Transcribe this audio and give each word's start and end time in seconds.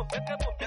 boom, 0.00 0.08
let 0.12 0.26
that 0.26 0.38
boom. 0.38 0.59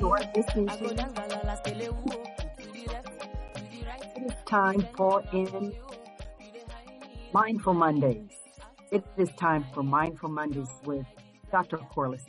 It 0.00 0.46
is 4.24 4.32
time 4.46 4.86
for 4.96 5.24
in 5.32 5.74
Mindful 7.32 7.74
Mondays. 7.74 8.30
It 8.92 9.04
is 9.16 9.32
time 9.32 9.66
for 9.74 9.82
Mindful 9.82 10.28
Mondays 10.28 10.68
with 10.84 11.04
Dr. 11.50 11.78
Corliss 11.78 12.22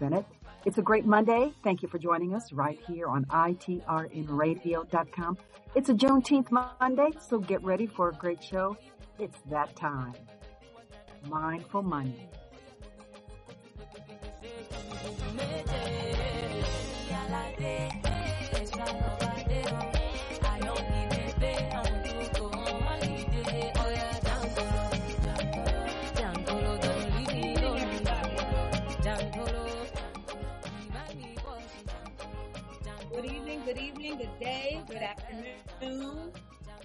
Bennett. 0.00 0.26
It's 0.64 0.78
a 0.78 0.82
great 0.82 1.06
Monday. 1.06 1.52
Thank 1.62 1.82
you 1.82 1.88
for 1.88 1.98
joining 1.98 2.34
us 2.34 2.52
right 2.52 2.80
here 2.88 3.06
on 3.06 3.24
itrnradio.com. 3.26 5.38
It's 5.76 5.88
a 5.88 5.94
Juneteenth 5.94 6.50
Monday, 6.50 7.10
so 7.20 7.38
get 7.38 7.62
ready 7.62 7.86
for 7.86 8.08
a 8.08 8.14
great 8.14 8.42
show. 8.42 8.76
It's 9.20 9.38
that 9.48 9.76
time. 9.76 10.14
Mindful 11.28 11.82
Monday. 11.82 12.28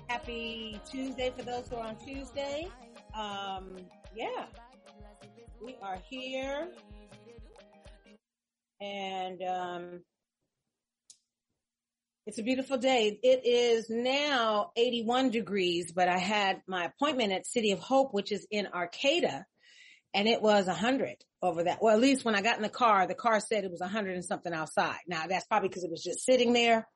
Happy 0.07 0.79
Tuesday 0.89 1.31
for 1.35 1.43
those 1.43 1.67
who 1.67 1.77
are 1.77 1.87
on 1.87 1.95
Tuesday. 1.95 2.67
Um, 3.17 3.75
yeah, 4.15 4.45
we 5.63 5.75
are 5.81 5.97
here 6.07 6.67
and 8.79 9.41
um, 9.43 10.01
it's 12.31 12.39
a 12.39 12.43
beautiful 12.43 12.77
day. 12.77 13.19
It 13.21 13.45
is 13.45 13.89
now 13.89 14.71
81 14.77 15.31
degrees, 15.31 15.91
but 15.91 16.07
I 16.07 16.17
had 16.17 16.61
my 16.65 16.85
appointment 16.85 17.33
at 17.33 17.45
City 17.45 17.71
of 17.71 17.79
Hope, 17.79 18.13
which 18.13 18.31
is 18.31 18.47
in 18.49 18.69
Duarte, 18.71 19.43
and 20.13 20.27
it 20.29 20.41
was 20.41 20.67
100 20.67 21.17
over 21.41 21.65
that. 21.65 21.79
Well, 21.81 21.93
at 21.93 21.99
least 21.99 22.23
when 22.23 22.33
I 22.33 22.41
got 22.41 22.55
in 22.55 22.61
the 22.61 22.69
car, 22.69 23.05
the 23.05 23.15
car 23.15 23.41
said 23.41 23.65
it 23.65 23.69
was 23.69 23.81
100 23.81 24.15
and 24.15 24.23
something 24.23 24.53
outside. 24.53 24.99
Now 25.09 25.27
that's 25.27 25.45
probably 25.45 25.67
because 25.67 25.83
it 25.83 25.91
was 25.91 26.01
just 26.01 26.23
sitting 26.25 26.53
there, 26.53 26.87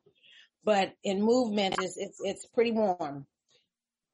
but 0.63 0.93
in 1.03 1.21
movement, 1.21 1.75
it's 1.81 1.97
it's, 1.97 2.17
it's 2.23 2.45
pretty 2.45 2.71
warm, 2.71 3.25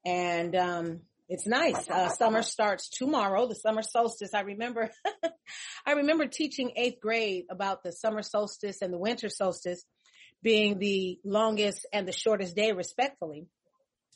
and 0.03 0.55
um, 0.55 1.01
it's 1.29 1.45
nice. 1.45 1.87
Uh, 1.87 2.09
summer 2.09 2.41
starts 2.41 2.89
tomorrow, 2.89 3.47
the 3.47 3.53
summer 3.53 3.83
solstice. 3.83 4.33
I 4.33 4.41
remember, 4.41 4.89
I 5.85 5.91
remember 5.91 6.25
teaching 6.25 6.71
eighth 6.75 6.99
grade 6.99 7.45
about 7.51 7.83
the 7.83 7.91
summer 7.91 8.23
solstice 8.23 8.81
and 8.81 8.91
the 8.91 8.97
winter 8.97 9.29
solstice 9.29 9.85
being 10.43 10.79
the 10.79 11.19
longest 11.23 11.85
and 11.93 12.07
the 12.07 12.11
shortest 12.11 12.55
day 12.55 12.71
respectfully. 12.71 13.47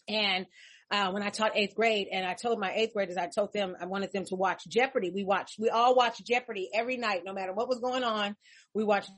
And 0.08 0.46
uh, 0.91 1.12
when 1.12 1.24
I 1.24 1.30
taught 1.30 1.52
eighth 1.56 1.75
grade 1.75 2.08
and 2.12 2.25
I 2.25 2.36
told 2.36 2.59
my 2.59 2.72
eighth 2.74 2.94
graders, 2.94 3.18
I 3.18 3.28
told 3.28 3.53
them 3.53 3.75
I 3.80 3.86
wanted 3.86 4.12
them 4.12 4.25
to 4.25 4.35
watch 4.35 4.68
Jeopardy. 4.68 5.09
We 5.09 5.24
watched, 5.24 5.58
we 5.59 5.69
all 5.69 5.96
watched 5.96 6.25
Jeopardy 6.25 6.69
every 6.74 6.97
night, 6.97 7.22
no 7.25 7.34
matter 7.34 7.53
what 7.53 7.68
was 7.68 7.80
going 7.80 8.03
on. 8.03 8.35
We 8.74 8.84
watched, 8.84 9.09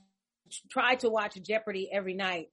tried 0.69 1.01
to 1.01 1.09
watch 1.09 1.37
Jeopardy 1.41 1.89
every 1.91 2.13
night. 2.13 2.47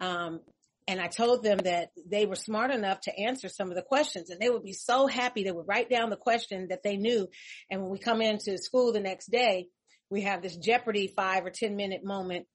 Um, 0.00 0.40
and 0.86 1.00
I 1.00 1.08
told 1.08 1.42
them 1.42 1.58
that 1.58 1.90
they 2.06 2.26
were 2.26 2.36
smart 2.36 2.70
enough 2.70 3.00
to 3.02 3.16
answer 3.16 3.48
some 3.48 3.70
of 3.70 3.76
the 3.76 3.82
questions 3.82 4.30
and 4.30 4.40
they 4.40 4.50
would 4.50 4.64
be 4.64 4.72
so 4.72 5.06
happy. 5.06 5.44
They 5.44 5.52
would 5.52 5.68
write 5.68 5.90
down 5.90 6.10
the 6.10 6.16
question 6.16 6.68
that 6.68 6.82
they 6.82 6.96
knew. 6.96 7.28
And 7.70 7.82
when 7.82 7.90
we 7.90 7.98
come 7.98 8.20
into 8.20 8.58
school 8.58 8.92
the 8.92 9.00
next 9.00 9.30
day, 9.30 9.68
we 10.10 10.22
have 10.22 10.42
this 10.42 10.56
Jeopardy 10.56 11.06
five 11.06 11.44
or 11.44 11.50
10 11.50 11.76
minute 11.76 12.04
moment 12.04 12.46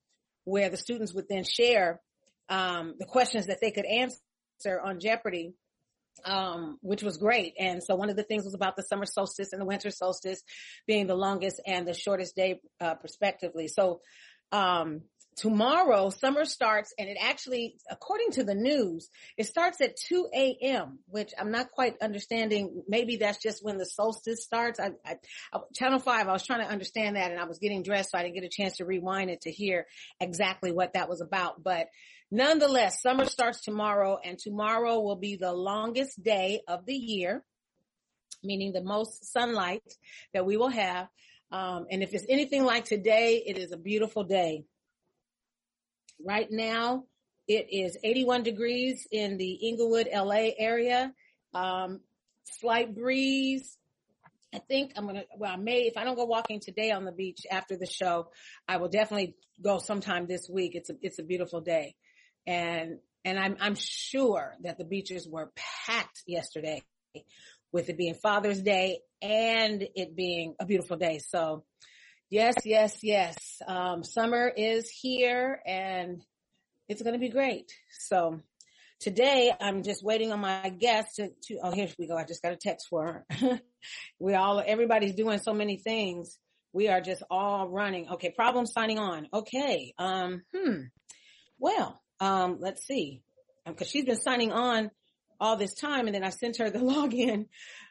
where 0.46 0.70
the 0.70 0.78
students 0.78 1.14
would 1.14 1.28
then 1.30 1.44
share, 1.44 2.02
um, 2.50 2.96
the 2.98 3.06
questions 3.06 3.48
that 3.48 3.60
they 3.62 3.72
could 3.72 3.86
answer 3.86 4.80
on 4.82 5.00
Jeopardy 5.00 5.54
um, 6.24 6.78
which 6.82 7.04
was 7.04 7.18
great. 7.18 7.54
And 7.60 7.84
so 7.84 7.96
one 7.96 8.10
of 8.10 8.16
the 8.16 8.24
things 8.24 8.46
was 8.46 8.54
about 8.54 8.76
the 8.76 8.84
summer 8.84 9.06
solstice 9.06 9.52
and 9.52 9.62
the 9.62 9.66
winter 9.66 9.90
solstice 9.90 10.42
being 10.88 11.08
the 11.08 11.16
longest 11.16 11.62
and 11.66 11.88
the 11.88 11.94
shortest 11.94 12.36
day, 12.36 12.62
uh, 12.80 12.96
prospectively. 12.96 13.68
So, 13.68 14.02
um, 14.52 15.02
tomorrow 15.36 16.10
summer 16.10 16.46
starts 16.46 16.94
and 16.98 17.10
it 17.10 17.18
actually, 17.20 17.76
according 17.90 18.32
to 18.32 18.44
the 18.44 18.56
news, 18.56 19.10
it 19.38 19.46
starts 19.46 19.82
at 19.82 19.98
2 19.98 20.30
a.m., 20.34 21.00
which 21.08 21.34
I'm 21.38 21.52
not 21.52 21.72
quite 21.72 22.02
understanding. 22.02 22.84
Maybe 22.88 23.18
that's 23.18 23.42
just 23.42 23.64
when 23.64 23.78
the 23.78 23.86
solstice 23.86 24.44
starts. 24.44 24.80
I, 24.80 24.92
I, 25.06 25.16
I, 25.54 25.60
channel 25.74 26.00
five, 26.00 26.28
I 26.28 26.34
was 26.34 26.46
trying 26.46 26.62
to 26.62 26.72
understand 26.72 27.18
that 27.18 27.32
and 27.32 27.40
I 27.40 27.46
was 27.46 27.60
getting 27.60 27.84
dressed 27.84 28.12
so 28.12 28.18
I 28.18 28.24
didn't 28.24 28.36
get 28.36 28.44
a 28.46 28.50
chance 28.50 28.78
to 28.78 28.86
rewind 28.86 29.30
it 29.30 29.42
to 29.42 29.52
hear 29.52 29.88
exactly 30.20 30.72
what 30.72 30.94
that 30.94 31.10
was 31.10 31.22
about. 31.22 31.62
But 31.62 31.88
nonetheless, 32.32 33.02
summer 33.02 33.26
starts 33.26 33.62
tomorrow 33.62 34.18
and 34.24 34.40
tomorrow 34.40 35.02
will 35.02 35.18
be 35.18 35.36
the 35.36 35.54
longest 35.54 36.24
day 36.24 36.62
of 36.68 36.86
the 36.86 36.96
year, 36.96 37.44
meaning 38.42 38.72
the 38.72 38.84
most 38.84 39.34
sunlight 39.34 39.84
that 40.34 40.46
we 40.46 40.56
will 40.56 40.70
have. 40.70 41.08
Um, 41.52 41.88
and 41.92 42.02
if 42.02 42.14
it's 42.14 42.26
anything 42.30 42.64
like 42.64 42.86
today, 42.86 43.44
it 43.46 43.58
is 43.58 43.72
a 43.72 43.78
beautiful 43.78 44.24
day. 44.24 44.64
Right 46.24 46.48
now, 46.50 47.06
it 47.48 47.68
is 47.72 47.98
81 48.04 48.44
degrees 48.44 49.08
in 49.12 49.38
the 49.38 49.52
Inglewood, 49.52 50.08
LA 50.14 50.50
area. 50.58 51.14
Um, 51.54 52.02
slight 52.44 52.96
breeze. 52.96 53.78
I 54.54 54.60
think 54.60 54.94
I'm 54.96 55.06
gonna. 55.06 55.24
Well, 55.38 55.52
I 55.52 55.58
may 55.58 55.82
if 55.82 55.98
I 55.98 56.04
don't 56.06 56.16
go 56.16 56.26
walking 56.26 56.62
today 56.62 56.92
on 56.92 57.04
the 57.04 57.12
beach 57.12 57.46
after 57.52 57.78
the 57.78 57.86
show, 57.86 58.30
I 58.68 58.78
will 58.78 58.88
definitely 58.88 59.36
go 59.62 59.80
sometime 59.80 60.28
this 60.28 60.50
week. 60.50 60.76
It's 60.76 60.90
a 60.90 60.96
it's 61.02 61.20
a 61.20 61.24
beautiful 61.24 61.60
day, 61.60 61.96
and 62.48 63.00
and 63.26 63.38
I'm 63.38 63.58
I'm 63.60 63.76
sure 63.76 64.56
that 64.64 64.78
the 64.78 64.86
beaches 64.86 65.28
were 65.28 65.52
packed 65.86 66.24
yesterday, 66.26 66.84
with 67.72 67.90
it 67.90 67.98
being 67.98 68.14
Father's 68.14 68.62
Day 68.62 69.02
and 69.22 69.86
it 69.96 70.16
being 70.16 70.56
a 70.60 70.66
beautiful 70.66 70.96
day. 70.96 71.20
So 71.20 71.66
Yes, 72.32 72.56
yes, 72.66 72.98
yes. 73.04 73.38
Um, 73.68 74.04
summer 74.04 74.48
is 74.48 74.90
here 74.90 75.62
and 75.64 76.24
it's 76.90 77.04
going 77.04 77.14
to 77.14 77.20
be 77.20 77.30
great. 77.30 77.72
So 78.00 78.42
today 79.00 79.54
I'm 79.62 79.84
just 79.84 80.04
waiting 80.04 80.32
on 80.32 80.40
my 80.40 80.70
guest 80.70 81.18
to, 81.18 81.30
to 81.44 81.60
oh, 81.62 81.72
here 81.72 81.88
we 82.00 82.08
go. 82.08 82.18
I 82.18 82.24
just 82.24 82.42
got 82.42 82.52
a 82.52 82.58
text 82.58 82.88
for 82.90 83.26
her. 83.30 83.62
we 84.20 84.34
all, 84.34 84.62
everybody's 84.66 85.14
doing 85.14 85.38
so 85.38 85.54
many 85.54 85.78
things. 85.78 86.40
We 86.74 86.88
are 86.88 87.00
just 87.00 87.22
all 87.30 87.70
running. 87.70 88.10
Okay. 88.14 88.32
Problem 88.32 88.66
signing 88.66 88.98
on. 88.98 89.28
Okay. 89.32 89.94
Um, 90.00 90.42
hmm. 90.54 90.82
Well, 91.60 92.02
um, 92.20 92.58
let's 92.60 92.88
see. 92.88 93.22
Um, 93.68 93.76
cause 93.76 93.88
she's 93.88 94.06
been 94.06 94.20
signing 94.20 94.52
on 94.52 94.90
all 95.40 95.58
this 95.58 95.76
time 95.76 96.08
and 96.08 96.16
then 96.16 96.24
I 96.24 96.30
sent 96.30 96.58
her 96.58 96.72
the 96.72 96.80
login. 96.80 97.46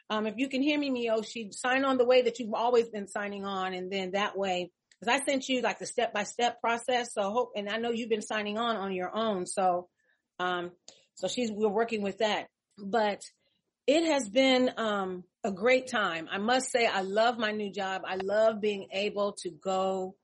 Um, 0.09 0.27
if 0.27 0.35
you 0.37 0.47
can 0.49 0.61
hear 0.61 0.77
me, 0.77 0.91
Mioshi 0.91 1.53
sign 1.53 1.85
on 1.85 1.97
the 1.97 2.05
way 2.05 2.23
that 2.23 2.39
you've 2.39 2.53
always 2.53 2.89
been 2.89 3.07
signing 3.07 3.45
on. 3.45 3.73
And 3.73 3.91
then 3.91 4.11
that 4.11 4.37
way, 4.37 4.71
cause 5.03 5.13
I 5.13 5.25
sent 5.25 5.49
you 5.49 5.61
like 5.61 5.79
the 5.79 5.85
step 5.85 6.13
by 6.13 6.23
step 6.23 6.61
process. 6.61 7.13
So 7.13 7.31
hope, 7.31 7.51
and 7.55 7.69
I 7.69 7.77
know 7.77 7.91
you've 7.91 8.09
been 8.09 8.21
signing 8.21 8.57
on 8.57 8.75
on 8.77 8.93
your 8.93 9.15
own. 9.15 9.45
So, 9.45 9.87
um, 10.39 10.71
so 11.15 11.27
she's, 11.27 11.51
we're 11.51 11.69
working 11.69 12.01
with 12.01 12.19
that, 12.19 12.47
but 12.77 13.21
it 13.87 14.05
has 14.05 14.27
been, 14.29 14.71
um, 14.77 15.23
a 15.43 15.51
great 15.51 15.87
time. 15.87 16.27
I 16.31 16.39
must 16.39 16.71
say 16.71 16.87
I 16.87 17.01
love 17.01 17.37
my 17.37 17.51
new 17.51 17.71
job. 17.71 18.01
I 18.05 18.15
love 18.15 18.59
being 18.59 18.87
able 18.91 19.33
to 19.43 19.51
go 19.51 20.15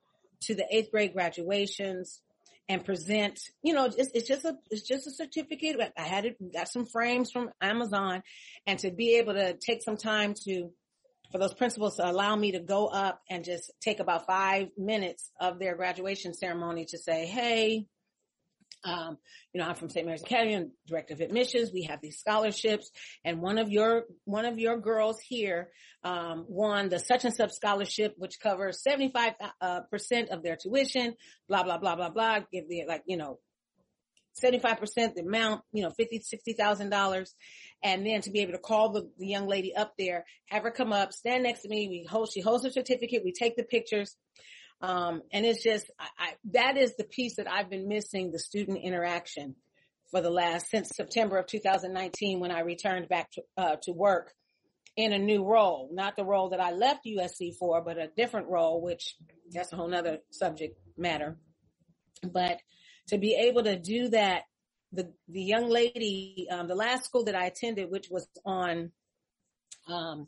to 0.42 0.56
the 0.56 0.66
eighth 0.72 0.92
grade 0.92 1.14
graduations 1.14 2.22
and 2.70 2.86
present, 2.86 3.40
you 3.62 3.74
know, 3.74 3.86
it's, 3.86 4.12
it's 4.14 4.28
just 4.28 4.46
a, 4.46 4.56
it's 4.70 4.84
just 4.84 5.08
a 5.08 5.12
certificate. 5.12 5.78
I 5.98 6.02
had 6.02 6.26
it, 6.26 6.54
got 6.54 6.68
some 6.68 6.86
frames 6.86 7.32
from 7.32 7.50
Amazon 7.62 8.24
and 8.66 8.80
to 8.80 8.92
be 8.92 9.16
able 9.16 9.34
to 9.34 9.54
take 9.54 9.84
some 9.84 9.98
time 9.98 10.34
to, 10.46 10.72
for 11.32 11.38
those 11.38 11.54
principals 11.54 11.98
to 11.98 12.10
allow 12.10 12.36
me 12.36 12.54
to 12.54 12.60
go 12.60 12.88
up 12.88 13.22
and 13.30 13.44
just 13.44 13.72
take 13.82 14.00
about 14.00 14.26
five 14.26 14.70
minutes 14.78 15.32
of 15.40 15.60
their 15.60 15.76
graduation 15.76 16.34
ceremony 16.34 16.86
to 16.86 16.98
say, 16.98 17.26
Hey, 17.26 17.88
um, 18.84 19.18
you 19.54 19.62
know, 19.62 19.68
I'm 19.68 19.76
from 19.76 19.90
St. 19.90 20.06
Mary's 20.06 20.22
Academy, 20.22 20.56
I'm 20.56 20.72
director 20.88 21.14
of 21.14 21.22
admissions. 21.22 21.72
We 21.74 21.84
have 21.84 22.02
these 22.02 22.20
scholarships 22.20 22.90
and 23.24 23.42
one 23.42 23.58
of 23.58 23.70
your, 23.70 24.06
one 24.26 24.46
of 24.46 24.60
your 24.60 24.80
girls 24.80 25.20
here, 25.20 25.70
um, 26.04 26.46
won 26.48 26.90
the 26.90 27.00
such 27.00 27.26
and 27.26 27.34
such 27.34 27.52
scholarship, 27.52 28.16
which 28.18 28.40
covers 28.40 28.82
75, 28.82 29.34
uh, 29.62 29.82
percent 29.92 30.30
of 30.30 30.42
their 30.44 30.56
tuition, 30.56 31.16
blah, 31.48 31.64
blah, 31.64 31.78
blah, 31.78 31.96
blah, 31.96 32.10
blah. 32.10 32.40
Give 32.52 32.68
the, 32.68 32.86
like, 32.88 33.04
you 33.06 33.18
know, 33.18 33.40
75% 34.44 35.14
the 35.14 35.22
amount, 35.22 35.62
you 35.74 35.84
know, 35.84 35.90
fifty, 35.90 36.20
sixty 36.20 36.54
thousand 36.54 36.90
dollars. 36.90 37.36
And 37.84 38.06
then 38.06 38.22
to 38.22 38.32
be 38.32 38.40
able 38.40 38.54
to 38.54 38.60
call 38.60 38.92
the, 38.92 39.10
the 39.18 39.28
young 39.28 39.48
lady 39.48 39.76
up 39.76 39.94
there, 39.98 40.26
have 40.46 40.64
her 40.64 40.72
come 40.72 40.94
up, 40.94 41.12
stand 41.14 41.44
next 41.44 41.64
to 41.64 41.70
me. 41.70 41.88
We 41.90 42.08
hold, 42.10 42.32
she 42.32 42.42
holds 42.42 42.64
her 42.64 42.70
certificate. 42.70 43.24
We 43.26 43.34
take 43.34 43.56
the 43.56 43.64
pictures. 43.64 44.16
Um, 44.82 45.22
and 45.32 45.46
it's 45.46 45.64
just, 45.64 45.90
I, 46.00 46.08
I, 46.18 46.34
that 46.52 46.78
is 46.78 46.96
the 46.96 47.04
piece 47.04 47.36
that 47.36 47.50
I've 47.50 47.70
been 47.70 47.88
missing 47.88 48.32
the 48.32 48.40
student 48.40 48.80
interaction 48.84 49.56
for 50.10 50.22
the 50.22 50.30
last, 50.30 50.70
since 50.70 50.92
September 50.96 51.38
of 51.38 51.48
2019 51.48 52.40
when 52.40 52.52
I 52.52 52.62
returned 52.62 53.08
back 53.08 53.32
to, 53.32 53.44
uh, 53.58 53.76
to 53.84 53.92
work 53.94 54.34
in 54.98 55.14
a 55.14 55.20
new 55.20 55.46
role, 55.46 55.90
not 55.94 56.16
the 56.16 56.26
role 56.26 56.50
that 56.50 56.60
I 56.60 56.72
left 56.72 57.06
USC 57.06 57.56
for, 57.58 57.82
but 57.82 57.98
a 57.98 58.10
different 58.18 58.50
role, 58.50 58.82
which 58.82 59.16
that's 59.52 59.72
a 59.72 59.76
whole 59.76 59.88
nother 59.88 60.18
subject 60.32 60.78
matter. 60.98 61.38
But 62.24 62.60
to 63.08 63.18
be 63.18 63.36
able 63.36 63.64
to 63.64 63.80
do 63.80 64.10
that, 64.10 64.44
the, 64.92 65.14
the 65.30 65.42
young 65.42 65.70
lady, 65.70 66.48
um, 66.52 66.68
the 66.68 66.76
last 66.76 67.06
school 67.06 67.24
that 67.26 67.36
I 67.36 67.46
attended, 67.46 67.90
which 67.90 68.10
was 68.10 68.28
on, 68.46 68.92
um, 69.88 70.28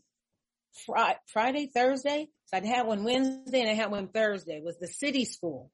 Friday, 0.85 1.19
Friday, 1.27 1.71
Thursday. 1.73 2.29
So 2.53 2.59
I 2.59 2.65
had 2.67 2.85
one 2.85 3.03
Wednesday 3.03 3.61
and 3.61 3.69
I 3.69 3.73
had 3.73 3.89
one 3.89 4.07
Thursday 4.07 4.61
was 4.63 4.77
the 4.77 4.87
city 4.87 5.25
school. 5.25 5.71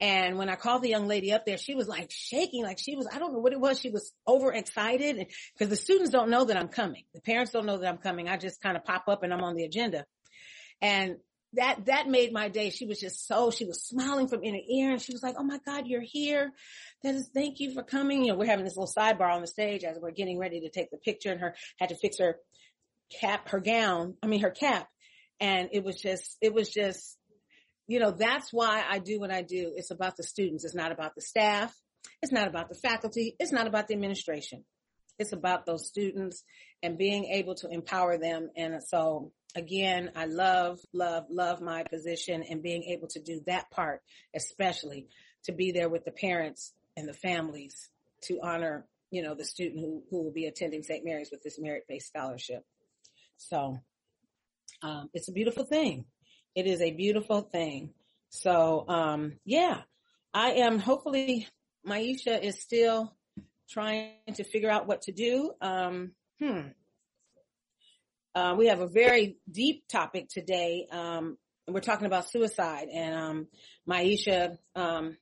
And 0.00 0.36
when 0.36 0.50
I 0.50 0.56
called 0.56 0.82
the 0.82 0.90
young 0.90 1.08
lady 1.08 1.32
up 1.32 1.46
there, 1.46 1.56
she 1.56 1.74
was 1.74 1.88
like 1.88 2.10
shaking, 2.10 2.62
like 2.62 2.78
she 2.78 2.96
was, 2.96 3.08
I 3.10 3.18
don't 3.18 3.32
know 3.32 3.38
what 3.38 3.52
it 3.52 3.60
was. 3.60 3.80
She 3.80 3.90
was 3.90 4.12
overexcited 4.28 5.26
because 5.54 5.70
the 5.70 5.76
students 5.76 6.10
don't 6.10 6.28
know 6.28 6.44
that 6.44 6.56
I'm 6.56 6.68
coming. 6.68 7.04
The 7.14 7.22
parents 7.22 7.52
don't 7.52 7.64
know 7.64 7.78
that 7.78 7.88
I'm 7.88 7.98
coming. 7.98 8.28
I 8.28 8.36
just 8.36 8.60
kind 8.60 8.76
of 8.76 8.84
pop 8.84 9.04
up 9.08 9.22
and 9.22 9.32
I'm 9.32 9.42
on 9.42 9.56
the 9.56 9.64
agenda. 9.64 10.04
And 10.82 11.16
that, 11.54 11.86
that 11.86 12.08
made 12.08 12.32
my 12.32 12.50
day. 12.50 12.68
She 12.68 12.84
was 12.84 13.00
just 13.00 13.26
so, 13.26 13.50
she 13.50 13.64
was 13.64 13.86
smiling 13.86 14.28
from 14.28 14.44
ear 14.44 14.52
to 14.52 14.74
ear 14.74 14.92
and 14.92 15.00
she 15.00 15.12
was 15.12 15.22
like, 15.22 15.36
Oh 15.38 15.44
my 15.44 15.60
God, 15.64 15.86
you're 15.86 16.02
here. 16.02 16.52
That 17.02 17.14
is, 17.14 17.30
thank 17.32 17.60
you 17.60 17.72
for 17.72 17.82
coming. 17.82 18.24
You 18.24 18.32
know, 18.32 18.38
we're 18.38 18.46
having 18.46 18.66
this 18.66 18.76
little 18.76 18.92
sidebar 18.94 19.32
on 19.32 19.40
the 19.40 19.46
stage 19.46 19.82
as 19.82 19.98
we're 19.98 20.10
getting 20.10 20.38
ready 20.38 20.60
to 20.60 20.68
take 20.68 20.90
the 20.90 20.98
picture 20.98 21.30
and 21.30 21.40
her 21.40 21.54
had 21.78 21.88
to 21.88 21.96
fix 21.96 22.18
her 22.18 22.36
cap, 23.20 23.48
her 23.48 23.60
gown, 23.60 24.16
I 24.22 24.26
mean 24.26 24.40
her 24.40 24.50
cap. 24.50 24.88
And 25.40 25.68
it 25.72 25.84
was 25.84 26.00
just, 26.00 26.36
it 26.40 26.54
was 26.54 26.68
just, 26.68 27.18
you 27.86 28.00
know, 28.00 28.10
that's 28.10 28.52
why 28.52 28.82
I 28.88 28.98
do 28.98 29.20
what 29.20 29.32
I 29.32 29.42
do. 29.42 29.72
It's 29.76 29.90
about 29.90 30.16
the 30.16 30.22
students. 30.22 30.64
It's 30.64 30.74
not 30.74 30.92
about 30.92 31.14
the 31.14 31.20
staff. 31.20 31.74
It's 32.22 32.32
not 32.32 32.48
about 32.48 32.68
the 32.68 32.74
faculty. 32.74 33.36
It's 33.38 33.52
not 33.52 33.66
about 33.66 33.88
the 33.88 33.94
administration. 33.94 34.64
It's 35.18 35.32
about 35.32 35.66
those 35.66 35.86
students 35.86 36.42
and 36.82 36.98
being 36.98 37.24
able 37.26 37.54
to 37.56 37.68
empower 37.68 38.18
them. 38.18 38.50
And 38.56 38.82
so 38.82 39.32
again, 39.54 40.10
I 40.14 40.26
love, 40.26 40.78
love, 40.92 41.24
love 41.30 41.60
my 41.60 41.84
position 41.84 42.42
and 42.48 42.62
being 42.62 42.84
able 42.84 43.08
to 43.08 43.20
do 43.20 43.40
that 43.46 43.70
part, 43.70 44.02
especially 44.34 45.06
to 45.44 45.52
be 45.52 45.72
there 45.72 45.88
with 45.88 46.04
the 46.04 46.10
parents 46.12 46.72
and 46.96 47.08
the 47.08 47.14
families 47.14 47.88
to 48.22 48.40
honor, 48.42 48.86
you 49.10 49.22
know, 49.22 49.34
the 49.34 49.44
student 49.44 49.80
who, 49.80 50.02
who 50.10 50.24
will 50.24 50.32
be 50.32 50.46
attending 50.46 50.82
St. 50.82 51.04
Mary's 51.04 51.30
with 51.30 51.42
this 51.42 51.58
merit-based 51.58 52.08
scholarship. 52.08 52.64
So, 53.38 53.78
um, 54.82 55.10
it's 55.14 55.28
a 55.28 55.32
beautiful 55.32 55.64
thing. 55.64 56.04
It 56.54 56.66
is 56.66 56.80
a 56.80 56.92
beautiful 56.92 57.42
thing. 57.42 57.90
So, 58.30 58.84
um, 58.88 59.34
yeah, 59.44 59.82
I 60.32 60.52
am 60.52 60.78
hopefully 60.78 61.48
Maisha 61.86 62.42
is 62.42 62.60
still 62.60 63.14
trying 63.68 64.12
to 64.34 64.44
figure 64.44 64.70
out 64.70 64.86
what 64.86 65.02
to 65.02 65.12
do. 65.12 65.52
Um, 65.60 66.12
hmm. 66.40 66.68
Uh, 68.34 68.54
we 68.56 68.66
have 68.66 68.80
a 68.80 68.88
very 68.88 69.38
deep 69.50 69.84
topic 69.88 70.28
today. 70.28 70.86
Um, 70.90 71.38
we're 71.66 71.80
talking 71.80 72.06
about 72.06 72.28
suicide 72.28 72.88
and, 72.92 73.14
um, 73.14 73.46
Maisha, 73.88 74.56
um, 74.74 75.16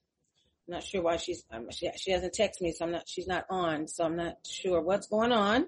I'm 0.67 0.75
not 0.75 0.85
sure 0.85 1.03
why 1.03 1.17
she's, 1.19 1.45
um, 1.51 1.67
she, 1.71 1.91
she 1.97 2.11
hasn't 2.11 2.35
texted 2.35 2.63
me, 2.63 2.73
so 2.73 2.87
I'm 2.87 2.93
not, 2.93 3.07
she's 3.07 3.27
not 3.27 3.45
on, 3.51 3.87
so 3.87 4.05
I'm 4.05 4.17
not 4.17 4.37
sure 4.47 4.81
what's 4.81 5.09
going 5.09 5.33
on. 5.33 5.67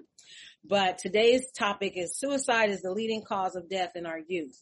But 0.65 0.97
today's 0.97 1.51
topic 1.51 1.93
is 1.95 2.17
suicide 2.17 2.71
is 2.71 2.81
the 2.81 2.91
leading 2.91 3.21
cause 3.21 3.55
of 3.55 3.69
death 3.69 3.91
in 3.95 4.05
our 4.05 4.19
youth. 4.27 4.59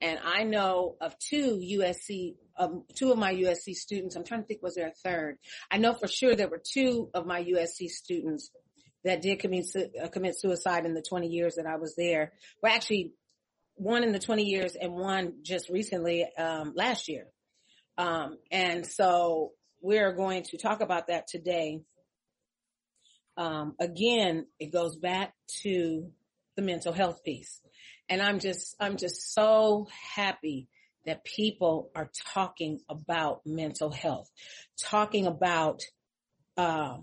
And 0.00 0.18
I 0.24 0.44
know 0.44 0.96
of 1.00 1.18
two 1.18 1.58
USC, 1.58 2.36
um, 2.58 2.84
two 2.94 3.12
of 3.12 3.18
my 3.18 3.34
USC 3.34 3.74
students. 3.74 4.16
I'm 4.16 4.24
trying 4.24 4.42
to 4.42 4.46
think, 4.46 4.62
was 4.62 4.74
there 4.74 4.88
a 4.88 4.92
third? 4.92 5.38
I 5.70 5.78
know 5.78 5.92
for 5.92 6.08
sure 6.08 6.34
there 6.34 6.48
were 6.48 6.62
two 6.62 7.10
of 7.14 7.26
my 7.26 7.42
USC 7.42 7.88
students 7.88 8.50
that 9.04 9.22
did 9.22 9.38
commit, 9.38 9.66
uh, 10.02 10.08
commit 10.08 10.38
suicide 10.38 10.84
in 10.84 10.94
the 10.94 11.02
20 11.02 11.28
years 11.28 11.56
that 11.56 11.66
I 11.66 11.76
was 11.76 11.94
there. 11.96 12.32
Well, 12.62 12.72
actually 12.72 13.12
one 13.74 14.04
in 14.04 14.12
the 14.12 14.18
20 14.18 14.42
years 14.42 14.74
and 14.74 14.94
one 14.94 15.34
just 15.42 15.68
recently, 15.68 16.26
um, 16.36 16.72
last 16.74 17.08
year. 17.08 17.26
Um, 17.98 18.38
and 18.50 18.86
so 18.86 19.52
we're 19.86 20.12
going 20.12 20.42
to 20.42 20.58
talk 20.58 20.80
about 20.80 21.06
that 21.06 21.26
today 21.28 21.80
um, 23.36 23.74
again, 23.78 24.46
it 24.58 24.72
goes 24.72 24.96
back 24.96 25.34
to 25.62 26.10
the 26.56 26.62
mental 26.62 26.92
health 26.92 27.22
piece. 27.22 27.60
And 28.08 28.22
I'm 28.22 28.38
just, 28.38 28.76
I'm 28.80 28.96
just 28.96 29.34
so 29.34 29.86
happy 30.14 30.68
that 31.04 31.24
people 31.24 31.90
are 31.94 32.10
talking 32.32 32.80
about 32.88 33.42
mental 33.44 33.90
health, 33.90 34.30
talking 34.80 35.26
about, 35.26 35.82
uh, 36.56 36.98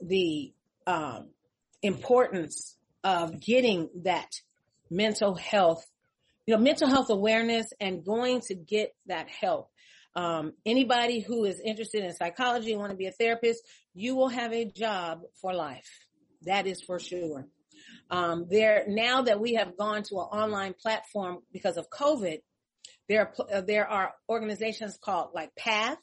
the, 0.00 0.52
um, 0.86 1.30
importance 1.82 2.76
of 3.02 3.40
getting 3.40 3.88
that 4.02 4.28
mental 4.90 5.34
health, 5.34 5.86
you 6.46 6.54
know, 6.54 6.60
mental 6.60 6.88
health 6.88 7.08
awareness 7.08 7.72
and 7.80 8.04
going 8.04 8.40
to 8.42 8.54
get 8.54 8.94
that 9.06 9.28
help. 9.28 9.70
Um, 10.16 10.52
anybody 10.66 11.20
who 11.20 11.44
is 11.44 11.60
interested 11.60 12.04
in 12.04 12.14
psychology 12.14 12.72
and 12.72 12.80
want 12.80 12.90
to 12.90 12.96
be 12.96 13.06
a 13.06 13.12
therapist, 13.12 13.62
you 13.94 14.16
will 14.16 14.28
have 14.28 14.52
a 14.52 14.64
job 14.64 15.22
for 15.40 15.54
life. 15.54 16.06
That 16.42 16.66
is 16.66 16.82
for 16.82 16.98
sure. 16.98 17.46
Um, 18.10 18.46
there 18.50 18.84
now 18.88 19.22
that 19.22 19.40
we 19.40 19.54
have 19.54 19.76
gone 19.76 20.02
to 20.04 20.16
an 20.16 20.26
online 20.32 20.74
platform 20.74 21.38
because 21.52 21.76
of 21.76 21.88
COVID, 21.90 22.40
there 23.08 23.22
are, 23.22 23.46
uh, 23.52 23.60
there 23.60 23.88
are 23.88 24.12
organizations 24.28 24.98
called 25.02 25.30
like 25.34 25.54
PATH, 25.56 25.98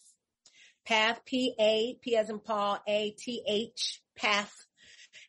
PATH, 0.85 1.21
P-A, 1.25 1.97
P 2.01 2.15
as 2.15 2.29
in 2.29 2.39
Paul, 2.39 2.79
A-T-H, 2.87 4.01
PATH. 4.17 4.53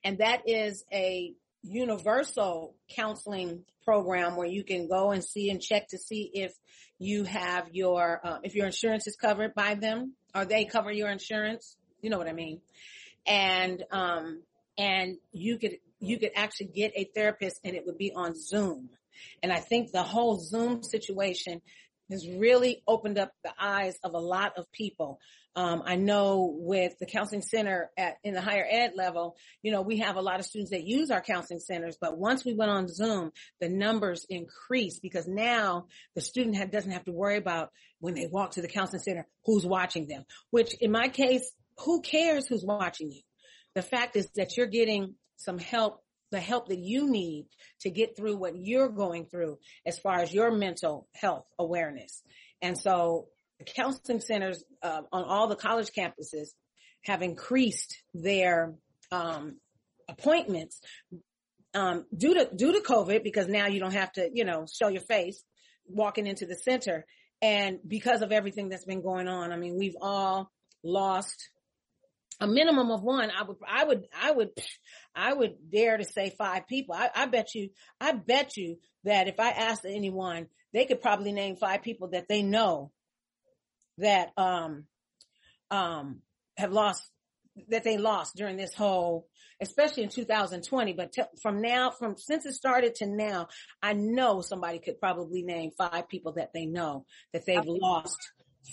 And 0.05 0.19
that 0.19 0.43
is 0.49 0.85
a 0.93 1.35
universal 1.63 2.75
counseling 2.89 3.65
program 3.85 4.37
where 4.37 4.47
you 4.47 4.65
can 4.65 4.89
go 4.89 5.11
and 5.11 5.25
see 5.25 5.51
and 5.51 5.61
check 5.61 5.89
to 5.89 5.99
see 5.99 6.31
if 6.35 6.53
you 6.99 7.25
have 7.25 7.69
your, 7.73 8.21
uh, 8.25 8.39
if 8.43 8.55
your 8.55 8.67
insurance 8.67 9.07
is 9.07 9.17
covered 9.17 9.55
by 9.55 9.75
them 9.75 10.15
or 10.35 10.45
they 10.45 10.65
cover 10.65 10.93
your 10.93 11.11
insurance. 11.11 11.77
You 12.01 12.11
know 12.11 12.19
what 12.19 12.29
I 12.29 12.33
mean? 12.33 12.61
And, 13.27 13.85
um, 13.91 14.43
and 14.77 15.17
you 15.33 15.59
could, 15.59 15.79
you 16.01 16.19
could 16.19 16.33
actually 16.37 16.67
get 16.67 16.93
a 16.95 17.05
therapist 17.05 17.61
and 17.65 17.75
it 17.75 17.87
would 17.87 17.99
be 17.99 18.13
on 18.15 18.35
Zoom. 18.35 18.91
And 19.43 19.53
I 19.53 19.59
think 19.59 19.91
the 19.91 20.03
whole 20.03 20.39
Zoom 20.39 20.83
situation 20.83 21.61
has 22.11 22.29
really 22.29 22.83
opened 22.87 23.19
up 23.19 23.33
the 23.45 23.53
eyes 23.59 23.99
of 24.03 24.15
a 24.15 24.19
lot 24.19 24.57
of 24.57 24.71
people. 24.73 25.19
Um, 25.57 25.83
I 25.85 25.97
know 25.97 26.55
with 26.57 26.99
the 27.01 27.07
counseling 27.07 27.43
center 27.43 27.91
at 27.97 28.17
in 28.23 28.35
the 28.35 28.41
higher 28.41 28.67
ed 28.69 28.93
level, 28.95 29.37
you 29.63 29.73
know, 29.73 29.83
we 29.83 29.99
have 29.99 30.17
a 30.17 30.23
lot 30.23 30.39
of 30.39 30.47
students 30.47 30.71
that 30.71 30.85
use 30.85 31.11
our 31.11 31.21
counseling 31.21 31.59
centers, 31.59 31.97
but 32.01 32.17
once 32.17 32.45
we 32.45 32.55
went 32.55 32.71
on 32.71 32.87
Zoom, 32.87 33.33
the 33.61 33.69
numbers 33.69 34.25
increased 34.29 35.03
because 35.03 35.27
now 35.27 35.87
the 36.15 36.21
student 36.21 36.57
had, 36.57 36.71
doesn't 36.71 36.93
have 36.93 37.05
to 37.07 37.13
worry 37.13 37.37
about 37.37 37.71
when 37.99 38.15
they 38.15 38.27
walk 38.27 38.53
to 38.53 38.63
the 38.63 38.69
counseling 38.69 39.03
center 39.03 39.27
who's 39.45 39.67
watching 39.67 40.07
them. 40.07 40.25
Which 40.51 40.75
in 40.75 40.93
my 40.93 41.09
case, 41.09 41.51
who 41.79 42.03
cares 42.03 42.47
who's 42.47 42.65
watching 42.65 43.11
you? 43.11 43.23
The 43.75 43.83
fact 43.83 44.17
is 44.17 44.29
that 44.37 44.57
you're 44.57 44.67
getting 44.67 45.15
some 45.37 45.59
help 45.59 46.03
the 46.31 46.41
help 46.41 46.69
that 46.69 46.79
you 46.79 47.11
need 47.11 47.47
to 47.81 47.91
get 47.91 48.17
through 48.17 48.37
what 48.37 48.57
you're 48.57 48.89
going 48.89 49.27
through 49.27 49.59
as 49.87 49.99
far 49.99 50.19
as 50.19 50.33
your 50.33 50.51
mental 50.51 51.09
health 51.15 51.47
awareness. 51.59 52.23
And 52.61 52.77
so 52.77 53.29
the 53.59 53.65
counseling 53.65 54.21
centers 54.21 54.63
uh, 54.83 55.03
on 55.13 55.25
all 55.25 55.49
the 55.49 55.57
college 55.57 55.91
campuses 55.97 56.49
have 57.05 57.23
increased 57.23 58.03
their 58.15 58.75
um, 59.11 59.57
appointments 60.09 60.81
um, 61.75 62.07
due 62.17 62.35
to 62.35 62.49
due 62.55 62.73
to 62.73 62.81
COVID 62.81 63.23
because 63.23 63.47
now 63.49 63.67
you 63.67 63.81
don't 63.81 63.93
have 63.93 64.13
to 64.13 64.31
you 64.33 64.45
know 64.45 64.67
show 64.73 64.89
your 64.89 65.03
face 65.03 65.43
walking 65.87 66.27
into 66.27 66.47
the 66.47 66.57
center 66.57 67.05
and 67.41 67.79
because 67.87 68.23
of 68.23 68.33
everything 68.33 68.69
that's 68.69 68.85
been 68.85 69.03
going 69.03 69.29
on. 69.29 69.53
I 69.53 69.57
mean, 69.57 69.77
we've 69.77 69.97
all 70.01 70.51
lost 70.83 71.51
a 72.41 72.47
minimum 72.47 72.91
of 72.91 73.03
one, 73.03 73.31
I 73.31 73.43
would, 73.43 73.57
I 73.67 73.85
would, 73.85 74.07
I 74.21 74.31
would, 74.31 74.51
I 75.15 75.33
would 75.33 75.57
dare 75.73 75.97
to 75.97 76.05
say 76.05 76.35
five 76.37 76.67
people. 76.67 76.95
I, 76.95 77.11
I 77.15 77.27
bet 77.27 77.55
you, 77.55 77.71
I 78.01 78.13
bet 78.13 78.57
you 78.57 78.77
that 79.05 79.29
if 79.29 79.41
I 79.41 79.51
asked 79.51 79.85
anyone, 79.85 80.47
they 80.73 80.85
could 80.85 81.03
probably 81.03 81.33
name 81.33 81.57
five 81.57 81.83
people 81.83 82.09
that 82.09 82.29
they 82.29 82.43
know 82.43 82.93
that, 83.99 84.31
um, 84.37 84.85
um, 85.71 86.23
have 86.57 86.73
lost 86.73 87.11
that 87.69 87.85
they 87.85 87.99
lost 87.99 88.37
during 88.37 88.57
this 88.57 88.75
whole, 88.75 89.27
especially 89.61 90.05
in 90.05 90.09
2020. 90.09 90.93
But 90.93 91.13
t- 91.13 91.23
from 91.43 91.61
now, 91.61 91.91
from 91.91 92.17
since 92.17 92.47
it 92.47 92.55
started 92.55 92.95
to 92.97 93.07
now, 93.07 93.49
I 93.83 93.93
know 93.95 94.41
somebody 94.41 94.79
could 94.79 95.01
probably 95.01 95.43
name 95.43 95.71
five 95.77 96.09
people 96.09 96.33
that 96.35 96.53
they 96.55 96.67
know 96.67 97.05
that 97.33 97.47
they've 97.47 97.65
lost 97.65 98.17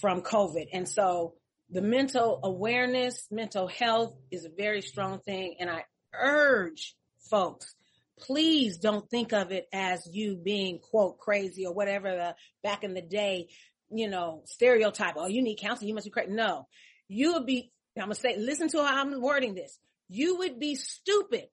from 0.01 0.21
COVID. 0.21 0.67
And 0.73 0.87
so 0.87 1.33
the 1.69 1.81
mental 1.81 2.39
awareness, 2.43 3.27
mental 3.31 3.67
health 3.67 4.13
is 4.31 4.45
a 4.45 4.49
very 4.49 4.81
strong 4.81 5.19
thing. 5.19 5.55
And 5.59 5.69
I 5.69 5.85
urge 6.13 6.95
folks, 7.29 7.75
please 8.19 8.77
don't 8.77 9.09
think 9.09 9.33
of 9.33 9.51
it 9.51 9.67
as 9.73 10.07
you 10.11 10.35
being 10.35 10.79
quote 10.79 11.17
crazy 11.17 11.65
or 11.65 11.73
whatever 11.73 12.09
the 12.09 12.35
back 12.63 12.83
in 12.83 12.93
the 12.93 13.01
day, 13.01 13.49
you 13.89 14.09
know, 14.09 14.43
stereotype. 14.45 15.15
Oh, 15.17 15.27
you 15.27 15.41
need 15.41 15.57
counseling. 15.57 15.89
You 15.89 15.95
must 15.95 16.05
be 16.05 16.11
crazy. 16.11 16.31
No, 16.31 16.67
you 17.07 17.33
would 17.33 17.45
be, 17.45 17.71
I'm 17.97 18.05
going 18.05 18.15
to 18.15 18.21
say, 18.21 18.37
listen 18.37 18.67
to 18.69 18.83
how 18.83 19.01
I'm 19.01 19.21
wording 19.21 19.55
this. 19.55 19.77
You 20.07 20.37
would 20.37 20.59
be 20.59 20.75
stupid 20.75 21.49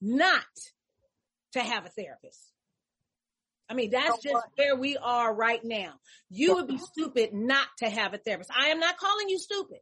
not 0.00 0.44
to 1.52 1.60
have 1.60 1.84
a 1.84 1.88
therapist. 1.88 2.49
I 3.70 3.74
mean, 3.74 3.90
that's 3.90 4.20
just 4.20 4.44
where 4.56 4.74
we 4.74 4.96
are 4.96 5.32
right 5.32 5.60
now. 5.62 5.92
You 6.28 6.56
would 6.56 6.66
be 6.66 6.78
stupid 6.78 7.32
not 7.32 7.68
to 7.78 7.88
have 7.88 8.12
a 8.12 8.18
therapist. 8.18 8.50
I 8.50 8.70
am 8.70 8.80
not 8.80 8.98
calling 8.98 9.28
you 9.28 9.38
stupid. 9.38 9.78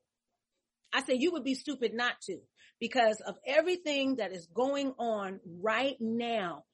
I 0.92 1.02
say 1.02 1.14
you 1.14 1.32
would 1.32 1.44
be 1.44 1.54
stupid 1.54 1.94
not 1.94 2.12
to 2.26 2.38
because 2.80 3.22
of 3.22 3.36
everything 3.46 4.16
that 4.16 4.32
is 4.32 4.46
going 4.52 4.92
on 4.98 5.40
right 5.62 5.96
now. 6.00 6.64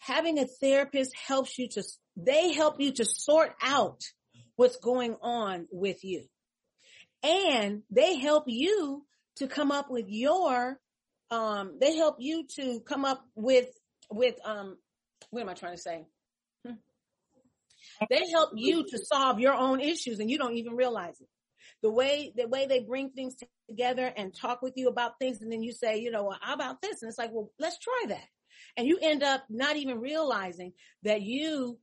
Having 0.00 0.40
a 0.40 0.46
therapist 0.46 1.12
helps 1.14 1.56
you 1.56 1.68
to, 1.68 1.84
they 2.16 2.52
help 2.52 2.80
you 2.80 2.90
to 2.94 3.04
sort 3.04 3.54
out 3.62 4.00
what's 4.56 4.76
going 4.76 5.14
on 5.22 5.68
with 5.70 6.02
you. 6.02 6.24
And 7.22 7.82
they 7.90 8.18
help 8.18 8.44
you 8.48 9.06
to 9.36 9.46
come 9.46 9.70
up 9.70 9.88
with 9.88 10.06
your, 10.08 10.80
um, 11.30 11.78
they 11.80 11.96
help 11.96 12.16
you 12.18 12.44
to 12.56 12.80
come 12.80 13.04
up 13.04 13.24
with, 13.36 13.68
with, 14.10 14.34
um, 14.44 14.76
what 15.30 15.40
am 15.40 15.48
I 15.48 15.54
trying 15.54 15.76
to 15.76 15.80
say? 15.80 16.06
They 18.10 18.22
help 18.32 18.50
you 18.54 18.84
to 18.84 18.98
solve 19.04 19.40
your 19.40 19.54
own 19.54 19.80
issues 19.80 20.18
and 20.18 20.30
you 20.30 20.38
don't 20.38 20.56
even 20.56 20.74
realize 20.74 21.20
it. 21.20 21.28
The 21.82 21.90
way, 21.90 22.32
the 22.34 22.48
way 22.48 22.66
they 22.66 22.80
bring 22.80 23.10
things 23.10 23.36
together 23.68 24.10
and 24.16 24.34
talk 24.34 24.62
with 24.62 24.74
you 24.76 24.88
about 24.88 25.18
things. 25.18 25.42
And 25.42 25.52
then 25.52 25.62
you 25.62 25.72
say, 25.72 25.98
you 25.98 26.10
know, 26.10 26.24
well, 26.24 26.38
how 26.40 26.54
about 26.54 26.80
this? 26.80 27.02
And 27.02 27.08
it's 27.08 27.18
like, 27.18 27.30
well, 27.32 27.50
let's 27.58 27.78
try 27.78 28.04
that. 28.08 28.26
And 28.76 28.86
you 28.86 28.98
end 29.00 29.22
up 29.22 29.44
not 29.50 29.76
even 29.76 30.00
realizing 30.00 30.72
that 31.02 31.22
you, 31.22 31.78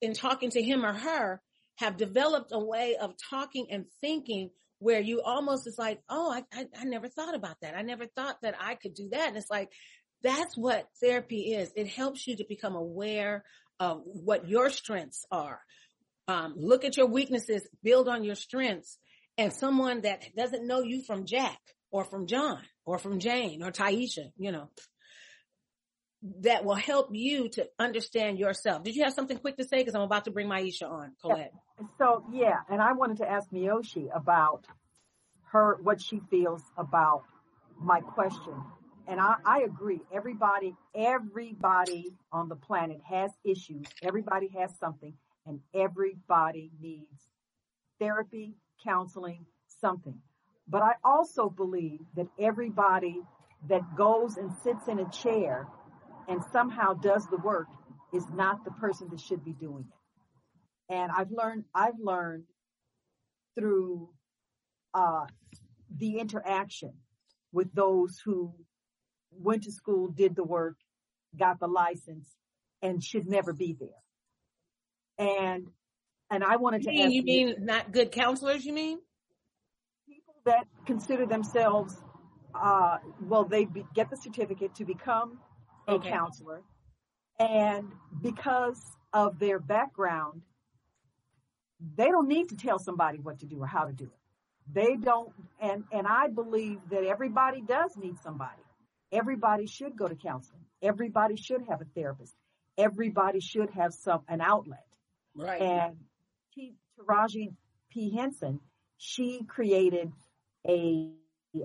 in 0.00 0.14
talking 0.14 0.50
to 0.50 0.62
him 0.62 0.84
or 0.84 0.92
her, 0.92 1.40
have 1.76 1.96
developed 1.96 2.52
a 2.52 2.58
way 2.58 2.96
of 2.96 3.14
talking 3.30 3.66
and 3.70 3.86
thinking 4.00 4.50
where 4.78 5.00
you 5.00 5.22
almost 5.22 5.66
is 5.66 5.78
like, 5.78 6.00
oh, 6.08 6.30
I, 6.30 6.44
I, 6.52 6.66
I 6.78 6.84
never 6.84 7.08
thought 7.08 7.34
about 7.34 7.56
that. 7.62 7.74
I 7.76 7.82
never 7.82 8.06
thought 8.06 8.36
that 8.42 8.54
I 8.60 8.74
could 8.74 8.94
do 8.94 9.08
that. 9.10 9.28
And 9.28 9.36
it's 9.36 9.50
like, 9.50 9.70
that's 10.22 10.56
what 10.56 10.88
therapy 11.02 11.54
is. 11.54 11.72
It 11.74 11.88
helps 11.88 12.26
you 12.26 12.36
to 12.36 12.44
become 12.48 12.76
aware 12.76 13.44
of 13.80 14.02
what 14.04 14.48
your 14.48 14.70
strengths 14.70 15.24
are. 15.30 15.60
Um, 16.26 16.54
look 16.56 16.84
at 16.84 16.96
your 16.96 17.06
weaknesses, 17.06 17.66
build 17.82 18.08
on 18.08 18.24
your 18.24 18.34
strengths 18.34 18.98
and 19.36 19.52
someone 19.52 20.02
that 20.02 20.22
doesn't 20.36 20.66
know 20.66 20.80
you 20.80 21.02
from 21.02 21.26
Jack 21.26 21.58
or 21.90 22.04
from 22.04 22.26
John 22.26 22.60
or 22.84 22.98
from 22.98 23.18
Jane 23.18 23.62
or 23.62 23.70
Taisha, 23.70 24.30
you 24.36 24.52
know, 24.52 24.70
that 26.40 26.64
will 26.64 26.74
help 26.74 27.08
you 27.12 27.48
to 27.50 27.68
understand 27.78 28.38
yourself. 28.38 28.82
Did 28.84 28.96
you 28.96 29.04
have 29.04 29.12
something 29.12 29.36
quick 29.38 29.56
to 29.58 29.64
say? 29.64 29.78
Because 29.78 29.94
I'm 29.94 30.02
about 30.02 30.24
to 30.24 30.30
bring 30.30 30.48
Maisha 30.48 30.90
on, 30.90 31.12
Colette. 31.20 31.52
So 31.98 32.24
yeah, 32.32 32.60
and 32.70 32.80
I 32.80 32.92
wanted 32.92 33.18
to 33.18 33.30
ask 33.30 33.50
Mioshi 33.50 34.08
about 34.14 34.64
her 35.52 35.78
what 35.82 36.00
she 36.00 36.20
feels 36.30 36.62
about 36.78 37.24
my 37.78 38.00
question. 38.00 38.54
And 39.06 39.20
I, 39.20 39.34
I 39.44 39.60
agree. 39.62 40.00
Everybody, 40.12 40.74
everybody 40.94 42.14
on 42.32 42.48
the 42.48 42.56
planet 42.56 43.00
has 43.08 43.30
issues. 43.44 43.86
Everybody 44.02 44.48
has 44.58 44.70
something 44.78 45.14
and 45.46 45.60
everybody 45.74 46.70
needs 46.80 47.28
therapy, 48.00 48.54
counseling, 48.82 49.44
something. 49.80 50.18
But 50.66 50.82
I 50.82 50.94
also 51.04 51.50
believe 51.50 52.00
that 52.16 52.28
everybody 52.38 53.20
that 53.68 53.82
goes 53.96 54.36
and 54.38 54.50
sits 54.62 54.88
in 54.88 54.98
a 54.98 55.10
chair 55.10 55.66
and 56.28 56.42
somehow 56.52 56.94
does 56.94 57.26
the 57.26 57.36
work 57.36 57.68
is 58.12 58.24
not 58.32 58.64
the 58.64 58.70
person 58.72 59.08
that 59.10 59.20
should 59.20 59.44
be 59.44 59.52
doing 59.52 59.84
it. 59.86 60.94
And 60.94 61.10
I've 61.14 61.30
learned, 61.30 61.64
I've 61.74 61.98
learned 62.02 62.44
through, 63.58 64.08
uh, 64.94 65.26
the 65.96 66.18
interaction 66.18 66.92
with 67.52 67.72
those 67.74 68.18
who 68.24 68.54
went 69.40 69.64
to 69.64 69.72
school, 69.72 70.08
did 70.08 70.36
the 70.36 70.44
work, 70.44 70.76
got 71.38 71.60
the 71.60 71.66
license 71.68 72.28
and 72.82 73.02
should 73.02 73.26
never 73.26 73.52
be 73.52 73.76
there. 73.78 73.88
And, 75.18 75.68
and 76.30 76.44
I 76.44 76.56
wanted 76.56 76.82
to 76.84 76.92
you 76.92 76.92
mean, 76.92 77.12
you 77.12 77.22
mean 77.22 77.66
not 77.66 77.92
good 77.92 78.12
counselors, 78.12 78.64
you 78.64 78.72
mean? 78.72 78.98
people 80.06 80.34
that 80.44 80.66
consider 80.86 81.26
themselves, 81.26 81.96
uh, 82.54 82.98
well, 83.22 83.44
they 83.44 83.64
be, 83.64 83.84
get 83.94 84.10
the 84.10 84.16
certificate 84.16 84.74
to 84.76 84.84
become 84.84 85.38
a 85.88 85.94
Okay. 85.94 86.10
counselor. 86.10 86.62
And 87.38 87.92
because 88.22 88.80
of 89.12 89.38
their 89.38 89.58
background, 89.58 90.42
they 91.96 92.06
don't 92.06 92.28
need 92.28 92.48
to 92.50 92.56
tell 92.56 92.78
somebody 92.78 93.18
what 93.18 93.40
to 93.40 93.46
do 93.46 93.58
or 93.62 93.66
how 93.66 93.84
to 93.84 93.92
do 93.92 94.04
it. 94.04 94.20
They 94.72 94.96
don't, 94.96 95.32
and, 95.60 95.84
and 95.92 96.06
I 96.06 96.28
believe 96.28 96.80
that 96.90 97.04
everybody 97.04 97.60
does 97.60 97.96
need 97.96 98.18
somebody. 98.22 98.62
Everybody 99.14 99.66
should 99.66 99.96
go 99.96 100.08
to 100.08 100.14
counseling. 100.16 100.64
Everybody 100.82 101.36
should 101.36 101.62
have 101.68 101.80
a 101.80 101.84
therapist. 101.84 102.34
Everybody 102.76 103.40
should 103.40 103.70
have 103.70 103.94
some, 103.94 104.22
an 104.28 104.40
outlet. 104.40 104.84
Right. 105.34 105.62
And 105.62 105.96
T. 106.54 106.74
Taraji 106.98 107.54
P. 107.90 108.14
Henson, 108.16 108.60
she 108.98 109.44
created 109.44 110.12
a 110.68 111.10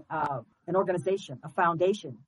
uh, 0.09 0.41
an 0.67 0.75
organization, 0.75 1.39
a 1.43 1.49
foundation, 1.49 2.19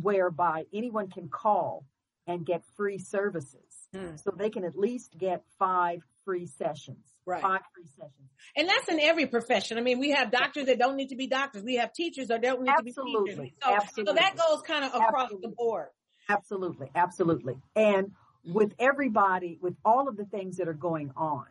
whereby 0.00 0.64
anyone 0.72 1.10
can 1.10 1.28
call 1.28 1.84
and 2.28 2.46
get 2.46 2.62
free 2.76 2.98
services. 2.98 3.88
Hmm. 3.92 4.14
So 4.16 4.30
they 4.30 4.50
can 4.50 4.64
at 4.64 4.76
least 4.76 5.18
get 5.18 5.42
five 5.58 6.02
free 6.24 6.46
sessions. 6.46 7.11
Right. 7.24 7.40
Five 7.40 7.60
free 7.74 7.86
sessions. 7.86 8.30
And 8.56 8.68
that's 8.68 8.88
in 8.88 8.98
every 8.98 9.26
profession. 9.26 9.78
I 9.78 9.80
mean, 9.80 10.00
we 10.00 10.10
have 10.10 10.30
doctors 10.32 10.66
that 10.66 10.78
don't 10.78 10.96
need 10.96 11.10
to 11.10 11.16
be 11.16 11.28
doctors. 11.28 11.62
We 11.62 11.76
have 11.76 11.92
teachers 11.92 12.28
that 12.28 12.42
don't 12.42 12.62
need 12.62 12.72
to 12.76 12.82
be 12.82 12.90
Absolutely. 12.90 13.54
teachers. 13.62 13.90
So, 13.94 14.04
so 14.06 14.12
that 14.12 14.36
goes 14.36 14.62
kind 14.62 14.84
of 14.84 14.92
across 14.94 15.24
Absolutely. 15.24 15.48
the 15.48 15.54
board. 15.54 15.88
Absolutely. 16.28 16.90
Absolutely. 16.94 17.56
And 17.76 18.10
with 18.44 18.74
everybody, 18.78 19.58
with 19.60 19.76
all 19.84 20.08
of 20.08 20.16
the 20.16 20.24
things 20.24 20.56
that 20.56 20.66
are 20.66 20.74
going 20.74 21.12
on, 21.16 21.44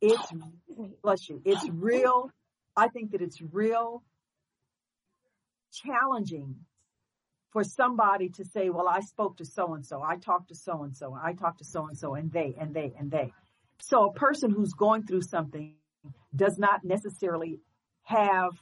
it's, 0.00 0.32
bless 1.02 1.28
you, 1.28 1.40
it's 1.44 1.66
real. 1.70 2.30
I 2.76 2.88
think 2.88 3.12
that 3.12 3.22
it's 3.22 3.40
real 3.40 4.02
challenging 5.72 6.56
for 7.52 7.64
somebody 7.64 8.28
to 8.30 8.44
say, 8.44 8.68
well, 8.68 8.88
I 8.88 9.00
spoke 9.00 9.38
to 9.38 9.44
so 9.44 9.74
and 9.74 9.86
so, 9.86 10.02
I 10.02 10.16
talked 10.16 10.48
to 10.48 10.54
so 10.54 10.82
and 10.82 10.94
so, 10.94 11.16
I 11.20 11.32
talked 11.32 11.58
to 11.58 11.64
so 11.64 11.86
and 11.86 11.96
so, 11.96 12.14
and 12.14 12.30
they, 12.30 12.54
and 12.60 12.74
they, 12.74 12.92
and 12.98 13.10
they. 13.10 13.32
So 13.86 14.06
a 14.06 14.12
person 14.12 14.50
who's 14.50 14.72
going 14.72 15.06
through 15.06 15.22
something 15.22 15.74
does 16.34 16.58
not 16.58 16.84
necessarily 16.84 17.60
have 18.04 18.52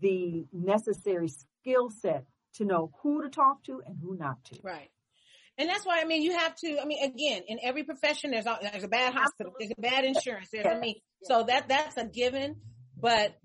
the 0.00 0.46
necessary 0.52 1.28
skill 1.28 1.90
set 1.90 2.24
to 2.54 2.64
know 2.64 2.92
who 3.02 3.22
to 3.22 3.30
talk 3.30 3.64
to 3.64 3.82
and 3.86 3.96
who 4.00 4.16
not 4.16 4.44
to. 4.46 4.58
Right. 4.62 4.90
And 5.58 5.68
that's 5.68 5.84
why, 5.84 6.00
I 6.00 6.04
mean, 6.04 6.22
you 6.22 6.36
have 6.36 6.54
to, 6.56 6.78
I 6.80 6.84
mean, 6.84 7.02
again, 7.02 7.42
in 7.46 7.58
every 7.62 7.84
profession, 7.84 8.30
there's 8.30 8.46
a, 8.46 8.58
there's 8.62 8.84
a 8.84 8.88
bad 8.88 9.14
hospital, 9.14 9.52
there's 9.58 9.72
a 9.76 9.80
bad 9.80 10.04
insurance, 10.04 10.48
there's, 10.50 10.66
I 10.66 10.78
mean, 10.78 10.96
so 11.22 11.44
that, 11.44 11.68
that's 11.68 11.96
a 11.98 12.06
given, 12.06 12.56
but 12.98 13.36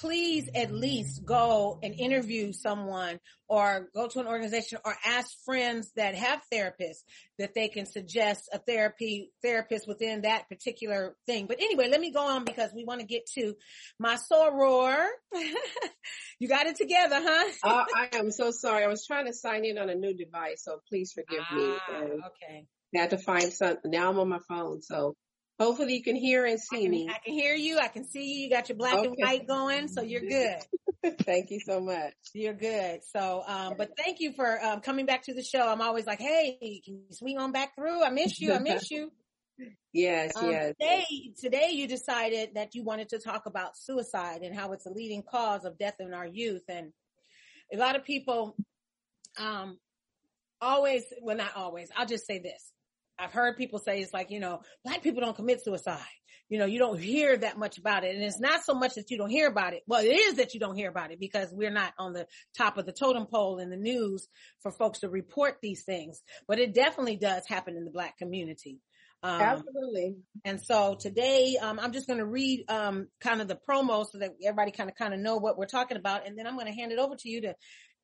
please 0.00 0.48
at 0.54 0.72
least 0.72 1.24
go 1.24 1.78
and 1.82 1.94
interview 1.94 2.52
someone 2.52 3.20
or 3.48 3.88
go 3.94 4.08
to 4.08 4.18
an 4.18 4.26
organization 4.26 4.78
or 4.84 4.94
ask 5.04 5.28
friends 5.44 5.92
that 5.94 6.14
have 6.14 6.40
therapists 6.52 7.02
that 7.38 7.54
they 7.54 7.68
can 7.68 7.84
suggest 7.84 8.48
a 8.52 8.58
therapy 8.58 9.30
therapist 9.42 9.86
within 9.86 10.22
that 10.22 10.48
particular 10.48 11.14
thing. 11.26 11.46
But 11.46 11.60
anyway, 11.60 11.88
let 11.90 12.00
me 12.00 12.12
go 12.12 12.22
on 12.22 12.44
because 12.44 12.70
we 12.74 12.84
want 12.84 13.00
to 13.00 13.06
get 13.06 13.26
to 13.34 13.54
my 13.98 14.16
soror. 14.16 15.06
you 16.38 16.48
got 16.48 16.66
it 16.66 16.76
together, 16.76 17.20
huh? 17.22 17.52
Uh, 17.62 17.84
I 17.94 18.16
am 18.16 18.30
so 18.30 18.52
sorry. 18.52 18.84
I 18.84 18.88
was 18.88 19.04
trying 19.06 19.26
to 19.26 19.34
sign 19.34 19.66
in 19.66 19.76
on 19.76 19.90
a 19.90 19.94
new 19.94 20.14
device, 20.14 20.64
so 20.64 20.80
please 20.88 21.12
forgive 21.12 21.44
me. 21.54 21.76
Ah, 21.88 22.00
And 22.00 22.12
okay. 22.24 22.66
I 22.96 23.00
had 23.00 23.10
to 23.10 23.18
find 23.18 23.52
something. 23.52 23.90
Now 23.90 24.10
I'm 24.10 24.18
on 24.18 24.28
my 24.28 24.40
phone, 24.48 24.80
so 24.80 25.14
hopefully 25.60 25.94
you 25.94 26.02
can 26.02 26.16
hear 26.16 26.46
and 26.46 26.54
I 26.54 26.56
see 26.56 26.82
can, 26.82 26.90
me. 26.90 27.08
I 27.08 27.18
can 27.24 27.34
hear 27.34 27.54
you. 27.54 27.78
I 27.78 27.88
can 27.88 28.04
see 28.04 28.24
you. 28.24 28.44
You 28.44 28.50
got 28.50 28.68
your 28.68 28.78
black 28.78 29.04
and 29.04 29.14
white 29.16 29.46
going, 29.46 29.88
so 29.88 30.02
you're 30.02 30.22
good. 30.22 30.56
Thank 31.20 31.50
you 31.50 31.60
so 31.60 31.80
much. 31.80 32.14
You're 32.34 32.54
good. 32.54 33.00
So, 33.04 33.42
um, 33.46 33.74
but 33.78 33.90
thank 33.96 34.20
you 34.20 34.32
for 34.32 34.62
um, 34.62 34.80
coming 34.80 35.06
back 35.06 35.22
to 35.24 35.34
the 35.34 35.42
show. 35.42 35.66
I'm 35.66 35.80
always 35.80 36.06
like, 36.06 36.20
hey, 36.20 36.82
can 36.84 36.94
you 36.94 37.04
swing 37.10 37.38
on 37.38 37.52
back 37.52 37.74
through? 37.74 38.04
I 38.04 38.10
miss 38.10 38.38
you. 38.40 38.52
I 38.52 38.58
miss 38.58 38.90
you. 38.90 39.10
Yes, 39.92 40.32
Um, 40.36 40.48
yes. 40.48 40.74
today, 40.80 41.04
today 41.38 41.70
you 41.72 41.88
decided 41.88 42.50
that 42.54 42.74
you 42.74 42.84
wanted 42.84 43.08
to 43.08 43.18
talk 43.18 43.46
about 43.46 43.76
suicide 43.76 44.42
and 44.42 44.54
how 44.54 44.72
it's 44.72 44.86
a 44.86 44.90
leading 44.90 45.22
cause 45.22 45.64
of 45.64 45.76
death 45.78 45.96
in 45.98 46.14
our 46.14 46.26
youth. 46.26 46.62
And 46.68 46.92
a 47.72 47.76
lot 47.76 47.96
of 47.96 48.04
people, 48.04 48.56
um, 49.36 49.78
always, 50.60 51.02
well, 51.20 51.36
not 51.36 51.56
always, 51.56 51.90
I'll 51.96 52.06
just 52.06 52.26
say 52.26 52.38
this. 52.38 52.72
I've 53.20 53.32
heard 53.32 53.56
people 53.56 53.78
say 53.78 54.00
it's 54.00 54.12
like, 54.12 54.30
you 54.30 54.40
know, 54.40 54.60
black 54.84 55.02
people 55.02 55.20
don't 55.20 55.36
commit 55.36 55.62
suicide. 55.62 55.98
You 56.48 56.58
know, 56.58 56.66
you 56.66 56.78
don't 56.78 56.98
hear 56.98 57.36
that 57.36 57.58
much 57.58 57.78
about 57.78 58.02
it. 58.02 58.14
And 58.14 58.24
it's 58.24 58.40
not 58.40 58.64
so 58.64 58.74
much 58.74 58.94
that 58.94 59.10
you 59.10 59.18
don't 59.18 59.30
hear 59.30 59.46
about 59.46 59.72
it. 59.72 59.82
Well, 59.86 60.04
it 60.04 60.08
is 60.08 60.34
that 60.34 60.52
you 60.52 60.58
don't 60.58 60.74
hear 60.74 60.88
about 60.88 61.12
it 61.12 61.20
because 61.20 61.52
we're 61.52 61.70
not 61.70 61.92
on 61.98 62.12
the 62.12 62.26
top 62.56 62.76
of 62.76 62.86
the 62.86 62.92
totem 62.92 63.26
pole 63.26 63.58
in 63.58 63.70
the 63.70 63.76
news 63.76 64.26
for 64.60 64.72
folks 64.72 65.00
to 65.00 65.08
report 65.08 65.58
these 65.62 65.84
things, 65.84 66.22
but 66.48 66.58
it 66.58 66.74
definitely 66.74 67.16
does 67.16 67.46
happen 67.46 67.76
in 67.76 67.84
the 67.84 67.92
black 67.92 68.18
community. 68.18 68.80
Um, 69.22 69.40
Absolutely. 69.40 70.16
and 70.46 70.60
so 70.62 70.96
today, 70.98 71.56
um, 71.60 71.78
I'm 71.78 71.92
just 71.92 72.06
going 72.06 72.20
to 72.20 72.26
read, 72.26 72.64
um, 72.68 73.06
kind 73.20 73.42
of 73.42 73.48
the 73.48 73.58
promo 73.68 74.06
so 74.10 74.18
that 74.18 74.30
everybody 74.42 74.70
kind 74.70 74.88
of, 74.88 74.96
kind 74.96 75.12
of 75.12 75.20
know 75.20 75.36
what 75.36 75.58
we're 75.58 75.66
talking 75.66 75.98
about. 75.98 76.26
And 76.26 76.38
then 76.38 76.46
I'm 76.46 76.54
going 76.54 76.66
to 76.66 76.72
hand 76.72 76.90
it 76.90 76.98
over 76.98 77.16
to 77.16 77.28
you 77.28 77.42
to 77.42 77.54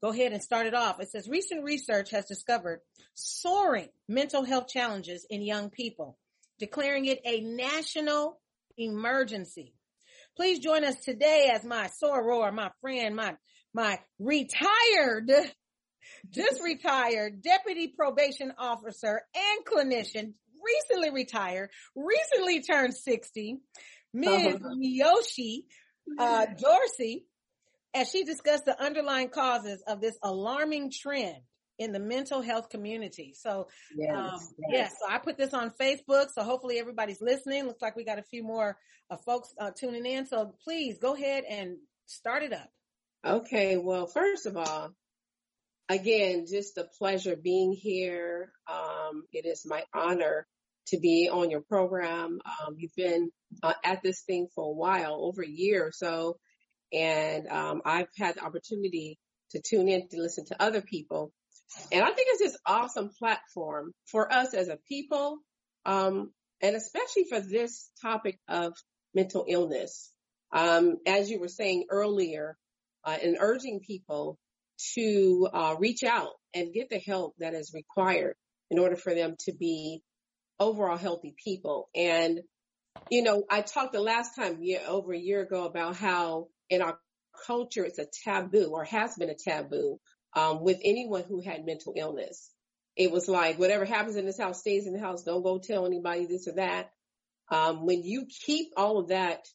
go 0.02 0.10
ahead 0.10 0.32
and 0.32 0.42
start 0.42 0.66
it 0.66 0.74
off. 0.74 1.00
It 1.00 1.10
says 1.10 1.28
recent 1.28 1.64
research 1.64 2.10
has 2.10 2.26
discovered 2.26 2.80
soaring 3.14 3.88
mental 4.08 4.44
health 4.44 4.68
challenges 4.68 5.26
in 5.28 5.42
young 5.42 5.70
people, 5.70 6.18
declaring 6.58 7.06
it 7.06 7.20
a 7.24 7.40
national 7.40 8.40
emergency. 8.76 9.74
Please 10.36 10.58
join 10.58 10.84
us 10.84 10.96
today 10.96 11.50
as 11.52 11.64
my 11.64 11.88
soror, 12.02 12.52
my 12.52 12.70
friend, 12.82 13.16
my, 13.16 13.36
my 13.72 13.98
retired, 14.18 15.30
just 16.30 16.62
retired 16.62 17.42
deputy 17.42 17.88
probation 17.88 18.52
officer 18.58 19.22
and 19.34 19.64
clinician, 19.64 20.34
recently 20.62 21.10
retired, 21.10 21.70
recently 21.94 22.62
turned 22.62 22.94
60, 22.94 23.58
Ms. 24.12 24.56
Uh-huh. 24.56 24.74
Mioshi, 24.76 25.64
uh, 26.18 26.46
Dorsey, 26.58 27.26
as 27.96 28.10
she 28.10 28.24
discussed 28.24 28.66
the 28.66 28.80
underlying 28.80 29.30
causes 29.30 29.82
of 29.86 30.00
this 30.00 30.16
alarming 30.22 30.90
trend 30.92 31.38
in 31.78 31.92
the 31.92 31.98
mental 31.98 32.40
health 32.42 32.68
community. 32.68 33.34
So, 33.36 33.68
Yes, 33.96 34.16
um, 34.16 34.40
yes. 34.70 34.70
yes, 34.70 34.94
so 35.00 35.12
I 35.12 35.18
put 35.18 35.36
this 35.36 35.52
on 35.52 35.72
Facebook. 35.80 36.28
So 36.34 36.42
hopefully 36.42 36.78
everybody's 36.78 37.20
listening. 37.20 37.66
Looks 37.66 37.82
like 37.82 37.96
we 37.96 38.04
got 38.04 38.18
a 38.18 38.22
few 38.22 38.42
more 38.42 38.78
uh, 39.10 39.16
folks 39.16 39.52
uh, 39.60 39.70
tuning 39.78 40.06
in. 40.06 40.26
So 40.26 40.54
please 40.64 40.98
go 40.98 41.14
ahead 41.14 41.44
and 41.48 41.76
start 42.06 42.42
it 42.42 42.52
up. 42.52 42.68
Okay, 43.26 43.76
well, 43.76 44.06
first 44.06 44.46
of 44.46 44.56
all, 44.56 44.90
again, 45.88 46.46
just 46.50 46.78
a 46.78 46.84
pleasure 46.98 47.36
being 47.36 47.72
here. 47.72 48.52
Um, 48.70 49.24
it 49.32 49.46
is 49.46 49.66
my 49.66 49.82
honor 49.92 50.46
to 50.88 50.98
be 50.98 51.28
on 51.30 51.50
your 51.50 51.62
program. 51.62 52.38
Um, 52.44 52.76
you've 52.78 52.94
been 52.96 53.30
uh, 53.62 53.74
at 53.84 54.02
this 54.02 54.22
thing 54.22 54.48
for 54.54 54.64
a 54.64 54.72
while, 54.72 55.18
over 55.24 55.42
a 55.42 55.48
year 55.48 55.84
or 55.86 55.92
so, 55.92 56.36
and 56.92 57.48
um, 57.48 57.82
I've 57.84 58.08
had 58.18 58.36
the 58.36 58.44
opportunity 58.44 59.18
to 59.52 59.60
tune 59.60 59.88
in 59.88 60.08
to 60.08 60.20
listen 60.20 60.44
to 60.46 60.62
other 60.62 60.80
people. 60.80 61.32
And 61.92 62.02
I 62.02 62.06
think 62.06 62.28
it's 62.30 62.40
this 62.40 62.58
awesome 62.66 63.10
platform 63.18 63.92
for 64.10 64.32
us 64.32 64.54
as 64.54 64.68
a 64.68 64.78
people, 64.88 65.38
um, 65.84 66.30
and 66.62 66.76
especially 66.76 67.24
for 67.28 67.40
this 67.40 67.90
topic 68.02 68.38
of 68.48 68.72
mental 69.14 69.44
illness. 69.48 70.10
Um, 70.52 70.96
as 71.06 71.28
you 71.28 71.40
were 71.40 71.48
saying 71.48 71.86
earlier, 71.90 72.56
uh, 73.04 73.16
and 73.22 73.36
urging 73.40 73.80
people 73.80 74.38
to 74.94 75.48
uh, 75.52 75.76
reach 75.78 76.02
out 76.02 76.32
and 76.54 76.72
get 76.72 76.90
the 76.90 76.98
help 76.98 77.34
that 77.38 77.54
is 77.54 77.72
required 77.72 78.34
in 78.70 78.78
order 78.78 78.96
for 78.96 79.14
them 79.14 79.36
to 79.40 79.52
be 79.52 80.02
overall 80.58 80.96
healthy 80.96 81.34
people. 81.42 81.88
And, 81.94 82.40
you 83.10 83.22
know, 83.22 83.44
I 83.50 83.60
talked 83.62 83.92
the 83.92 84.00
last 84.00 84.34
time, 84.34 84.58
yeah, 84.60 84.80
over 84.88 85.12
a 85.12 85.18
year 85.18 85.42
ago 85.42 85.64
about 85.64 85.96
how 85.96 86.48
in 86.70 86.82
our 86.82 86.98
culture 87.46 87.84
it's 87.84 87.98
a 87.98 88.06
taboo 88.24 88.70
or 88.72 88.84
has 88.84 89.14
been 89.16 89.30
a 89.30 89.34
taboo 89.34 89.98
um, 90.34 90.62
with 90.62 90.78
anyone 90.84 91.24
who 91.26 91.40
had 91.40 91.64
mental 91.64 91.94
illness. 91.96 92.50
It 92.96 93.10
was 93.10 93.28
like 93.28 93.58
whatever 93.58 93.84
happens 93.84 94.16
in 94.16 94.26
this 94.26 94.38
house 94.38 94.60
stays 94.60 94.86
in 94.86 94.92
the 94.92 95.00
house. 95.00 95.22
Don't 95.22 95.42
go 95.42 95.58
tell 95.58 95.86
anybody 95.86 96.26
this 96.26 96.48
or 96.48 96.52
that. 96.52 96.90
Um, 97.50 97.86
when 97.86 98.02
you 98.02 98.26
keep 98.26 98.68
all 98.76 98.98
of 98.98 99.08
that 99.08 99.46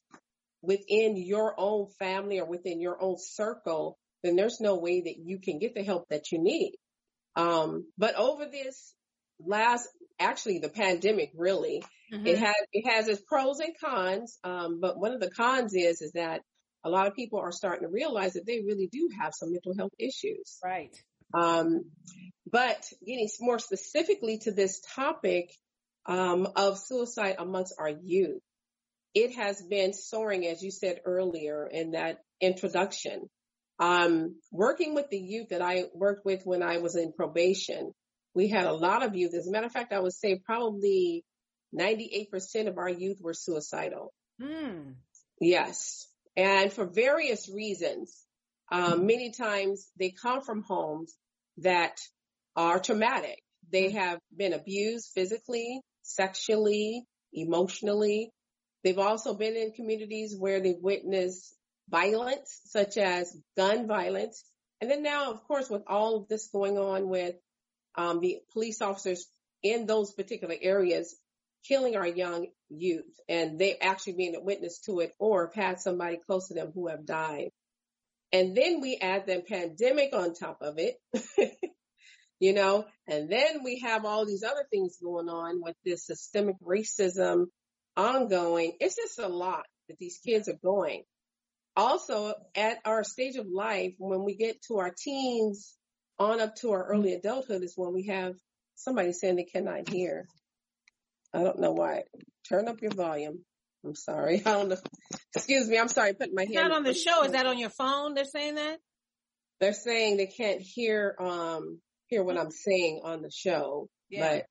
within 0.61 1.17
your 1.17 1.55
own 1.57 1.87
family 1.99 2.39
or 2.39 2.45
within 2.45 2.79
your 2.79 3.01
own 3.01 3.15
circle, 3.17 3.97
then 4.23 4.35
there's 4.35 4.59
no 4.61 4.77
way 4.77 5.01
that 5.01 5.17
you 5.17 5.39
can 5.39 5.59
get 5.59 5.73
the 5.73 5.83
help 5.83 6.05
that 6.09 6.31
you 6.31 6.39
need. 6.39 6.75
Um, 7.35 7.87
but 7.97 8.15
over 8.15 8.45
this 8.45 8.93
last, 9.39 9.87
actually 10.19 10.59
the 10.59 10.69
pandemic 10.69 11.31
really, 11.35 11.83
it 12.25 12.37
has, 12.37 12.55
it 12.73 12.89
has 12.89 13.07
its 13.07 13.21
pros 13.21 13.59
and 13.59 13.73
cons. 13.83 14.37
Um, 14.43 14.79
but 14.81 14.99
one 14.99 15.13
of 15.13 15.19
the 15.19 15.31
cons 15.31 15.73
is, 15.73 16.01
is 16.01 16.11
that 16.11 16.41
a 16.83 16.89
lot 16.89 17.07
of 17.07 17.15
people 17.15 17.39
are 17.39 17.51
starting 17.51 17.83
to 17.87 17.93
realize 17.93 18.33
that 18.33 18.45
they 18.45 18.59
really 18.59 18.87
do 18.91 19.09
have 19.21 19.33
some 19.33 19.51
mental 19.51 19.73
health 19.77 19.93
issues. 19.99 20.57
Right. 20.63 20.95
Um, 21.33 21.85
but 22.51 22.85
getting 23.05 23.29
more 23.39 23.59
specifically 23.59 24.39
to 24.39 24.51
this 24.51 24.81
topic 24.95 25.51
um, 26.05 26.47
of 26.55 26.77
suicide 26.77 27.35
amongst 27.39 27.75
our 27.79 27.89
youth, 27.89 28.41
it 29.13 29.35
has 29.35 29.61
been 29.61 29.93
soaring, 29.93 30.47
as 30.47 30.61
you 30.61 30.71
said 30.71 31.01
earlier 31.05 31.67
in 31.67 31.91
that 31.91 32.19
introduction. 32.39 33.29
Um, 33.79 34.35
working 34.51 34.95
with 34.95 35.09
the 35.09 35.17
youth 35.17 35.49
that 35.49 35.61
I 35.61 35.85
worked 35.93 36.25
with 36.25 36.43
when 36.45 36.61
I 36.61 36.77
was 36.77 36.95
in 36.95 37.13
probation, 37.13 37.91
we 38.33 38.47
had 38.47 38.65
a 38.65 38.73
lot 38.73 39.03
of 39.03 39.15
youth. 39.15 39.33
As 39.33 39.47
a 39.47 39.51
matter 39.51 39.65
of 39.65 39.71
fact, 39.71 39.93
I 39.93 39.99
would 39.99 40.13
say 40.13 40.39
probably 40.45 41.23
98% 41.77 42.67
of 42.67 42.77
our 42.77 42.89
youth 42.89 43.17
were 43.21 43.33
suicidal. 43.33 44.13
Hmm. 44.41 44.91
Yes. 45.39 46.07
And 46.35 46.71
for 46.71 46.85
various 46.85 47.49
reasons, 47.49 48.15
um, 48.71 49.05
many 49.05 49.31
times 49.31 49.89
they 49.97 50.11
come 50.11 50.41
from 50.41 50.63
homes 50.63 51.13
that 51.57 51.97
are 52.55 52.79
traumatic. 52.79 53.41
They 53.69 53.91
have 53.91 54.19
been 54.35 54.53
abused 54.53 55.11
physically, 55.13 55.81
sexually, 56.03 57.03
emotionally. 57.33 58.31
They've 58.83 58.97
also 58.97 59.33
been 59.33 59.55
in 59.55 59.71
communities 59.71 60.35
where 60.37 60.59
they've 60.59 60.81
witnessed 60.81 61.53
violence, 61.89 62.61
such 62.65 62.97
as 62.97 63.35
gun 63.57 63.87
violence. 63.87 64.43
And 64.79 64.89
then 64.89 65.03
now, 65.03 65.31
of 65.31 65.43
course, 65.43 65.69
with 65.69 65.83
all 65.87 66.17
of 66.17 66.27
this 66.27 66.47
going 66.47 66.77
on 66.77 67.09
with 67.09 67.35
um, 67.95 68.19
the 68.19 68.39
police 68.53 68.81
officers 68.81 69.27
in 69.61 69.85
those 69.85 70.13
particular 70.13 70.55
areas 70.59 71.15
killing 71.67 71.95
our 71.95 72.07
young 72.07 72.47
youth 72.71 73.19
and 73.27 73.59
they 73.59 73.77
actually 73.77 74.13
being 74.13 74.35
a 74.35 74.41
witness 74.41 74.79
to 74.85 74.99
it 74.99 75.13
or 75.19 75.45
have 75.47 75.53
had 75.53 75.79
somebody 75.79 76.17
close 76.17 76.47
to 76.47 76.53
them 76.53 76.71
who 76.73 76.87
have 76.87 77.05
died. 77.05 77.49
And 78.33 78.55
then 78.55 78.79
we 78.81 78.97
add 78.97 79.25
the 79.25 79.41
pandemic 79.41 80.13
on 80.13 80.33
top 80.33 80.59
of 80.61 80.77
it, 80.77 80.95
you 82.39 82.53
know, 82.53 82.85
and 83.07 83.29
then 83.29 83.63
we 83.63 83.79
have 83.79 84.05
all 84.05 84.25
these 84.25 84.43
other 84.43 84.65
things 84.71 84.97
going 85.03 85.27
on 85.27 85.61
with 85.61 85.75
this 85.83 86.05
systemic 86.05 86.55
racism 86.61 87.47
ongoing. 87.97 88.73
It's 88.79 88.95
just 88.95 89.19
a 89.19 89.27
lot 89.27 89.65
that 89.89 89.97
these 89.97 90.19
kids 90.25 90.47
are 90.47 90.59
going. 90.63 91.03
Also 91.75 92.33
at 92.55 92.79
our 92.85 93.03
stage 93.03 93.35
of 93.35 93.47
life, 93.47 93.93
when 93.97 94.23
we 94.23 94.35
get 94.35 94.61
to 94.67 94.77
our 94.77 94.93
teens 94.97 95.75
on 96.19 96.39
up 96.39 96.55
to 96.57 96.71
our 96.71 96.85
early 96.85 97.13
adulthood 97.13 97.63
is 97.63 97.73
when 97.75 97.93
we 97.93 98.07
have 98.07 98.35
somebody 98.75 99.11
saying 99.11 99.35
they 99.35 99.43
cannot 99.43 99.89
hear. 99.89 100.27
I 101.33 101.43
don't 101.43 101.59
know 101.59 101.71
why. 101.71 102.03
Turn 102.49 102.67
up 102.67 102.81
your 102.81 102.91
volume. 102.93 103.43
I'm 103.85 103.95
sorry. 103.95 104.41
I 104.45 104.51
don't 104.51 104.69
know. 104.69 104.77
Excuse 105.35 105.67
me. 105.67 105.77
I'm 105.79 105.87
sorry. 105.87 106.13
Putting 106.13 106.35
my 106.35 106.43
It's 106.43 106.53
hand. 106.55 106.69
not 106.69 106.77
on 106.77 106.83
the 106.83 106.93
show. 106.93 107.23
Is 107.23 107.31
that 107.31 107.45
on 107.45 107.57
your 107.57 107.69
phone? 107.69 108.13
They're 108.13 108.25
saying 108.25 108.55
that? 108.55 108.79
They're 109.59 109.73
saying 109.73 110.17
they 110.17 110.27
can't 110.27 110.61
hear, 110.61 111.15
um, 111.19 111.79
hear 112.07 112.23
what 112.23 112.37
I'm 112.37 112.51
saying 112.51 113.01
on 113.03 113.21
the 113.21 113.31
show. 113.31 113.87
Yeah. 114.09 114.41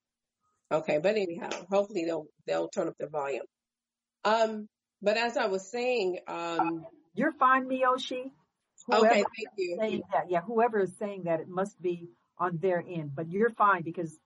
But, 0.71 0.79
okay. 0.79 0.99
But 0.99 1.17
anyhow, 1.17 1.51
hopefully 1.71 2.05
they'll, 2.07 2.27
they'll 2.47 2.69
turn 2.69 2.89
up 2.89 2.95
their 2.99 3.09
volume. 3.09 3.45
Um, 4.25 4.69
but 5.03 5.17
as 5.17 5.37
I 5.37 5.47
was 5.47 5.71
saying, 5.71 6.19
um, 6.29 6.85
You're 7.15 7.33
fine, 7.33 7.67
Mioshi. 7.67 8.31
okay. 8.93 9.09
Thank 9.11 9.27
you. 9.57 9.77
saying 9.81 10.03
that, 10.13 10.31
yeah, 10.31 10.41
whoever 10.43 10.81
is 10.81 10.97
saying 10.99 11.23
that, 11.25 11.41
it 11.41 11.49
must 11.49 11.81
be 11.81 12.09
on 12.39 12.59
their 12.61 12.79
end. 12.87 13.13
But 13.15 13.31
you're 13.31 13.51
fine 13.51 13.83
because 13.83 14.17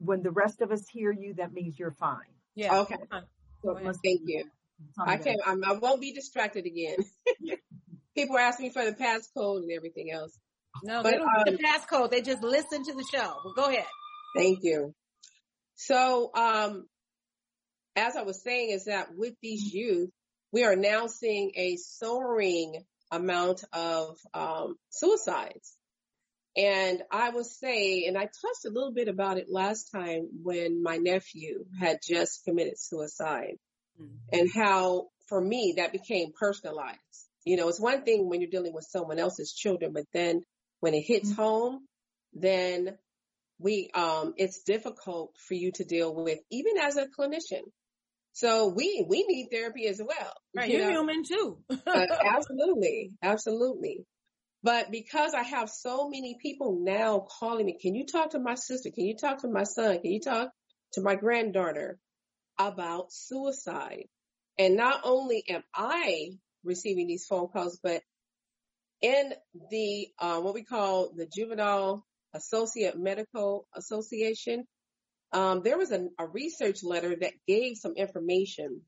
when 0.00 0.22
the 0.22 0.30
rest 0.30 0.60
of 0.60 0.72
us 0.72 0.82
hear 0.88 1.12
you, 1.12 1.34
that 1.34 1.52
means 1.52 1.78
you're 1.78 1.92
fine. 1.92 2.18
Yeah. 2.54 2.80
Okay. 2.80 2.96
So 3.62 3.76
it 3.76 3.84
must 3.84 4.00
Thank 4.02 4.24
be 4.26 4.32
you. 4.32 4.44
I 4.98 5.18
can't, 5.18 5.40
I'm, 5.46 5.62
I 5.62 5.72
won't 5.72 6.00
be 6.00 6.12
distracted 6.12 6.64
again. 6.64 6.96
People 8.16 8.36
are 8.36 8.40
asking 8.40 8.66
me 8.66 8.72
for 8.72 8.84
the 8.84 8.92
passcode 8.92 9.58
and 9.58 9.70
everything 9.70 10.10
else. 10.10 10.36
No, 10.82 11.02
But, 11.02 11.10
they 11.10 11.18
don't 11.18 11.28
get 11.44 11.48
um, 11.48 11.56
the 11.56 11.62
passcode. 11.62 12.10
They 12.10 12.22
just 12.22 12.42
listen 12.42 12.84
to 12.84 12.94
the 12.94 13.04
show. 13.12 13.34
Well, 13.44 13.54
go 13.54 13.66
ahead. 13.66 13.84
Thank 14.36 14.60
you. 14.62 14.94
So, 15.74 16.30
um, 16.34 16.86
as 17.96 18.16
I 18.16 18.22
was 18.22 18.42
saying 18.42 18.70
is 18.70 18.86
that 18.86 19.08
with 19.14 19.34
these 19.42 19.72
youth, 19.72 20.10
we 20.52 20.64
are 20.64 20.76
now 20.76 21.06
seeing 21.06 21.52
a 21.56 21.76
soaring 21.76 22.82
amount 23.10 23.64
of, 23.72 24.16
um, 24.32 24.76
suicides. 24.88 25.76
And 26.60 27.02
I 27.10 27.30
will 27.30 27.44
say, 27.44 28.04
and 28.06 28.18
I 28.18 28.24
touched 28.24 28.66
a 28.66 28.70
little 28.70 28.92
bit 28.92 29.08
about 29.08 29.38
it 29.38 29.46
last 29.48 29.90
time 29.90 30.28
when 30.42 30.82
my 30.82 30.98
nephew 30.98 31.64
had 31.78 32.00
just 32.06 32.44
committed 32.44 32.74
suicide 32.76 33.56
mm-hmm. 33.98 34.38
and 34.38 34.50
how 34.54 35.06
for 35.28 35.40
me 35.40 35.74
that 35.78 35.92
became 35.92 36.32
personalized. 36.38 36.98
You 37.46 37.56
know, 37.56 37.68
it's 37.68 37.80
one 37.80 38.02
thing 38.02 38.28
when 38.28 38.42
you're 38.42 38.50
dealing 38.50 38.74
with 38.74 38.86
someone 38.90 39.18
else's 39.18 39.54
children, 39.54 39.92
but 39.94 40.04
then 40.12 40.42
when 40.80 40.92
it 40.92 41.00
hits 41.00 41.30
mm-hmm. 41.30 41.40
home, 41.40 41.80
then 42.34 42.98
we, 43.58 43.88
um, 43.94 44.34
it's 44.36 44.62
difficult 44.62 45.32
for 45.48 45.54
you 45.54 45.72
to 45.76 45.84
deal 45.84 46.14
with 46.14 46.40
even 46.50 46.74
as 46.78 46.96
a 46.96 47.06
clinician. 47.06 47.62
So 48.32 48.68
we, 48.68 49.04
we 49.08 49.24
need 49.26 49.48
therapy 49.50 49.86
as 49.86 49.98
well. 49.98 50.32
Right. 50.54 50.68
You 50.68 50.78
you're 50.78 50.88
know? 50.88 51.00
human 51.00 51.22
too. 51.24 51.58
uh, 51.86 52.06
absolutely. 52.36 53.12
Absolutely. 53.22 54.04
But 54.62 54.90
because 54.90 55.32
I 55.32 55.42
have 55.42 55.70
so 55.70 56.08
many 56.08 56.36
people 56.40 56.80
now 56.82 57.26
calling 57.40 57.66
me, 57.66 57.78
can 57.80 57.94
you 57.94 58.04
talk 58.04 58.30
to 58.30 58.38
my 58.38 58.56
sister? 58.56 58.90
Can 58.90 59.06
you 59.06 59.16
talk 59.16 59.40
to 59.40 59.48
my 59.48 59.64
son? 59.64 60.00
Can 60.00 60.10
you 60.10 60.20
talk 60.20 60.50
to 60.92 61.00
my 61.00 61.14
granddaughter 61.14 61.98
about 62.58 63.10
suicide? 63.10 64.04
And 64.58 64.76
not 64.76 65.00
only 65.04 65.42
am 65.48 65.62
I 65.74 66.32
receiving 66.62 67.06
these 67.06 67.24
phone 67.24 67.48
calls, 67.48 67.80
but 67.82 68.02
in 69.00 69.32
the, 69.70 70.08
uh, 70.18 70.40
what 70.40 70.52
we 70.52 70.62
call 70.62 71.12
the 71.16 71.26
Juvenile 71.26 72.04
Associate 72.34 72.94
Medical 72.98 73.66
Association, 73.74 74.66
um, 75.32 75.62
there 75.62 75.78
was 75.78 75.90
a, 75.90 76.08
a 76.18 76.26
research 76.26 76.82
letter 76.82 77.16
that 77.18 77.32
gave 77.48 77.76
some 77.76 77.94
information 77.94 78.82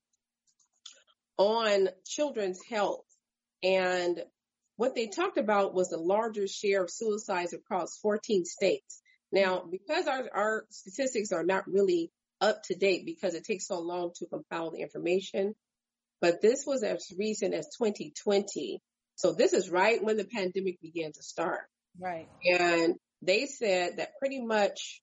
on 1.39 1.89
children's 2.05 2.61
health 2.69 3.07
and 3.63 4.23
what 4.77 4.95
they 4.95 5.07
talked 5.09 5.39
about 5.39 5.75
was 5.75 5.91
the 5.91 5.99
larger 5.99 6.47
share 6.49 6.83
of 6.85 6.91
suicides 6.91 7.53
across 7.53 7.99
14 7.99 8.45
states. 8.45 9.01
Now, 9.31 9.59
mm-hmm. 9.59 9.71
because 9.71 10.07
our, 10.07 10.29
our 10.35 10.65
statistics 10.71 11.33
are 11.33 11.45
not 11.45 11.67
really 11.67 12.11
up 12.41 12.63
to 12.65 12.75
date 12.75 13.07
because 13.07 13.35
it 13.35 13.45
takes 13.45 13.69
so 13.69 13.81
long 13.81 14.13
to 14.17 14.27
compile 14.27 14.71
the 14.71 14.81
information, 14.81 15.55
but 16.21 16.43
this 16.43 16.65
was 16.67 16.83
as 16.83 17.07
recent 17.19 17.55
as 17.55 17.69
2020. 17.79 18.81
So 19.17 19.33
this 19.33 19.53
is 19.53 19.71
right 19.71 20.03
when 20.03 20.17
the 20.17 20.25
pandemic 20.25 20.81
began 20.81 21.13
to 21.13 21.23
start. 21.23 21.63
Right. 22.01 22.29
And 22.45 22.95
they 23.23 23.47
said 23.47 23.99
that 23.99 24.19
pretty 24.19 24.41
much, 24.41 25.01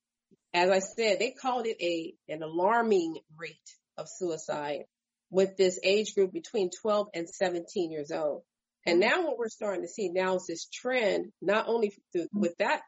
as 0.54 0.70
I 0.70 0.80
said, 0.80 1.20
they 1.20 1.32
called 1.32 1.68
it 1.68 1.78
a, 1.82 2.14
an 2.28 2.44
alarming 2.44 3.18
rate 3.38 3.56
of 3.98 4.08
suicide 4.10 4.84
with 5.30 5.58
this 5.58 5.80
age 5.84 6.16
group 6.16 6.34
between 6.34 6.70
12 6.82 7.08
and 7.14 7.30
17 7.30 7.92
years 7.92 8.12
old. 8.12 8.42
And 8.86 9.00
now 9.00 9.26
what 9.26 9.38
we're 9.38 9.50
starting 9.50 9.82
to 9.82 9.88
see 9.88 10.10
now 10.10 10.36
is 10.36 10.46
this 10.48 10.68
trend, 10.72 11.32
not 11.42 11.68
only 11.68 11.94
through, 12.12 12.28
with 12.34 12.56
that 12.60 12.82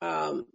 um, 0.00 0.46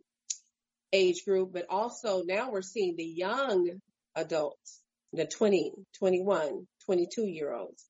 age 0.91 1.23
group, 1.25 1.53
but 1.53 1.65
also 1.69 2.23
now 2.23 2.51
we're 2.51 2.61
seeing 2.61 2.95
the 2.95 3.05
young 3.05 3.69
adults, 4.15 4.81
the 5.13 5.25
20, 5.25 5.73
21, 5.99 6.67
22 6.85 7.25
year 7.27 7.53
olds. 7.53 7.85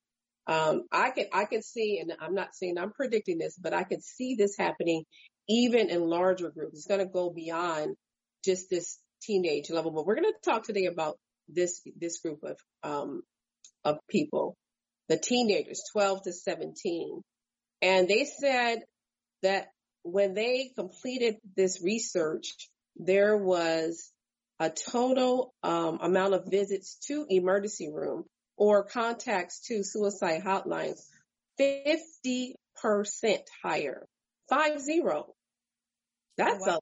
Um, 0.47 0.83
I 0.91 1.11
can, 1.11 1.25
I 1.33 1.45
can 1.45 1.61
see, 1.61 1.99
and 1.99 2.11
I'm 2.19 2.35
not 2.35 2.55
saying 2.55 2.77
I'm 2.77 2.91
predicting 2.91 3.37
this, 3.37 3.57
but 3.57 3.73
I 3.73 3.83
can 3.83 4.01
see 4.01 4.35
this 4.35 4.57
happening 4.57 5.05
even 5.47 5.89
in 5.89 6.01
larger 6.01 6.49
groups. 6.49 6.77
It's 6.77 6.87
going 6.87 6.99
to 6.99 7.05
go 7.05 7.29
beyond 7.29 7.95
just 8.43 8.69
this 8.69 8.99
teenage 9.21 9.69
level, 9.69 9.91
but 9.91 10.05
we're 10.05 10.15
going 10.15 10.31
to 10.31 10.49
talk 10.49 10.63
today 10.63 10.85
about 10.85 11.17
this, 11.47 11.81
this 11.97 12.19
group 12.19 12.39
of, 12.43 12.57
um, 12.83 13.21
of 13.85 13.99
people 14.09 14.57
the 15.11 15.17
teenagers, 15.17 15.83
12 15.91 16.23
to 16.23 16.31
17. 16.31 17.21
And 17.81 18.07
they 18.07 18.23
said 18.23 18.79
that 19.43 19.67
when 20.03 20.33
they 20.33 20.71
completed 20.73 21.35
this 21.57 21.83
research, 21.83 22.69
there 22.95 23.35
was 23.35 24.09
a 24.61 24.69
total 24.69 25.53
um, 25.63 25.99
amount 26.01 26.33
of 26.33 26.45
visits 26.49 26.97
to 27.07 27.25
emergency 27.27 27.91
room 27.91 28.23
or 28.55 28.85
contacts 28.85 29.59
to 29.67 29.83
suicide 29.83 30.43
hotlines 30.45 31.01
50% 31.59 32.55
higher. 33.61 34.07
Five 34.47 34.79
zero. 34.79 35.33
That's 36.37 36.63
oh, 36.65 36.71
wow. 36.71 36.75
a 36.75 36.79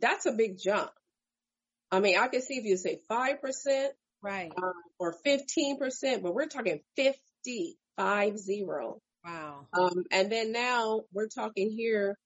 that's 0.00 0.26
a 0.26 0.32
big 0.32 0.56
jump. 0.58 0.90
I 1.90 1.98
mean, 1.98 2.16
I 2.16 2.28
can 2.28 2.42
see 2.42 2.54
if 2.54 2.64
you 2.64 2.76
say 2.76 3.00
five 3.08 3.40
percent, 3.40 3.92
right, 4.22 4.50
um, 4.56 4.72
or 4.98 5.14
fifteen 5.24 5.78
percent, 5.78 6.22
but 6.22 6.34
we're 6.34 6.46
talking 6.46 6.80
fifty 6.96 7.20
D, 7.44 7.76
five 7.96 8.38
zero. 8.38 9.00
Wow. 9.24 9.66
Um, 9.72 10.04
and 10.10 10.30
then 10.30 10.52
now 10.52 11.00
we're 11.12 11.28
talking 11.28 11.70
here 11.70 12.16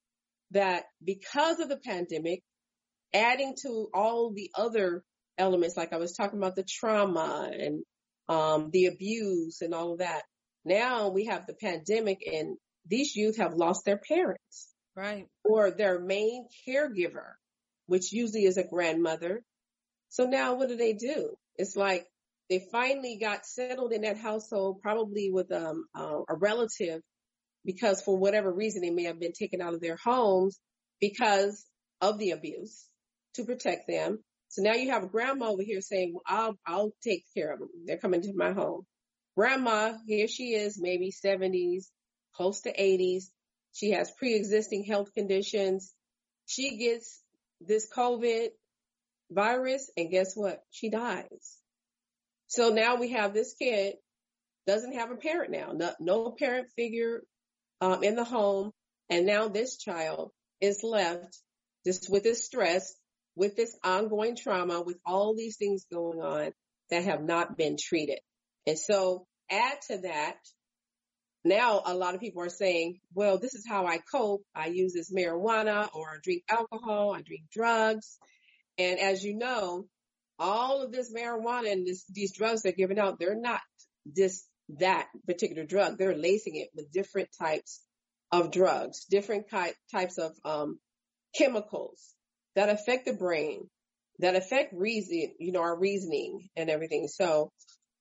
that 0.51 0.85
because 1.05 1.59
of 1.59 1.69
the 1.69 1.79
pandemic, 1.79 2.43
adding 3.15 3.55
to 3.63 3.89
all 3.95 4.33
the 4.35 4.51
other 4.55 5.03
elements, 5.39 5.77
like 5.77 5.93
I 5.93 5.99
was 5.99 6.13
talking 6.13 6.39
about 6.39 6.55
the 6.55 6.65
trauma 6.69 7.51
and 7.53 7.83
um, 8.29 8.71
the 8.73 8.87
abuse 8.87 9.61
and 9.61 9.75
all 9.75 9.93
of 9.93 9.99
that. 9.99 10.23
Now 10.65 11.09
we 11.09 11.27
have 11.27 11.47
the 11.47 11.55
pandemic 11.55 12.19
and 12.27 12.57
these 12.87 13.17
youth 13.17 13.39
have 13.39 13.55
lost 13.55 13.85
their 13.85 13.99
parents. 13.99 14.69
Right. 14.95 15.27
Or 15.45 15.71
their 15.71 16.01
main 16.01 16.47
caregiver, 16.67 17.35
which 17.87 18.13
usually 18.13 18.45
is 18.45 18.57
a 18.57 18.65
grandmother. 18.65 19.43
So 20.09 20.25
now 20.25 20.55
what 20.55 20.69
do 20.69 20.77
they 20.77 20.95
do? 20.95 21.37
It's 21.59 21.77
like 21.77 22.07
they 22.49 22.67
finally 22.71 23.19
got 23.21 23.47
settled 23.47 23.93
in 23.93 24.03
that 24.03 24.17
household, 24.17 24.81
probably 24.81 25.31
with 25.31 25.51
um, 25.53 25.87
uh, 25.95 26.21
a 26.29 26.37
relative, 26.37 27.01
because 27.65 28.03
for 28.03 28.17
whatever 28.17 28.53
reason 28.53 28.83
they 28.83 28.91
may 28.91 29.05
have 29.05 29.21
been 29.21 29.33
taken 29.33 29.61
out 29.61 29.75
of 29.75 29.81
their 29.81 29.97
homes 29.97 30.59
because 31.01 31.65
of 32.01 32.19
the 32.19 32.31
abuse 32.31 32.87
to 33.35 33.45
protect 33.45 33.89
them. 33.89 34.23
So 34.49 34.63
now 34.63 34.75
you 34.75 34.91
have 34.91 35.03
a 35.03 35.09
grandma 35.09 35.51
over 35.51 35.63
here 35.63 35.81
saying, 35.81 36.15
well, 36.15 36.23
I'll, 36.27 36.59
I'll 36.67 36.93
take 37.03 37.25
care 37.35 37.53
of 37.53 37.59
them. 37.59 37.69
They're 37.85 37.99
coming 37.99 38.23
to 38.23 38.33
my 38.35 38.53
home. 38.53 38.87
Grandma, 39.37 39.95
here 40.07 40.29
she 40.29 40.55
is, 40.55 40.81
maybe 40.81 41.13
70s, 41.13 41.87
close 42.35 42.63
to 42.63 42.73
80s. 42.73 43.25
She 43.73 43.91
has 43.91 44.11
pre-existing 44.11 44.85
health 44.85 45.13
conditions. 45.13 45.93
She 46.47 46.79
gets 46.79 47.21
this 47.61 47.91
COVID 47.95 48.49
virus 49.31 49.91
and 49.97 50.11
guess 50.11 50.35
what? 50.35 50.61
She 50.71 50.91
dies. 50.91 51.59
So 52.49 52.71
now 52.71 52.97
we 52.97 53.11
have 53.11 53.35
this 53.35 53.55
kid 53.55 53.95
doesn't 54.67 54.95
have 54.95 55.11
a 55.11 55.17
parent 55.17 55.51
now, 55.51 55.73
no, 55.73 55.93
no 56.01 56.31
parent 56.31 56.69
figure 56.77 57.23
um, 57.81 58.03
in 58.03 58.17
the 58.17 58.25
home, 58.25 58.73
and 59.09 59.27
now 59.27 59.49
this 59.49 59.77
child 59.77 60.33
is 60.61 60.83
left 60.83 61.39
just 61.85 62.11
with 62.11 62.25
this 62.25 62.45
stress, 62.45 62.95
with 63.37 63.55
this 63.57 63.77
ongoing 63.85 64.37
trauma, 64.37 64.83
with 64.83 64.99
all 65.07 65.37
these 65.37 65.57
things 65.57 65.87
going 65.93 66.21
on 66.21 66.53
that 66.91 67.05
have 67.05 67.23
not 67.23 67.57
been 67.57 67.77
treated. 67.79 68.19
And 68.67 68.79
so 68.79 69.27
add 69.51 69.79
to 69.89 69.99
that, 69.99 70.37
now 71.45 71.83
a 71.87 71.95
lot 71.95 72.15
of 72.17 72.21
people 72.21 72.43
are 72.43 72.49
saying, 72.49 72.99
well, 73.15 73.39
this 73.39 73.55
is 73.55 73.65
how 73.69 73.87
I 73.87 73.99
cope. 73.99 74.43
I 74.55 74.67
use 74.67 74.93
this 74.93 75.13
marijuana 75.13 75.89
or 75.95 76.11
I 76.11 76.17
drink 76.23 76.43
alcohol, 76.51 77.13
I 77.13 77.23
drink 77.23 77.43
drugs. 77.53 78.19
And 78.79 78.99
as 78.99 79.23
you 79.23 79.37
know, 79.37 79.87
all 80.39 80.83
of 80.83 80.93
this 80.93 81.13
marijuana 81.13 81.73
and 81.73 81.87
this, 81.87 82.05
these 82.11 82.37
drugs 82.37 82.63
they're 82.63 82.73
giving 82.73 82.99
out, 82.99 83.19
they're 83.19 83.41
not 83.41 83.61
just 84.17 84.47
that 84.79 85.09
particular 85.27 85.65
drug. 85.65 85.99
They're 85.99 86.17
lacing 86.17 86.57
it 86.57 86.69
with 86.75 86.93
different 86.93 87.29
types 87.39 87.83
of 88.33 88.51
drugs, 88.51 89.05
different 89.11 89.47
types 89.51 90.19
of 90.19 90.33
um, 90.45 90.79
chemicals 91.37 92.15
that 92.55 92.69
affect 92.69 93.07
the 93.07 93.13
brain, 93.13 93.69
that 94.19 94.37
affect 94.37 94.75
reason, 94.75 95.35
you 95.39 95.53
know, 95.53 95.61
our 95.61 95.79
reasoning 95.79 96.49
and 96.57 96.69
everything. 96.69 97.09
So, 97.09 97.51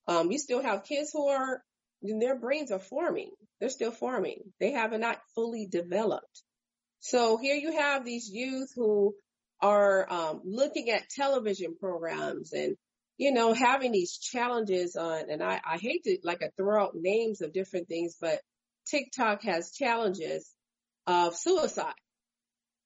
um, 0.08 0.32
you 0.32 0.38
still 0.38 0.62
have 0.62 0.84
kids 0.84 1.12
who 1.14 1.28
are, 1.30 1.62
their 2.02 2.40
brains 2.40 2.72
are 2.72 2.80
forming. 2.80 3.32
They're 3.60 3.70
still 3.70 3.92
forming. 3.92 4.40
They 4.60 4.72
have 4.72 4.92
not 5.00 5.20
fully 5.34 5.68
developed. 5.68 6.44
So 7.00 7.38
here 7.38 7.56
you 7.56 7.78
have 7.78 8.04
these 8.04 8.30
youth 8.32 8.70
who 8.76 9.16
are 9.62 10.12
um, 10.12 10.42
looking 10.44 10.90
at 10.90 11.10
television 11.10 11.76
programs 11.80 12.54
and 12.54 12.76
you 13.18 13.32
know 13.32 13.54
having 13.54 13.92
these 13.92 14.18
challenges 14.18 14.96
on 14.96 15.30
and 15.30 15.42
I, 15.42 15.62
I 15.66 15.78
hate 15.78 16.04
to 16.04 16.18
like 16.24 16.44
I 16.44 16.50
throw 16.58 16.82
out 16.82 16.92
names 16.96 17.42
of 17.42 17.54
different 17.54 17.88
things 17.88 18.18
but 18.20 18.42
tiktok 18.90 19.44
has 19.44 19.72
challenges 19.72 20.52
of 21.08 21.36
suicide. 21.36 21.94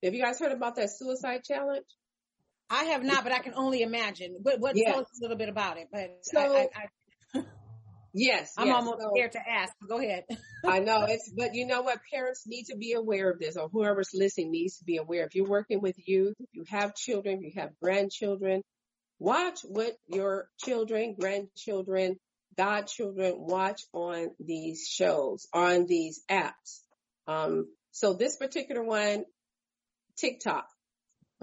Have 0.02 0.14
you 0.14 0.22
guys 0.22 0.38
heard 0.38 0.52
about 0.52 0.76
that 0.76 0.90
suicide 0.90 1.42
challenge? 1.44 1.86
I 2.68 2.84
have 2.84 3.02
not 3.02 3.24
but 3.24 3.32
i 3.32 3.40
can 3.40 3.54
only 3.56 3.82
imagine. 3.82 4.36
What, 4.40 4.60
what 4.60 4.76
yes. 4.76 4.92
tell 4.92 5.00
us 5.00 5.20
a 5.20 5.22
little 5.22 5.36
bit 5.36 5.48
about 5.48 5.78
it 5.78 5.88
but 5.92 6.18
so, 6.22 6.40
I, 6.40 6.68
I, 6.74 6.86
Yes. 8.12 8.52
I'm 8.56 8.68
yes. 8.68 8.76
almost 8.76 9.02
so, 9.02 9.10
scared 9.14 9.32
to 9.32 9.48
ask. 9.48 9.72
Go 9.88 9.98
ahead. 9.98 10.24
I 10.66 10.80
know 10.80 11.04
it's, 11.04 11.30
but 11.36 11.54
you 11.54 11.66
know 11.66 11.82
what? 11.82 11.98
Parents 12.12 12.44
need 12.46 12.64
to 12.64 12.76
be 12.76 12.92
aware 12.92 13.30
of 13.30 13.38
this 13.38 13.56
or 13.56 13.68
whoever's 13.68 14.10
listening 14.12 14.50
needs 14.50 14.78
to 14.78 14.84
be 14.84 14.96
aware. 14.96 15.24
If 15.24 15.34
you're 15.34 15.48
working 15.48 15.80
with 15.80 15.96
youth, 16.06 16.34
if 16.40 16.48
you 16.52 16.64
have 16.68 16.94
children, 16.94 17.38
if 17.42 17.54
you 17.54 17.60
have 17.60 17.78
grandchildren, 17.80 18.62
watch 19.18 19.60
what 19.62 19.94
your 20.08 20.48
children, 20.58 21.14
grandchildren, 21.18 22.16
godchildren 22.56 23.34
watch 23.38 23.82
on 23.92 24.30
these 24.40 24.86
shows, 24.88 25.46
on 25.52 25.86
these 25.86 26.22
apps. 26.30 26.80
Um, 27.26 27.68
so 27.92 28.14
this 28.14 28.36
particular 28.36 28.82
one, 28.82 29.24
TikTok. 30.18 30.66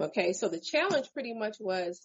Okay. 0.00 0.32
So 0.32 0.48
the 0.48 0.60
challenge 0.60 1.08
pretty 1.12 1.34
much 1.34 1.56
was 1.60 2.00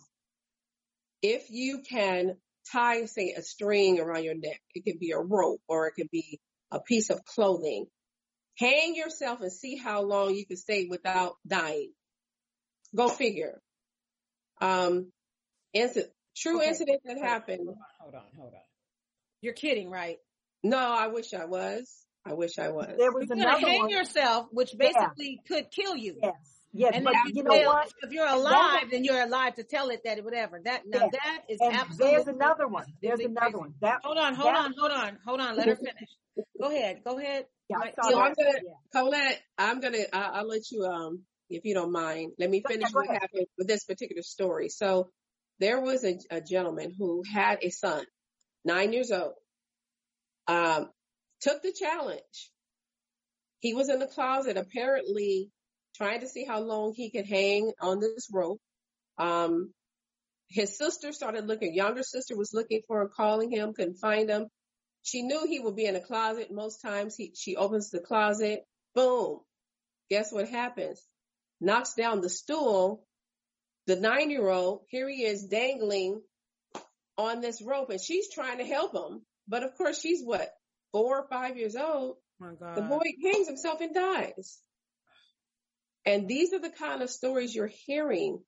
if 1.21 1.49
you 1.49 1.82
can 1.88 2.38
tie, 2.71 3.06
say, 3.06 3.34
a 3.38 3.41
string 3.41 3.99
around 3.99 4.23
your 4.23 4.36
neck, 4.36 4.62
it 4.73 4.84
could 4.84 4.99
be 4.99 5.12
a 5.12 5.19
rope 5.19 5.62
or 5.67 5.88
it 5.88 5.93
could 5.93 6.10
be 6.12 6.39
a 6.71 6.80
piece 6.80 7.10
of 7.10 7.23
clothing. 7.26 7.86
Hang 8.58 8.95
yourself 8.95 9.41
and 9.41 9.52
see 9.52 9.76
how 9.76 10.04
long 10.04 10.36
you 10.36 10.45
can 10.45 10.58
stay 10.58 10.88
without 10.89 11.36
dying. 11.47 11.91
Go 12.95 13.10
figure. 13.10 13.60
Um, 14.62 15.12
incident, 15.73 16.12
true 16.38 16.60
okay. 16.60 16.69
incident 16.69 17.02
that 17.06 17.17
happened. 17.17 17.65
Hold 17.65 17.78
on, 17.78 17.86
hold 17.99 18.15
on, 18.15 18.21
hold 18.38 18.54
on. 18.54 18.60
You're 19.41 19.54
kidding, 19.54 19.89
right? 19.89 20.17
No, 20.63 20.78
I 20.78 21.08
wish 21.08 21.34
I 21.34 21.45
was. 21.45 21.91
I 22.26 22.34
wish 22.34 22.58
I 22.58 22.69
was. 22.69 22.95
There 22.97 23.12
was 23.12 23.28
You're 23.28 23.38
another 23.38 23.67
hang 23.67 23.82
one. 23.82 23.89
yourself, 23.89 24.47
which 24.52 24.73
basically 24.78 25.41
yeah. 25.41 25.56
could 25.56 25.71
kill 25.71 25.97
you. 25.97 26.17
Yes. 26.21 26.34
Yes, 26.76 26.94
and 26.96 27.06
but 27.06 27.14
if 27.28 27.36
you 27.36 27.44
know 27.44 27.54
what? 27.66 27.92
If 28.02 28.12
you're 28.12 28.28
alive, 28.28 28.86
then 28.90 29.04
you're 29.04 29.22
alive 29.22 29.54
to 29.56 29.64
tell 29.64 29.90
it 29.90 30.02
that 30.06 30.24
whatever. 30.24 30.60
That 30.64 30.82
now 30.88 31.08
that 31.12 31.42
is 31.48 31.60
And 31.62 31.72
absolutely. 31.76 32.16
there's 32.16 32.28
another 32.28 32.68
one. 32.68 32.86
There's 33.00 33.14
absolutely 33.20 33.26
another 33.38 33.46
crazy. 33.52 33.58
one. 33.58 33.74
That 33.82 34.00
Hold 34.04 34.18
on, 34.18 34.34
hold 34.34 34.48
that- 34.56 34.58
on, 34.66 34.74
hold 34.78 34.92
on, 34.92 35.18
hold 35.26 35.40
on. 35.40 35.56
Let 35.56 35.68
her 35.68 35.76
finish. 35.78 36.10
Go 36.60 36.70
ahead, 36.72 37.02
go 37.06 37.20
ahead. 37.20 37.46
Yeah, 37.70 37.78
Mike, 37.78 37.94
so 38.02 38.20
I'm 38.20 38.34
gonna, 38.34 38.50
Yeah. 38.66 38.72
Colette, 39.02 39.42
I'm 39.58 39.80
gonna, 39.82 39.98
I- 40.12 40.32
I'll 40.40 40.48
let 40.48 40.72
you, 40.72 40.84
um, 40.84 41.22
if 41.50 41.64
you 41.64 41.76
don't 41.76 41.92
mind, 41.92 42.32
let 42.40 42.50
me 42.50 42.64
finish 42.68 42.92
go 42.92 43.00
what 43.02 43.10
ahead. 43.10 43.22
happened 43.22 43.46
with 43.58 43.68
this 43.68 43.84
particular 43.86 44.24
story. 44.24 44.70
So 44.70 45.10
there 45.60 45.80
was 45.80 46.04
a, 46.04 46.18
a 46.32 46.42
gentleman 46.42 46.92
who 46.98 47.22
had 47.32 47.60
a 47.62 47.70
son, 47.70 48.04
nine 48.66 48.94
years 48.94 49.12
old, 49.12 49.34
um, 50.48 50.90
took 51.42 51.62
the 51.62 51.72
challenge. 51.72 52.52
He 53.60 53.76
was 53.76 53.90
in 53.90 54.00
the 54.00 54.08
closet, 54.08 54.58
apparently 54.58 55.52
trying 55.96 56.22
to 56.22 56.28
see 56.28 56.46
how 56.46 56.60
long 56.60 56.94
he 56.96 57.10
could 57.10 57.26
hang 57.26 57.72
on 57.82 58.00
this 58.00 58.28
rope. 58.32 58.60
Um, 59.18 59.74
his 60.50 60.78
sister 60.78 61.12
started 61.12 61.48
looking, 61.48 61.74
younger 61.74 62.04
sister 62.04 62.38
was 62.38 62.54
looking 62.54 62.82
for 62.88 63.02
him, 63.02 63.10
calling 63.16 63.52
him, 63.52 63.74
couldn't 63.74 63.98
find 63.98 64.30
him. 64.30 64.48
She 65.02 65.22
knew 65.24 65.46
he 65.46 65.60
would 65.60 65.76
be 65.76 65.86
in 65.86 65.96
the 65.96 66.00
closet 66.00 66.52
most 66.52 66.82
times. 66.82 67.16
He, 67.16 67.34
she 67.36 67.56
opens 67.56 67.90
the 67.90 68.00
closet, 68.00 68.64
boom. 68.96 69.40
Guess 70.10 70.32
what 70.32 70.48
happens? 70.48 71.02
Knocks 71.60 71.94
down 71.96 72.22
the 72.22 72.30
stool. 72.30 73.06
The 73.88 73.96
nine 73.98 74.30
year 74.30 74.48
old, 74.48 74.84
here 74.88 75.10
he 75.10 75.24
is 75.24 75.44
dangling 75.44 76.22
on 77.18 77.42
this 77.42 77.62
rope 77.62 77.90
and 77.90 78.02
she's 78.02 78.32
trying 78.34 78.60
to 78.60 78.66
help 78.66 78.96
him. 78.96 79.22
But 79.48 79.64
of 79.64 79.76
course 79.76 80.00
she's 80.00 80.24
what, 80.24 80.50
four 80.92 81.20
or 81.20 81.28
five 81.28 81.58
years 81.58 81.76
old. 81.76 82.18
Oh 82.42 82.46
my 82.46 82.54
God. 82.54 82.78
The 82.78 82.82
boy 82.84 83.04
hangs 83.24 83.48
himself 83.48 83.82
and 83.82 83.94
dies. 83.94 84.62
And 86.06 86.28
these 86.28 86.54
are 86.54 86.60
the 86.60 86.70
kind 86.70 87.02
of 87.02 87.10
stories 87.10 87.56
you're 87.56 87.72
hearing 87.86 88.39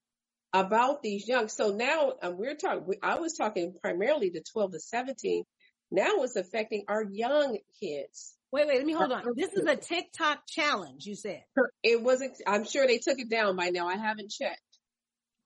about 0.54 1.02
these 1.02 1.28
young. 1.28 1.48
So 1.48 1.72
now 1.72 2.13
um, 2.22 2.38
we're 2.38 2.56
talking, 2.56 2.96
I 3.02 3.20
was 3.20 3.34
talking 3.34 3.74
primarily 3.82 4.32
to 4.32 4.41
12 4.54 4.72
to 4.74 4.80
17. 4.80 5.44
Now 5.91 6.24
it's 6.24 6.36
affecting 6.36 6.86
our 6.88 7.04
young 7.04 7.58
kids. 7.82 8.36
Wait, 8.52 8.68
wait, 8.68 8.78
let 8.78 8.86
me 8.86 8.94
hold 8.94 9.12
on. 9.12 9.24
This 9.36 9.54
is 9.54 9.65
a 9.65 9.76
TikTok 9.76 10.39
challenge, 10.48 11.06
you 11.06 11.15
said. 11.15 11.44
It 11.84 12.02
wasn't, 12.02 12.38
I'm 12.48 12.63
sure 12.63 12.88
they 12.88 13.00
took 13.00 13.20
it 13.20 13.30
down 13.30 13.56
by 13.58 13.70
now. 13.70 13.88
I 13.88 13.98
haven't 13.98 14.32
checked, 14.32 14.62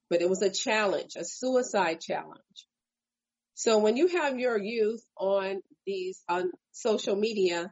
but 0.10 0.22
it 0.22 0.30
was 0.30 0.42
a 0.42 0.52
challenge, 0.52 1.16
a 1.16 1.26
suicide 1.26 2.02
challenge. 2.02 2.68
So 3.56 3.80
when 3.80 3.98
you 3.98 4.08
have 4.08 4.40
your 4.40 4.58
youth 4.58 5.04
on 5.18 5.62
these, 5.86 6.22
on 6.30 6.52
social 6.72 7.16
media 7.16 7.72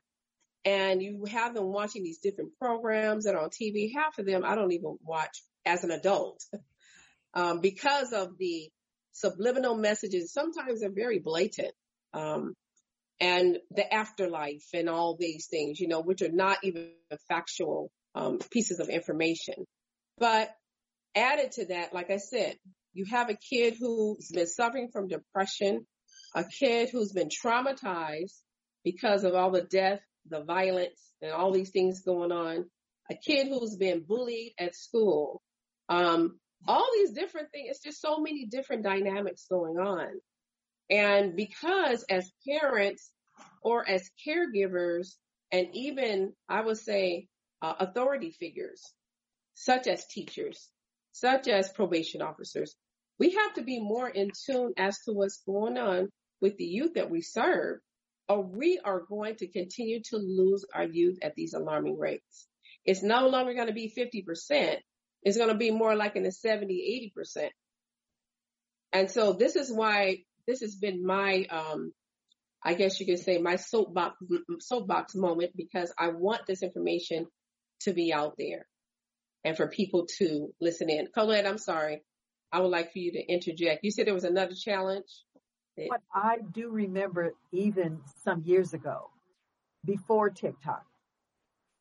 and 0.66 1.02
you 1.02 1.26
have 1.30 1.54
them 1.54 1.68
watching 1.68 2.04
these 2.04 2.20
different 2.20 2.52
programs 2.60 3.26
that 3.26 3.36
are 3.36 3.44
on 3.44 3.50
TV, 3.50 3.94
half 3.94 4.18
of 4.18 4.26
them 4.26 4.44
I 4.46 4.56
don't 4.56 4.74
even 4.74 4.98
watch 5.02 5.44
as 5.66 5.84
an 5.84 5.92
adult. 5.92 6.44
Um, 7.34 7.60
because 7.60 8.14
of 8.14 8.38
the 8.40 8.70
subliminal 9.12 9.76
messages, 9.76 10.34
sometimes 10.34 10.80
they're 10.80 10.90
very 10.90 11.20
blatant. 11.20 11.74
Um, 12.12 12.56
and 13.20 13.58
the 13.72 13.92
afterlife 13.94 14.66
and 14.74 14.90
all 14.90 15.16
these 15.20 15.48
things, 15.48 15.80
you 15.80 15.88
know, 15.88 16.02
which 16.02 16.22
are 16.22 16.32
not 16.32 16.58
even 16.64 16.92
factual 17.28 17.92
um, 18.16 18.40
pieces 18.52 18.80
of 18.80 18.90
information. 18.90 19.66
But 20.18 20.50
added 21.16 21.52
to 21.54 21.66
that, 21.68 21.94
like 21.94 22.12
I 22.12 22.18
said, 22.18 22.56
you 22.94 23.06
have 23.12 23.30
a 23.30 23.36
kid 23.36 23.76
who's 23.80 24.30
been 24.32 24.48
suffering 24.48 24.90
from 24.92 25.08
depression, 25.08 25.86
a 26.36 26.44
kid 26.44 26.90
who's 26.92 27.12
been 27.12 27.30
traumatized 27.30 28.40
because 28.84 29.24
of 29.24 29.34
all 29.34 29.52
the 29.52 29.62
death, 29.62 30.00
the 30.30 30.44
violence, 30.44 31.02
and 31.22 31.32
all 31.32 31.52
these 31.52 31.72
things 31.72 32.02
going 32.02 32.32
on, 32.32 32.66
a 33.10 33.16
kid 33.16 33.48
who's 33.48 33.76
been 33.76 34.04
bullied 34.08 34.54
at 34.60 34.76
school, 34.76 35.42
um, 35.90 36.40
all 36.68 36.88
these 36.96 37.12
different 37.12 37.52
things. 37.52 37.70
It's 37.72 37.84
just 37.84 38.02
so 38.02 38.20
many 38.20 38.46
different 38.46 38.84
dynamics 38.84 39.46
going 39.50 39.78
on. 39.78 40.10
And 40.90 41.36
because 41.36 42.04
as 42.10 42.32
parents 42.48 43.12
or 43.62 43.88
as 43.88 44.10
caregivers 44.26 45.16
and 45.52 45.68
even 45.74 46.34
I 46.50 46.62
would 46.62 46.78
say 46.78 47.28
uh, 47.62 47.74
authority 47.80 48.32
figures, 48.32 48.82
such 49.54 49.88
as 49.88 50.06
teachers, 50.06 50.70
such 51.12 51.48
as 51.48 51.72
probation 51.72 52.22
officers, 52.22 52.76
we 53.20 53.32
have 53.32 53.54
to 53.56 53.64
be 53.64 53.80
more 53.80 54.08
in 54.08 54.32
tune 54.46 54.74
as 54.78 54.98
to 55.06 55.14
what's 55.14 55.42
going 55.46 55.78
on 55.78 56.10
with 56.42 56.58
the 56.58 56.66
youth 56.66 56.94
that 56.96 57.10
we 57.10 57.22
serve 57.22 57.80
or 58.30 58.42
we 58.42 58.80
are 58.84 59.02
going 59.02 59.36
to 59.38 59.48
continue 59.48 60.02
to 60.10 60.18
lose 60.18 60.66
our 60.74 60.86
youth 60.86 61.20
at 61.22 61.36
these 61.36 61.54
alarming 61.54 61.98
rates. 61.98 62.48
It's 62.86 63.04
no 63.04 63.28
longer 63.28 63.54
going 63.54 63.68
to 63.68 63.74
be 63.74 63.94
50%. 63.96 64.78
It's 65.24 65.38
going 65.38 65.50
to 65.50 65.56
be 65.56 65.72
more 65.72 65.96
like 65.96 66.16
in 66.16 66.24
the 66.24 66.32
70, 66.32 67.12
80%. 67.18 67.50
And 68.94 69.12
so 69.12 69.34
this 69.34 69.56
is 69.56 69.72
why 69.72 70.20
this 70.48 70.62
has 70.62 70.76
been 70.76 71.06
my, 71.06 71.46
um, 71.50 71.92
I 72.64 72.74
guess 72.74 73.00
you 73.00 73.06
could 73.06 73.20
say 73.20 73.38
my 73.38 73.58
soapbox, 73.58 74.18
soapbox 74.60 75.16
moment 75.16 75.52
because 75.56 75.94
I 75.98 76.10
want 76.10 76.46
this 76.48 76.64
information 76.64 77.28
to 77.82 77.94
be 77.94 78.14
out 78.14 78.36
there 78.38 78.66
and 79.44 79.56
for 79.56 79.68
people 79.68 80.08
to 80.18 80.54
listen 80.60 80.90
in. 80.90 81.08
Colette, 81.14 81.46
I'm 81.46 81.58
sorry. 81.58 82.04
I 82.52 82.60
would 82.62 82.72
like 82.72 82.94
for 82.94 83.00
you 83.00 83.12
to 83.14 83.20
interject. 83.20 83.84
You 83.84 83.92
said 83.92 84.08
there 84.08 84.14
was 84.14 84.24
another 84.24 84.56
challenge. 84.56 85.08
But 85.90 86.02
I 86.14 86.40
do 86.52 86.70
remember 86.70 87.34
even 87.52 88.00
some 88.24 88.42
years 88.42 88.74
ago, 88.74 89.12
before 89.86 90.30
TikTok, 90.30 90.86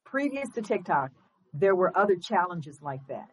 previous 0.04 0.48
to 0.50 0.62
TikTok, 0.62 1.10
there 1.54 1.74
were 1.74 1.96
other 1.96 2.16
challenges 2.16 2.82
like 2.82 3.00
that. 3.08 3.30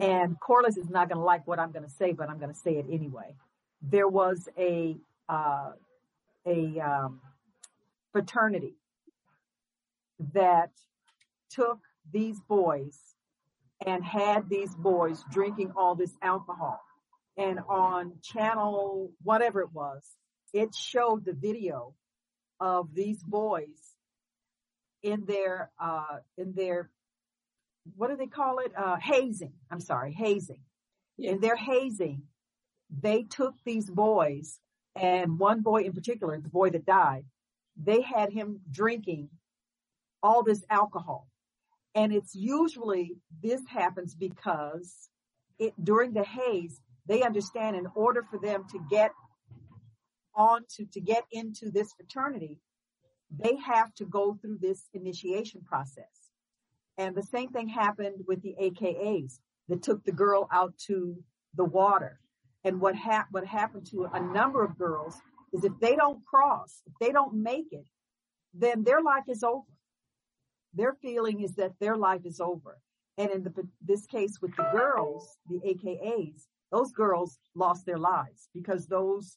And 0.00 0.38
Corliss 0.40 0.76
is 0.76 0.88
not 0.88 1.08
going 1.08 1.18
to 1.18 1.24
like 1.24 1.46
what 1.46 1.58
I'm 1.58 1.72
going 1.72 1.84
to 1.84 1.90
say, 1.90 2.12
but 2.12 2.28
I'm 2.28 2.38
going 2.38 2.52
to 2.52 2.58
say 2.58 2.76
it 2.76 2.86
anyway. 2.90 3.34
There 3.82 4.08
was 4.08 4.48
a 4.58 4.96
uh, 5.28 5.72
a 6.46 6.80
um, 6.80 7.20
fraternity 8.12 8.74
that 10.34 10.70
took 11.50 11.80
these 12.12 12.40
boys 12.40 12.98
and 13.86 14.04
had 14.04 14.48
these 14.48 14.74
boys 14.74 15.24
drinking 15.30 15.72
all 15.76 15.94
this 15.94 16.12
alcohol. 16.22 16.80
And 17.38 17.60
on 17.68 18.14
channel, 18.22 19.12
whatever 19.22 19.60
it 19.60 19.72
was, 19.72 20.02
it 20.52 20.74
showed 20.74 21.24
the 21.24 21.32
video 21.32 21.94
of 22.60 22.92
these 22.94 23.22
boys 23.22 23.94
in 25.02 25.24
their, 25.24 25.70
uh, 25.80 26.18
in 26.36 26.52
their, 26.54 26.90
what 27.96 28.10
do 28.10 28.16
they 28.16 28.26
call 28.26 28.58
it? 28.58 28.72
Uh, 28.76 28.96
hazing. 28.96 29.52
I'm 29.70 29.80
sorry, 29.80 30.12
hazing. 30.12 30.60
Yeah. 31.16 31.32
In 31.32 31.40
their 31.40 31.56
hazing, 31.56 32.22
they 32.90 33.22
took 33.22 33.54
these 33.64 33.88
boys 33.88 34.58
and 34.96 35.38
one 35.38 35.60
boy 35.60 35.82
in 35.82 35.92
particular, 35.92 36.40
the 36.40 36.48
boy 36.48 36.70
that 36.70 36.84
died, 36.84 37.24
they 37.76 38.00
had 38.02 38.32
him 38.32 38.60
drinking 38.70 39.28
all 40.22 40.42
this 40.42 40.64
alcohol. 40.68 41.28
And 41.94 42.12
it's 42.12 42.34
usually 42.34 43.16
this 43.42 43.62
happens 43.68 44.14
because 44.14 45.08
it 45.58 45.72
during 45.82 46.12
the 46.12 46.24
haze, 46.24 46.80
they 47.08 47.22
understand 47.22 47.76
in 47.76 47.86
order 47.94 48.22
for 48.22 48.38
them 48.38 48.64
to 48.70 48.78
get 48.90 49.12
on 50.34 50.64
to, 50.76 50.84
to 50.92 51.00
get 51.00 51.24
into 51.32 51.70
this 51.70 51.92
fraternity, 51.94 52.58
they 53.30 53.56
have 53.56 53.92
to 53.94 54.04
go 54.04 54.38
through 54.40 54.58
this 54.60 54.88
initiation 54.94 55.62
process. 55.62 56.30
And 56.96 57.14
the 57.14 57.22
same 57.22 57.48
thing 57.48 57.68
happened 57.68 58.24
with 58.26 58.42
the 58.42 58.54
AKAs 58.60 59.40
that 59.68 59.82
took 59.82 60.04
the 60.04 60.12
girl 60.12 60.48
out 60.52 60.76
to 60.86 61.16
the 61.54 61.64
water. 61.64 62.20
And 62.64 62.80
what 62.80 62.94
what 63.30 63.46
happened 63.46 63.86
to 63.90 64.08
a 64.12 64.20
number 64.20 64.64
of 64.64 64.78
girls 64.78 65.16
is 65.52 65.64
if 65.64 65.72
they 65.80 65.96
don't 65.96 66.24
cross, 66.24 66.82
if 66.86 66.92
they 67.00 67.12
don't 67.12 67.34
make 67.34 67.72
it, 67.72 67.86
then 68.52 68.82
their 68.84 69.00
life 69.00 69.24
is 69.28 69.42
over. 69.42 69.66
Their 70.74 70.94
feeling 71.00 71.40
is 71.40 71.54
that 71.54 71.72
their 71.80 71.96
life 71.96 72.24
is 72.24 72.40
over. 72.40 72.78
And 73.16 73.30
in 73.30 73.42
the, 73.42 73.52
this 73.84 74.06
case 74.06 74.38
with 74.40 74.54
the 74.56 74.68
girls, 74.72 75.36
the 75.48 75.60
AKAs, 75.60 76.46
those 76.70 76.92
girls 76.92 77.38
lost 77.54 77.86
their 77.86 77.98
lives 77.98 78.48
because 78.54 78.86
those 78.86 79.36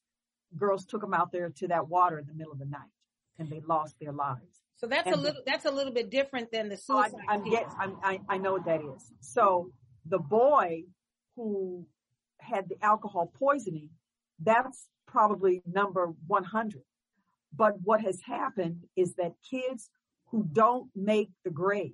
girls 0.57 0.85
took 0.85 1.01
them 1.01 1.13
out 1.13 1.31
there 1.31 1.49
to 1.49 1.67
that 1.69 1.87
water 1.87 2.19
in 2.19 2.25
the 2.27 2.33
middle 2.33 2.51
of 2.53 2.59
the 2.59 2.65
night 2.65 2.89
and 3.39 3.49
they 3.49 3.61
lost 3.67 3.95
their 4.01 4.11
lives. 4.11 4.61
So 4.75 4.87
that's 4.87 5.07
a 5.07 5.13
And- 5.13 5.21
little 5.21 5.41
that's 5.45 5.65
a 5.65 5.71
little 5.71 5.93
bit 5.93 6.09
different 6.09 6.51
than 6.51 6.67
the 6.69 6.77
So 6.77 6.97
I'm, 6.97 7.11
suicide. 7.11 7.25
I'm 7.29 7.43
piece. 7.43 7.53
get, 7.53 7.67
I'm, 7.79 7.97
I, 8.03 8.19
I 8.27 8.37
know 8.37 8.53
what 8.53 8.65
that 8.65 8.81
is. 8.81 9.11
So 9.21 9.71
The 10.05 10.17
boy 10.19 10.83
who 11.35 11.85
had 12.39 12.67
the 12.67 12.77
alcohol 12.83 13.31
poisoning, 13.37 13.89
that's 14.39 14.87
probably 15.07 15.61
number 15.65 16.07
100. 16.27 16.81
But 17.55 17.73
what 17.83 18.01
has 18.01 18.19
happened 18.21 18.77
is 18.95 19.13
that 19.15 19.33
kids 19.49 19.89
who 20.31 20.43
don't 20.51 20.89
make 20.95 21.29
the 21.45 21.51
grade, 21.51 21.93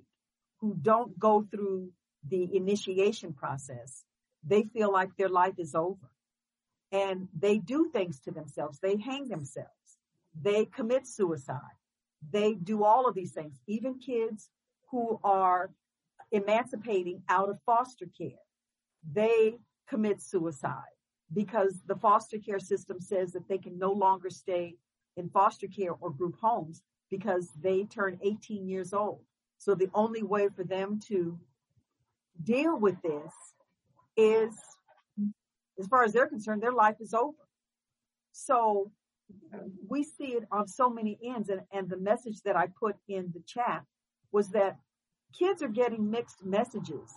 who 0.60 0.74
don't 0.80 1.18
go 1.18 1.46
through 1.50 1.90
the 2.26 2.48
initiation 2.56 3.32
process, 3.34 4.04
they 4.44 4.62
feel 4.62 4.92
like 4.92 5.16
their 5.16 5.28
life 5.28 5.58
is 5.58 5.74
over. 5.74 6.10
And 6.90 7.28
they 7.38 7.58
do 7.58 7.90
things 7.92 8.18
to 8.20 8.30
themselves. 8.30 8.78
They 8.80 8.96
hang 8.96 9.28
themselves. 9.28 9.68
They 10.40 10.64
commit 10.64 11.06
suicide. 11.06 11.60
They 12.30 12.54
do 12.54 12.84
all 12.84 13.06
of 13.06 13.14
these 13.14 13.32
things. 13.32 13.60
Even 13.66 13.98
kids 13.98 14.50
who 14.90 15.20
are 15.22 15.70
emancipating 16.32 17.22
out 17.28 17.50
of 17.50 17.58
foster 17.66 18.06
care, 18.16 18.44
they 19.12 19.58
commit 19.88 20.22
suicide 20.22 20.96
because 21.32 21.80
the 21.86 21.96
foster 21.96 22.38
care 22.38 22.58
system 22.58 23.00
says 23.00 23.32
that 23.32 23.48
they 23.48 23.58
can 23.58 23.78
no 23.78 23.92
longer 23.92 24.30
stay 24.30 24.76
in 25.16 25.28
foster 25.28 25.66
care 25.66 25.92
or 26.00 26.10
group 26.10 26.36
homes 26.40 26.82
because 27.10 27.48
they 27.60 27.84
turn 27.84 28.18
18 28.22 28.66
years 28.66 28.92
old. 28.92 29.20
So 29.58 29.74
the 29.74 29.90
only 29.94 30.22
way 30.22 30.48
for 30.54 30.64
them 30.64 31.00
to 31.08 31.38
deal 32.42 32.78
with 32.78 33.00
this 33.02 33.32
is, 34.18 34.54
as 35.78 35.86
far 35.86 36.04
as 36.04 36.12
they're 36.12 36.26
concerned, 36.26 36.60
their 36.60 36.72
life 36.72 36.96
is 37.00 37.14
over. 37.14 37.36
So 38.32 38.90
we 39.88 40.02
see 40.02 40.32
it 40.32 40.44
on 40.50 40.66
so 40.68 40.90
many 40.90 41.18
ends. 41.24 41.48
And, 41.48 41.62
and 41.72 41.88
the 41.88 41.96
message 41.96 42.42
that 42.44 42.56
I 42.56 42.66
put 42.78 42.96
in 43.08 43.30
the 43.32 43.42
chat 43.46 43.84
was 44.32 44.50
that 44.50 44.76
kids 45.38 45.62
are 45.62 45.68
getting 45.68 46.10
mixed 46.10 46.44
messages 46.44 47.14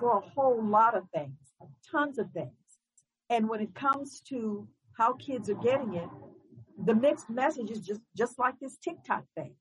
for 0.00 0.18
a 0.18 0.20
whole 0.20 0.64
lot 0.64 0.96
of 0.96 1.04
things, 1.14 1.36
tons 1.90 2.18
of 2.18 2.30
things. 2.32 2.50
And 3.28 3.48
when 3.48 3.60
it 3.60 3.74
comes 3.74 4.20
to 4.28 4.66
how 4.96 5.12
kids 5.14 5.48
are 5.50 5.54
getting 5.54 5.94
it, 5.94 6.08
the 6.84 6.94
mixed 6.94 7.28
message 7.28 7.70
is 7.70 7.80
just, 7.80 8.00
just 8.16 8.38
like 8.38 8.54
this 8.60 8.76
TikTok 8.76 9.24
thing. 9.36 9.54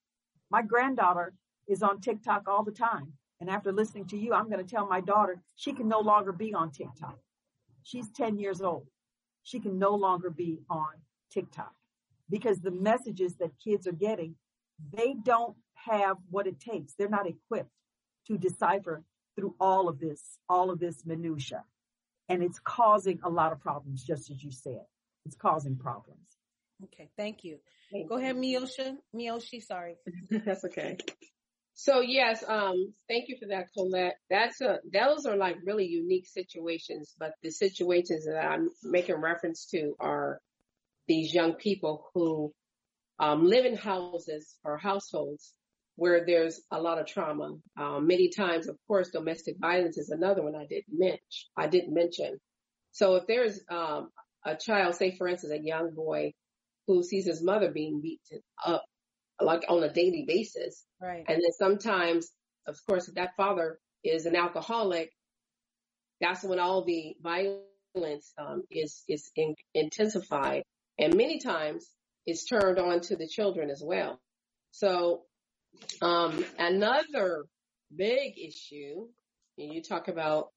My 0.49 0.61
granddaughter 0.61 1.33
is 1.67 1.83
on 1.83 2.01
TikTok 2.01 2.47
all 2.47 2.63
the 2.63 2.71
time. 2.71 3.13
And 3.39 3.49
after 3.49 3.71
listening 3.71 4.05
to 4.07 4.17
you, 4.17 4.33
I'm 4.33 4.49
going 4.49 4.63
to 4.63 4.69
tell 4.69 4.87
my 4.87 5.01
daughter 5.01 5.41
she 5.55 5.73
can 5.73 5.87
no 5.87 5.99
longer 5.99 6.31
be 6.31 6.53
on 6.53 6.71
TikTok. 6.71 7.17
She's 7.83 8.09
10 8.11 8.37
years 8.37 8.61
old. 8.61 8.87
She 9.43 9.59
can 9.59 9.79
no 9.79 9.95
longer 9.95 10.29
be 10.29 10.59
on 10.69 10.87
TikTok 11.31 11.73
because 12.29 12.59
the 12.59 12.71
messages 12.71 13.35
that 13.37 13.51
kids 13.63 13.87
are 13.87 13.93
getting, 13.93 14.35
they 14.93 15.15
don't 15.23 15.55
have 15.73 16.17
what 16.29 16.47
it 16.47 16.59
takes. 16.59 16.93
They're 16.93 17.09
not 17.09 17.27
equipped 17.27 17.71
to 18.27 18.37
decipher 18.37 19.03
through 19.35 19.55
all 19.59 19.87
of 19.87 19.99
this, 19.99 20.37
all 20.49 20.69
of 20.69 20.79
this 20.79 21.05
minutia. 21.05 21.63
And 22.27 22.43
it's 22.43 22.59
causing 22.59 23.19
a 23.23 23.29
lot 23.29 23.53
of 23.53 23.59
problems, 23.59 24.03
just 24.03 24.29
as 24.29 24.43
you 24.43 24.51
said. 24.51 24.83
It's 25.25 25.35
causing 25.35 25.77
problems. 25.77 26.19
Okay, 26.83 27.09
thank 27.17 27.43
you. 27.43 27.57
Go 28.07 28.17
ahead, 28.17 28.35
Miosha. 28.35 28.95
Mioshi, 29.15 29.63
sorry. 29.63 29.95
That's 30.29 30.63
okay. 30.65 30.97
So 31.81 32.01
yes, 32.01 32.43
um, 32.45 32.93
thank 33.07 33.29
you 33.29 33.37
for 33.39 33.47
that, 33.47 33.67
Colette. 33.73 34.17
That's 34.29 34.59
a 34.59 34.79
those 34.91 35.25
are 35.25 35.37
like 35.37 35.55
really 35.63 35.85
unique 35.85 36.27
situations, 36.27 37.15
but 37.17 37.31
the 37.41 37.51
situations 37.51 38.25
that 38.25 38.37
I'm 38.37 38.67
making 38.83 39.15
reference 39.15 39.65
to 39.67 39.95
are 39.97 40.41
these 41.07 41.33
young 41.33 41.53
people 41.53 42.09
who 42.13 42.51
um, 43.17 43.45
live 43.45 43.63
in 43.65 43.77
houses 43.77 44.57
or 44.65 44.77
households 44.77 45.53
where 45.95 46.25
there's 46.25 46.59
a 46.69 46.81
lot 46.81 46.99
of 46.99 47.07
trauma. 47.07 47.53
Um, 47.77 48.07
many 48.07 48.27
times, 48.27 48.67
of 48.67 48.75
course, 48.85 49.11
domestic 49.11 49.55
violence 49.57 49.97
is 49.97 50.09
another 50.09 50.43
one 50.43 50.55
I 50.57 50.65
didn't 50.65 50.99
mention. 50.99 51.19
I 51.55 51.67
didn't 51.67 51.93
mention. 51.93 52.39
So 52.91 53.15
if 53.15 53.25
there's 53.25 53.57
um, 53.71 54.09
a 54.45 54.57
child, 54.57 54.95
say 54.95 55.15
for 55.15 55.29
instance, 55.29 55.53
a 55.53 55.63
young 55.63 55.95
boy 55.95 56.33
who 56.87 57.03
sees 57.03 57.25
his 57.25 57.41
mother 57.41 57.71
being 57.71 58.01
beaten 58.01 58.41
up 58.65 58.83
like 59.41 59.63
on 59.67 59.83
a 59.83 59.91
daily 59.91 60.25
basis. 60.27 60.83
Right. 61.01 61.25
And 61.27 61.37
then 61.37 61.51
sometimes, 61.57 62.29
of 62.67 62.77
course, 62.87 63.07
if 63.07 63.15
that 63.15 63.35
father 63.35 63.79
is 64.03 64.25
an 64.25 64.35
alcoholic, 64.35 65.11
that's 66.21 66.43
when 66.43 66.59
all 66.59 66.83
the 66.83 67.15
violence 67.21 68.33
um, 68.37 68.63
is 68.69 69.03
is 69.07 69.31
in, 69.35 69.55
intensified, 69.73 70.63
and 70.97 71.15
many 71.15 71.39
times 71.39 71.89
it's 72.25 72.45
turned 72.45 72.77
on 72.77 72.99
to 73.01 73.15
the 73.15 73.27
children 73.27 73.69
as 73.69 73.81
well. 73.83 74.19
So 74.71 75.23
um, 76.01 76.45
another 76.57 77.45
big 77.95 78.37
issue, 78.37 79.07
and 79.57 79.73
you 79.73 79.81
talk 79.81 80.07
about 80.07 80.49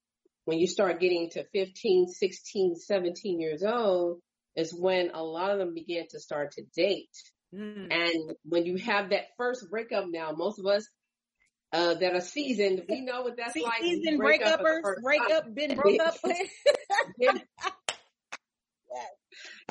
when 0.45 0.59
you 0.59 0.66
start 0.66 1.01
getting 1.01 1.31
to 1.31 1.45
15, 1.53 2.09
16, 2.09 2.77
17 2.77 3.40
years 3.40 3.62
old, 3.62 4.21
is 4.57 4.75
when 4.75 5.11
a 5.14 5.23
lot 5.23 5.51
of 5.51 5.59
them 5.59 5.75
begin 5.75 6.07
to 6.11 6.21
start 6.21 6.53
to 6.53 6.62
date. 6.77 7.16
Mm. 7.54 7.92
And 7.92 8.32
when 8.44 8.64
you 8.64 8.76
have 8.76 9.10
that 9.10 9.26
first 9.36 9.68
breakup 9.70 10.06
now, 10.08 10.32
most 10.32 10.58
of 10.58 10.66
us 10.66 10.88
uh, 11.72 11.94
that 11.94 12.14
are 12.14 12.20
seasoned, 12.20 12.82
we 12.88 13.00
know 13.00 13.22
what 13.22 13.36
that's 13.36 13.56
like. 13.56 13.82
Seasoned 13.82 14.20
breakuppers, 14.20 15.02
break 15.02 15.22
up, 15.30 15.54
been 15.54 15.76
broke 15.80 16.00
up 16.00 16.16
with. 16.24 16.48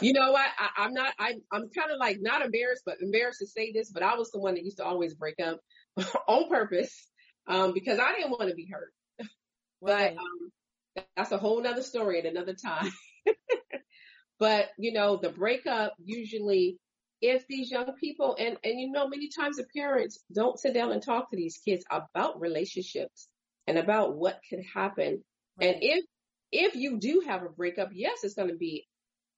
You 0.02 0.14
know 0.14 0.32
what? 0.32 0.48
I, 0.58 0.86
am 0.86 0.94
not. 0.94 1.14
I, 1.20 1.34
I'm 1.52 1.70
kind 1.70 1.92
of 1.92 2.00
like 2.00 2.18
not 2.20 2.44
embarrassed, 2.44 2.82
but 2.86 3.02
embarrassed 3.02 3.40
to 3.40 3.46
say 3.46 3.72
this. 3.72 3.92
But 3.92 4.02
I 4.02 4.16
was 4.16 4.32
the 4.32 4.40
one 4.40 4.56
that 4.56 4.64
used 4.64 4.78
to 4.78 4.86
always 4.86 5.14
break 5.14 5.36
up 5.40 5.60
on 6.28 6.50
purpose 6.50 7.08
um, 7.48 7.74
because 7.74 8.00
I 8.00 8.14
didn't 8.14 8.32
want 8.32 8.50
to 8.50 8.56
be 8.56 8.68
hurt. 8.72 8.92
Right. 9.80 10.16
But 10.16 11.04
um, 11.04 11.06
that's 11.16 11.32
a 11.32 11.38
whole 11.38 11.62
nother 11.62 11.84
story 11.84 12.20
at 12.20 12.26
another 12.26 12.54
time. 12.56 12.92
But, 14.42 14.70
you 14.80 14.92
know, 14.92 15.18
the 15.18 15.30
breakup 15.30 15.94
usually 16.04 16.80
if 17.22 17.48
these 17.48 17.70
young 17.70 17.94
people 18.00 18.36
and, 18.40 18.58
and 18.64 18.80
you 18.80 18.92
know, 18.92 19.08
many 19.08 19.30
times 19.30 19.58
the 19.58 19.66
parents 19.76 20.20
don't 20.34 20.60
sit 20.60 20.74
down 20.74 20.92
and 20.92 21.04
talk 21.04 21.30
to 21.30 21.38
these 21.38 21.60
kids 21.64 21.86
about 21.92 22.42
relationships 22.42 23.28
and 23.68 23.78
about 23.78 24.16
what 24.16 24.40
could 24.50 24.64
happen. 24.74 25.24
Right. 25.60 25.76
And 25.76 25.84
if, 25.84 26.06
if 26.52 26.76
you 26.76 26.98
do 27.00 27.24
have 27.28 27.44
a 27.44 27.50
breakup, 27.50 27.90
yes, 27.94 28.24
it's 28.24 28.34
going 28.34 28.50
to 28.50 28.58
be 28.58 28.88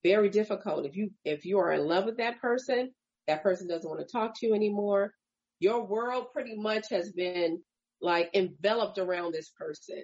very 0.03 0.29
difficult. 0.29 0.85
If 0.85 0.95
you, 0.95 1.11
if 1.25 1.45
you 1.45 1.59
are 1.59 1.73
in 1.73 1.85
love 1.85 2.05
with 2.05 2.17
that 2.17 2.39
person, 2.39 2.91
that 3.27 3.43
person 3.43 3.67
doesn't 3.67 3.89
want 3.89 3.99
to 4.01 4.11
talk 4.11 4.39
to 4.39 4.47
you 4.47 4.53
anymore. 4.53 5.13
Your 5.59 5.85
world 5.85 6.27
pretty 6.33 6.55
much 6.55 6.89
has 6.89 7.11
been 7.11 7.61
like 8.01 8.29
enveloped 8.33 8.97
around 8.97 9.33
this 9.33 9.49
person. 9.57 10.03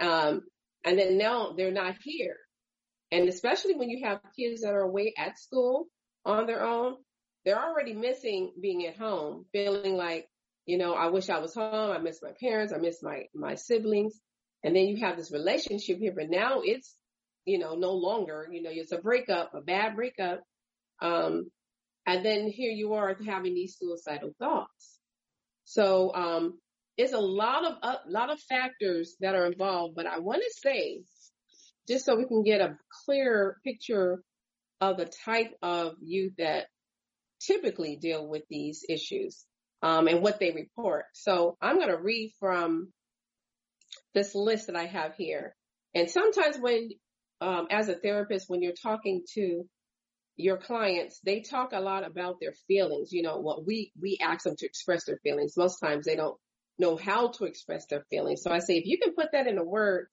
Um, 0.00 0.42
and 0.84 0.98
then 0.98 1.18
now 1.18 1.54
they're 1.56 1.70
not 1.70 1.96
here. 2.02 2.36
And 3.10 3.28
especially 3.28 3.74
when 3.74 3.88
you 3.90 4.04
have 4.06 4.20
kids 4.38 4.62
that 4.62 4.72
are 4.72 4.82
away 4.82 5.14
at 5.16 5.38
school 5.38 5.86
on 6.24 6.46
their 6.46 6.64
own, 6.64 6.96
they're 7.48 7.58
already 7.58 7.94
missing 7.94 8.52
being 8.60 8.84
at 8.84 8.98
home, 8.98 9.46
feeling 9.52 9.96
like, 9.96 10.28
you 10.66 10.76
know, 10.76 10.92
I 10.92 11.06
wish 11.06 11.30
I 11.30 11.38
was 11.38 11.54
home. 11.54 11.90
I 11.90 11.96
miss 11.96 12.20
my 12.22 12.32
parents. 12.38 12.74
I 12.74 12.76
miss 12.76 13.02
my, 13.02 13.22
my 13.34 13.54
siblings. 13.54 14.20
And 14.62 14.76
then 14.76 14.84
you 14.84 14.98
have 14.98 15.16
this 15.16 15.32
relationship 15.32 15.96
here, 15.96 16.12
but 16.14 16.28
now 16.28 16.60
it's, 16.62 16.94
you 17.46 17.58
know, 17.58 17.74
no 17.74 17.92
longer, 17.92 18.46
you 18.52 18.62
know, 18.62 18.68
it's 18.70 18.92
a 18.92 18.98
breakup, 18.98 19.54
a 19.54 19.62
bad 19.62 19.96
breakup. 19.96 20.42
Um, 21.00 21.50
and 22.06 22.22
then 22.22 22.48
here 22.48 22.70
you 22.70 22.92
are 22.92 23.16
having 23.26 23.54
these 23.54 23.78
suicidal 23.78 24.34
thoughts. 24.38 24.98
So, 25.64 26.14
um, 26.14 26.58
it's 26.98 27.14
a 27.14 27.18
lot 27.18 27.64
of, 27.64 27.72
a 27.82 27.96
lot 28.10 28.28
of 28.30 28.38
factors 28.40 29.16
that 29.20 29.34
are 29.34 29.46
involved, 29.46 29.94
but 29.96 30.04
I 30.04 30.18
want 30.18 30.42
to 30.42 30.60
say 30.60 31.00
just 31.88 32.04
so 32.04 32.14
we 32.14 32.26
can 32.26 32.42
get 32.42 32.60
a 32.60 32.76
clear 33.06 33.56
picture 33.64 34.22
of 34.82 34.98
the 34.98 35.06
type 35.24 35.54
of 35.62 35.94
youth 36.02 36.34
that 36.36 36.66
typically 37.40 37.96
deal 37.96 38.26
with 38.26 38.42
these 38.48 38.84
issues 38.88 39.44
um, 39.82 40.08
and 40.08 40.22
what 40.22 40.40
they 40.40 40.50
report. 40.50 41.04
So 41.12 41.56
I'm 41.60 41.76
going 41.76 41.88
to 41.88 41.98
read 41.98 42.32
from 42.40 42.92
this 44.14 44.34
list 44.34 44.66
that 44.66 44.76
I 44.76 44.86
have 44.86 45.14
here. 45.16 45.54
And 45.94 46.10
sometimes 46.10 46.56
when, 46.58 46.90
um, 47.40 47.68
as 47.70 47.88
a 47.88 47.94
therapist, 47.94 48.48
when 48.48 48.62
you're 48.62 48.72
talking 48.72 49.24
to 49.34 49.64
your 50.36 50.56
clients, 50.56 51.20
they 51.24 51.40
talk 51.40 51.72
a 51.72 51.80
lot 51.80 52.06
about 52.06 52.36
their 52.40 52.52
feelings. 52.66 53.12
You 53.12 53.22
know, 53.22 53.38
what 53.38 53.66
we, 53.66 53.92
we 54.00 54.18
ask 54.20 54.44
them 54.44 54.56
to 54.56 54.66
express 54.66 55.04
their 55.04 55.18
feelings. 55.22 55.56
Most 55.56 55.78
times 55.78 56.06
they 56.06 56.16
don't 56.16 56.36
know 56.78 56.96
how 56.96 57.28
to 57.28 57.44
express 57.44 57.86
their 57.86 58.04
feelings. 58.10 58.42
So 58.42 58.50
I 58.52 58.60
say, 58.60 58.74
if 58.74 58.86
you 58.86 58.98
can 58.98 59.14
put 59.14 59.32
that 59.32 59.46
in 59.46 59.58
a 59.58 59.64
word, 59.64 60.06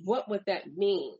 what 0.00 0.28
would 0.28 0.42
that 0.46 0.64
mean? 0.76 1.14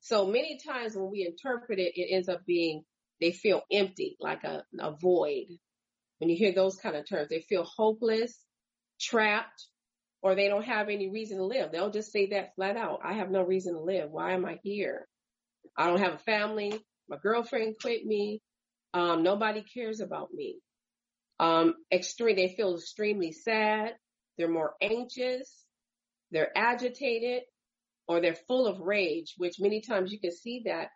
So 0.00 0.26
many 0.26 0.58
times 0.58 0.94
when 0.94 1.10
we 1.10 1.26
interpret 1.26 1.78
it, 1.78 1.92
it 1.96 2.14
ends 2.14 2.28
up 2.28 2.44
being 2.46 2.84
they 3.20 3.32
feel 3.32 3.62
empty, 3.72 4.16
like 4.20 4.44
a, 4.44 4.64
a 4.78 4.92
void. 4.92 5.46
When 6.18 6.30
you 6.30 6.36
hear 6.36 6.52
those 6.52 6.76
kind 6.76 6.96
of 6.96 7.08
terms, 7.08 7.28
they 7.28 7.40
feel 7.40 7.64
hopeless, 7.64 8.38
trapped, 9.00 9.66
or 10.22 10.34
they 10.34 10.48
don't 10.48 10.64
have 10.64 10.88
any 10.88 11.10
reason 11.10 11.38
to 11.38 11.44
live. 11.44 11.70
They'll 11.70 11.90
just 11.90 12.12
say 12.12 12.30
that 12.30 12.54
flat 12.54 12.76
out. 12.76 13.00
I 13.04 13.14
have 13.14 13.30
no 13.30 13.42
reason 13.42 13.74
to 13.74 13.80
live. 13.80 14.10
Why 14.10 14.32
am 14.32 14.44
I 14.44 14.58
here? 14.62 15.06
I 15.76 15.86
don't 15.86 16.00
have 16.00 16.14
a 16.14 16.18
family. 16.18 16.80
My 17.08 17.18
girlfriend 17.22 17.76
quit 17.80 18.04
me. 18.06 18.40
Um, 18.94 19.22
nobody 19.22 19.62
cares 19.62 20.00
about 20.00 20.32
me. 20.32 20.60
Um, 21.40 21.74
extreme, 21.92 22.36
they 22.36 22.54
feel 22.56 22.76
extremely 22.76 23.32
sad. 23.32 23.94
They're 24.38 24.48
more 24.48 24.74
anxious. 24.80 25.64
They're 26.30 26.56
agitated 26.56 27.42
or 28.06 28.20
they're 28.20 28.34
full 28.34 28.66
of 28.66 28.80
rage, 28.80 29.34
which 29.36 29.60
many 29.60 29.80
times 29.80 30.12
you 30.12 30.20
can 30.20 30.32
see 30.32 30.62
that 30.66 30.88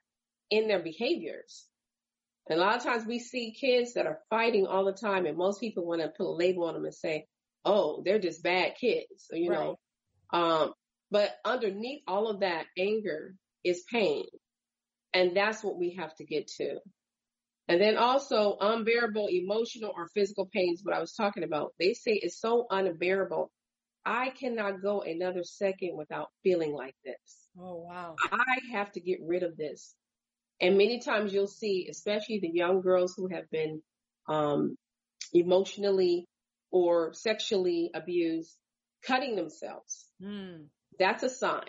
in 0.51 0.69
their 0.69 0.83
behaviors. 0.83 1.67
And 2.49 2.59
a 2.59 2.63
lot 2.63 2.77
of 2.77 2.83
times 2.83 3.07
we 3.07 3.19
see 3.19 3.53
kids 3.53 3.95
that 3.95 4.07
are 4.07 4.21
fighting 4.31 4.67
all 4.67 4.85
the 4.85 4.93
time 4.93 5.27
and 5.27 5.37
most 5.37 5.61
people 5.61 5.87
want 5.87 6.01
to 6.01 6.09
put 6.09 6.27
a 6.27 6.31
label 6.31 6.65
on 6.65 6.75
them 6.75 6.85
and 6.85 6.95
say, 6.95 7.27
oh, 7.65 8.03
they're 8.05 8.19
just 8.19 8.43
bad 8.43 8.75
kids, 8.81 9.27
you 9.31 9.51
right. 9.51 9.59
know. 9.59 9.77
Um, 10.31 10.73
but 11.11 11.31
underneath 11.45 12.03
all 12.07 12.29
of 12.29 12.41
that 12.41 12.67
anger 12.79 13.35
is 13.65 13.85
pain. 13.91 14.25
And 15.13 15.37
that's 15.37 15.63
what 15.63 15.79
we 15.79 15.97
have 15.99 16.15
to 16.17 16.25
get 16.25 16.49
to. 16.59 16.79
And 17.67 17.81
then 17.81 17.99
also 17.99 18.57
unbearable 18.59 19.29
emotional 19.31 19.93
or 19.95 20.09
physical 20.15 20.47
pains, 20.47 20.81
what 20.83 20.95
I 20.95 21.01
was 21.01 21.13
talking 21.13 21.43
about. 21.43 21.75
They 21.79 21.93
say 21.93 22.13
it's 22.13 22.41
so 22.41 22.67
unbearable. 22.71 23.51
I 24.07 24.31
cannot 24.31 24.81
go 24.81 25.03
another 25.03 25.45
second 25.45 25.97
without 25.97 26.29
feeling 26.43 26.73
like 26.73 26.95
this. 27.05 27.49
Oh, 27.61 27.77
wow. 27.87 28.17
I 28.33 28.61
have 28.73 28.91
to 28.93 29.01
get 29.01 29.19
rid 29.23 29.43
of 29.43 29.57
this. 29.59 29.95
And 30.61 30.77
many 30.77 31.01
times 31.01 31.33
you'll 31.33 31.47
see, 31.47 31.89
especially 31.91 32.41
the 32.41 32.51
young 32.53 32.81
girls 32.81 33.15
who 33.17 33.29
have 33.29 33.49
been 33.51 33.83
um, 34.29 34.77
emotionally 35.33 36.27
or 36.71 37.15
sexually 37.15 37.91
abused, 37.95 38.57
cutting 39.07 39.37
themselves. 39.37 40.07
Mm. 40.23 40.67
That's 40.99 41.23
a 41.23 41.31
sign. 41.31 41.63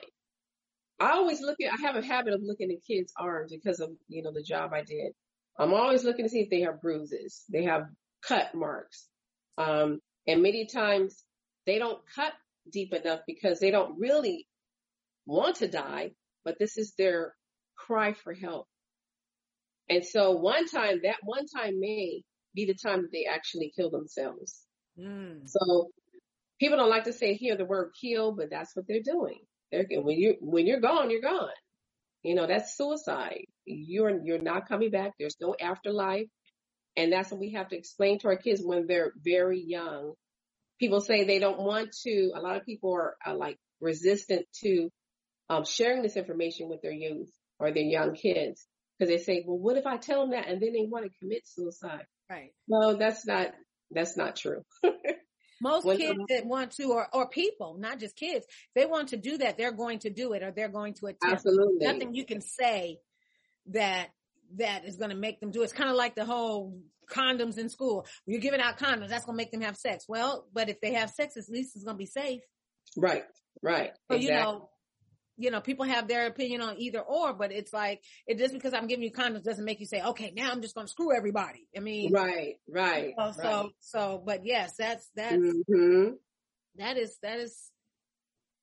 I 0.99 1.11
always 1.11 1.41
look 1.41 1.57
at, 1.61 1.71
I 1.71 1.81
have 1.87 1.95
a 1.95 2.05
habit 2.05 2.33
of 2.33 2.41
looking 2.43 2.71
at 2.71 2.83
kids' 2.85 3.13
arms 3.17 3.51
because 3.51 3.79
of, 3.79 3.91
you 4.07 4.23
know, 4.23 4.33
the 4.33 4.43
job 4.43 4.73
I 4.73 4.83
did. 4.83 5.13
I'm 5.57 5.73
always 5.73 6.03
looking 6.03 6.25
to 6.25 6.29
see 6.29 6.41
if 6.41 6.49
they 6.49 6.61
have 6.61 6.81
bruises. 6.81 7.43
They 7.49 7.63
have 7.65 7.83
cut 8.25 8.53
marks. 8.53 9.07
Um, 9.57 9.99
and 10.27 10.41
many 10.41 10.65
times 10.65 11.23
they 11.65 11.79
don't 11.79 11.99
cut 12.15 12.33
deep 12.71 12.93
enough 12.93 13.21
because 13.27 13.59
they 13.59 13.71
don't 13.71 13.99
really 13.99 14.47
want 15.25 15.57
to 15.57 15.67
die, 15.67 16.11
but 16.43 16.57
this 16.59 16.77
is 16.77 16.93
their 16.97 17.35
cry 17.77 18.13
for 18.13 18.33
help. 18.33 18.67
And 19.89 20.05
so 20.05 20.31
one 20.31 20.67
time, 20.67 21.01
that 21.03 21.17
one 21.23 21.45
time 21.47 21.79
may 21.79 22.21
be 22.53 22.65
the 22.65 22.75
time 22.75 23.01
that 23.01 23.11
they 23.11 23.25
actually 23.25 23.71
kill 23.75 23.89
themselves. 23.89 24.61
Mm. 24.99 25.47
So 25.47 25.89
people 26.59 26.77
don't 26.77 26.89
like 26.89 27.05
to 27.05 27.13
say 27.13 27.33
hear 27.33 27.55
the 27.55 27.65
word 27.65 27.91
kill, 27.99 28.33
but 28.33 28.49
that's 28.49 28.75
what 28.75 28.85
they're 28.87 29.01
doing. 29.01 29.39
They're, 29.71 29.85
when 29.89 30.17
you 30.17 30.35
when 30.41 30.67
you're 30.67 30.79
gone, 30.79 31.09
you're 31.09 31.21
gone. 31.21 31.49
You 32.23 32.35
know, 32.35 32.47
that's 32.47 32.75
suicide. 32.75 33.45
You're 33.65 34.19
you're 34.23 34.41
not 34.41 34.67
coming 34.67 34.91
back. 34.91 35.13
There's 35.17 35.37
no 35.39 35.55
afterlife. 35.59 36.27
And 36.97 37.13
that's 37.13 37.31
what 37.31 37.39
we 37.39 37.51
have 37.51 37.69
to 37.69 37.77
explain 37.77 38.19
to 38.19 38.27
our 38.27 38.35
kids 38.35 38.61
when 38.63 38.87
they're 38.87 39.13
very 39.23 39.61
young. 39.61 40.13
People 40.79 41.01
say 41.01 41.23
they 41.23 41.39
don't 41.39 41.59
want 41.59 41.93
to, 42.03 42.31
a 42.35 42.41
lot 42.41 42.57
of 42.57 42.65
people 42.65 42.93
are, 42.93 43.15
are 43.25 43.35
like 43.35 43.57
resistant 43.79 44.45
to 44.63 44.89
um, 45.49 45.63
sharing 45.65 46.01
this 46.01 46.17
information 46.17 46.67
with 46.67 46.81
their 46.81 46.91
youth 46.91 47.31
or 47.57 47.71
their 47.71 47.83
young 47.83 48.15
kids 48.15 48.65
because 48.99 49.09
they 49.09 49.23
say, 49.23 49.43
well, 49.47 49.57
what 49.57 49.77
if 49.77 49.85
I 49.85 49.97
tell 49.97 50.21
them 50.21 50.31
that 50.31 50.47
and 50.47 50.61
then 50.61 50.73
they 50.73 50.85
want 50.85 51.05
to 51.05 51.11
commit 51.19 51.47
suicide? 51.47 52.05
Right. 52.29 52.51
Well, 52.67 52.97
that's 52.97 53.25
not, 53.25 53.53
that's 53.91 54.17
not 54.17 54.35
true. 54.35 54.63
Most 55.61 55.85
when, 55.85 55.97
kids 55.97 56.19
um, 56.19 56.25
that 56.29 56.45
want 56.45 56.71
to, 56.73 56.91
or, 56.91 57.07
or 57.13 57.29
people, 57.29 57.77
not 57.79 57.99
just 57.99 58.15
kids, 58.15 58.45
they 58.75 58.85
want 58.85 59.09
to 59.09 59.17
do 59.17 59.37
that, 59.39 59.57
they're 59.57 59.71
going 59.71 59.99
to 59.99 60.09
do 60.09 60.33
it 60.33 60.43
or 60.43 60.51
they're 60.51 60.69
going 60.69 60.93
to 60.95 61.07
attempt. 61.07 61.25
Absolutely. 61.25 61.85
Nothing 61.85 62.13
you 62.13 62.25
can 62.25 62.41
say 62.41 62.97
that, 63.67 64.07
that 64.57 64.85
is 64.85 64.95
going 64.95 65.11
to 65.11 65.15
make 65.15 65.39
them 65.39 65.51
do 65.51 65.61
it. 65.61 65.65
It's 65.65 65.73
kind 65.73 65.89
of 65.89 65.95
like 65.95 66.15
the 66.15 66.25
whole 66.25 66.81
condoms 67.09 67.57
in 67.57 67.69
school. 67.69 68.05
You're 68.25 68.41
giving 68.41 68.61
out 68.61 68.79
condoms. 68.79 69.09
That's 69.09 69.25
going 69.25 69.37
to 69.37 69.43
make 69.43 69.51
them 69.51 69.61
have 69.61 69.75
sex. 69.75 70.05
Well, 70.07 70.45
but 70.53 70.69
if 70.69 70.79
they 70.81 70.93
have 70.93 71.09
sex, 71.09 71.35
at 71.37 71.43
least 71.49 71.75
it's 71.75 71.83
going 71.83 71.95
to 71.95 71.99
be 71.99 72.05
safe. 72.05 72.41
Right. 72.95 73.23
Right. 73.61 73.91
So, 74.09 74.15
exactly. 74.15 74.25
you 74.25 74.31
know, 74.31 74.69
you 75.39 75.51
know, 75.51 75.61
people 75.61 75.85
have 75.85 76.07
their 76.07 76.27
opinion 76.27 76.61
on 76.61 76.75
either 76.77 76.99
or, 76.99 77.33
but 77.33 77.51
it's 77.51 77.71
like, 77.71 78.03
it 78.27 78.37
just 78.37 78.53
because 78.53 78.73
I'm 78.73 78.87
giving 78.87 79.03
you 79.03 79.11
condoms 79.11 79.43
doesn't 79.43 79.63
make 79.63 79.79
you 79.79 79.85
say, 79.85 80.01
okay, 80.01 80.33
now 80.35 80.51
I'm 80.51 80.61
just 80.61 80.75
going 80.75 80.85
to 80.85 80.91
screw 80.91 81.15
everybody. 81.15 81.67
I 81.75 81.79
mean, 81.79 82.11
right, 82.11 82.55
right. 82.69 83.13
So, 83.17 83.23
right. 83.23 83.35
so, 83.35 83.69
so, 83.79 84.23
but 84.23 84.45
yes, 84.45 84.73
that's, 84.77 85.09
that's, 85.15 85.35
mm-hmm. 85.35 86.11
that 86.75 86.97
is, 86.97 87.17
that 87.23 87.39
is, 87.39 87.57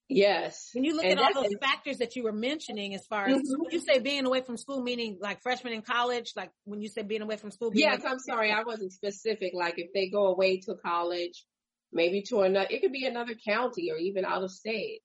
Yes. 0.09 0.71
When 0.73 0.85
you 0.85 0.95
look 0.95 1.05
and 1.05 1.19
at 1.19 1.35
all 1.35 1.43
those 1.43 1.51
is, 1.51 1.59
factors 1.61 1.99
that 1.99 2.15
you 2.15 2.23
were 2.23 2.33
mentioning, 2.33 2.95
as 2.95 3.05
far 3.07 3.27
as 3.27 3.39
mm-hmm. 3.39 3.61
when 3.61 3.73
you 3.73 3.81
say 3.81 3.99
being 3.99 4.25
away 4.25 4.41
from 4.41 4.57
school, 4.57 4.81
meaning 4.81 5.19
like 5.21 5.43
freshmen 5.43 5.73
in 5.73 5.83
college, 5.83 6.33
like 6.37 6.53
when 6.65 6.81
you 6.81 6.89
say 6.89 7.03
being 7.03 7.23
away 7.23 7.37
from 7.37 7.51
school. 7.51 7.73
Yes, 7.75 8.03
I'm 8.07 8.21
sorry, 8.21 8.53
I 8.53 8.63
wasn't 8.63 8.93
specific. 8.93 9.51
Like 9.53 9.75
if 9.79 9.93
they 9.93 10.09
go 10.09 10.29
away 10.29 10.59
to 10.61 10.77
college, 10.77 11.45
maybe 11.93 12.23
to 12.29 12.43
another, 12.43 12.69
it 12.71 12.83
could 12.83 12.93
be 12.93 13.05
another 13.05 13.35
county 13.35 13.91
or 13.91 13.97
even 13.97 14.25
out 14.25 14.45
of 14.45 14.53
state. 14.53 15.01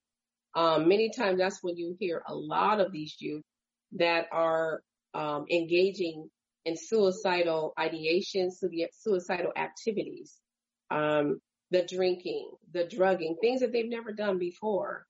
Um, 0.54 0.88
many 0.88 1.10
times 1.10 1.38
that's 1.38 1.62
when 1.62 1.76
you 1.76 1.96
hear 1.98 2.22
a 2.26 2.34
lot 2.34 2.80
of 2.80 2.92
these 2.92 3.16
youth 3.18 3.42
that 3.92 4.26
are 4.32 4.82
um, 5.14 5.46
engaging 5.50 6.28
in 6.64 6.76
suicidal 6.76 7.72
ideations, 7.78 8.52
suicidal 8.92 9.52
activities, 9.56 10.34
um, 10.90 11.40
the 11.70 11.84
drinking, 11.84 12.50
the 12.72 12.84
drugging, 12.84 13.36
things 13.40 13.60
that 13.60 13.72
they've 13.72 13.88
never 13.88 14.12
done 14.12 14.38
before. 14.38 15.06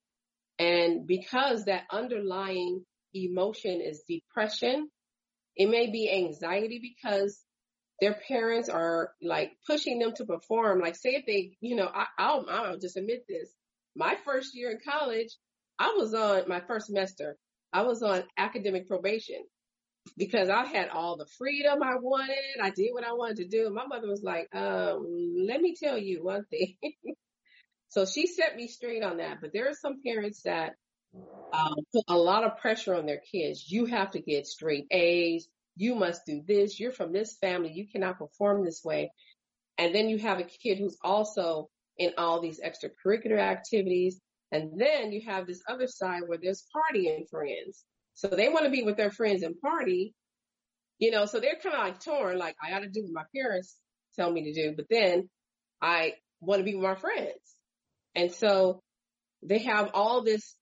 And 0.59 1.07
because 1.07 1.65
that 1.65 1.85
underlying 1.91 2.85
emotion 3.15 3.81
is 3.81 4.05
depression, 4.09 4.89
it 5.57 5.69
may 5.69 5.91
be 5.91 6.11
anxiety 6.11 6.81
because 6.81 7.39
their 8.01 8.15
parents 8.29 8.69
are 8.69 9.13
like 9.21 9.53
pushing 9.67 9.99
them 9.99 10.13
to 10.17 10.25
perform. 10.25 10.81
Like 10.81 10.97
say 10.97 11.11
if 11.11 11.27
they, 11.27 11.57
you 11.61 11.77
know, 11.77 11.91
I, 11.93 12.07
I'll, 12.19 12.47
I'll 12.49 12.79
just 12.79 12.97
admit 12.97 13.25
this 13.29 13.51
my 13.95 14.17
first 14.25 14.55
year 14.55 14.71
in 14.71 14.79
college, 14.87 15.29
I 15.79 15.95
was 15.97 16.15
on 16.15 16.49
my 16.49 16.61
first 16.61 16.87
semester. 16.87 17.37
I 17.73 17.83
was 17.83 18.03
on 18.03 18.25
academic 18.37 18.89
probation 18.89 19.43
because 20.17 20.49
I 20.49 20.65
had 20.65 20.89
all 20.89 21.17
the 21.17 21.27
freedom 21.39 21.83
I 21.83 21.97
wanted. 21.97 22.61
I 22.63 22.71
did 22.71 22.91
what 22.93 23.05
I 23.05 23.13
wanted 23.13 23.39
to 23.39 23.49
do. 23.49 23.71
My 23.71 23.87
mother 23.87 24.09
was 24.09 24.23
like, 24.23 24.49
um, 24.55 25.35
let 25.47 25.61
me 25.61 25.75
tell 25.81 25.97
you 25.97 26.23
one 26.23 26.45
thing. 26.51 26.77
so 27.89 28.05
she 28.05 28.27
set 28.27 28.57
me 28.57 28.69
straight 28.69 29.03
on 29.03 29.19
that. 29.19 29.39
But 29.41 29.53
there 29.53 29.69
are 29.69 29.75
some 29.75 30.01
parents 30.05 30.43
that 30.45 30.75
um, 31.53 31.75
put 31.93 32.05
a 32.09 32.17
lot 32.17 32.45
of 32.45 32.59
pressure 32.59 32.95
on 32.95 33.07
their 33.07 33.21
kids. 33.31 33.71
You 33.71 33.87
have 33.87 34.13
to 34.13 34.21
get 34.21 34.47
straight 34.47 34.87
A's. 34.91 35.49
You 35.77 35.95
must 35.95 36.27
do 36.27 36.43
this. 36.47 36.79
You're 36.79 36.93
from 36.93 37.13
this 37.13 37.37
family. 37.41 37.73
You 37.73 37.87
cannot 37.89 38.19
perform 38.19 38.65
this 38.65 38.83
way. 38.85 39.11
And 39.79 39.95
then 39.95 40.09
you 40.09 40.19
have 40.19 40.39
a 40.39 40.45
kid 40.45 40.79
who's 40.79 40.99
also 41.03 41.69
in 41.99 42.13
all 42.19 42.41
these 42.41 42.61
extracurricular 42.61 43.39
activities. 43.39 44.21
And 44.51 44.79
then 44.79 45.13
you 45.13 45.23
have 45.27 45.47
this 45.47 45.63
other 45.69 45.87
side 45.87 46.23
where 46.27 46.39
there's 46.41 46.65
partying 46.75 47.29
friends. 47.31 47.85
So 48.15 48.29
they 48.29 48.49
want 48.49 48.65
to 48.65 48.71
be 48.71 48.83
with 48.83 48.97
their 48.97 49.11
friends 49.11 49.43
and 49.43 49.59
party, 49.61 50.15
you 50.99 51.11
know, 51.11 51.25
so 51.25 51.41
they're 51.41 51.59
kind 51.63 51.75
of 51.75 51.81
like 51.81 52.05
torn, 52.05 52.39
like 52.39 52.57
I 52.63 52.71
got 52.71 52.81
to 52.81 52.89
do 52.89 53.03
what 53.03 53.13
my 53.13 53.41
parents 53.41 53.77
tell 54.17 54.31
me 54.31 54.45
to 54.45 54.53
do, 54.53 54.75
but 54.77 54.87
then 54.91 55.31
I 55.81 56.15
want 56.41 56.61
to 56.61 56.65
be 56.65 56.75
with 56.75 56.85
my 56.85 56.95
friends. 56.95 57.41
And 58.15 58.31
so 58.31 58.83
they 59.43 59.61
have 59.61 59.91
all 59.95 60.23
this 60.23 60.55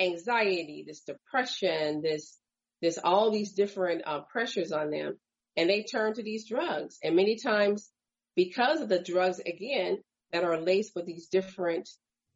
anxiety, 0.00 0.84
this 0.86 1.02
depression, 1.02 2.02
this, 2.02 2.36
this, 2.82 2.98
all 3.02 3.30
these 3.30 3.52
different 3.52 4.02
uh, 4.04 4.22
pressures 4.30 4.72
on 4.72 4.90
them 4.90 5.16
and 5.56 5.70
they 5.70 5.82
turn 5.82 6.14
to 6.14 6.22
these 6.22 6.46
drugs. 6.48 6.98
And 7.02 7.16
many 7.16 7.36
times 7.36 7.90
because 8.34 8.80
of 8.80 8.88
the 8.88 8.98
drugs, 8.98 9.40
again, 9.40 9.98
that 10.32 10.44
are 10.44 10.60
laced 10.60 10.92
with 10.94 11.06
these 11.06 11.28
different 11.28 11.88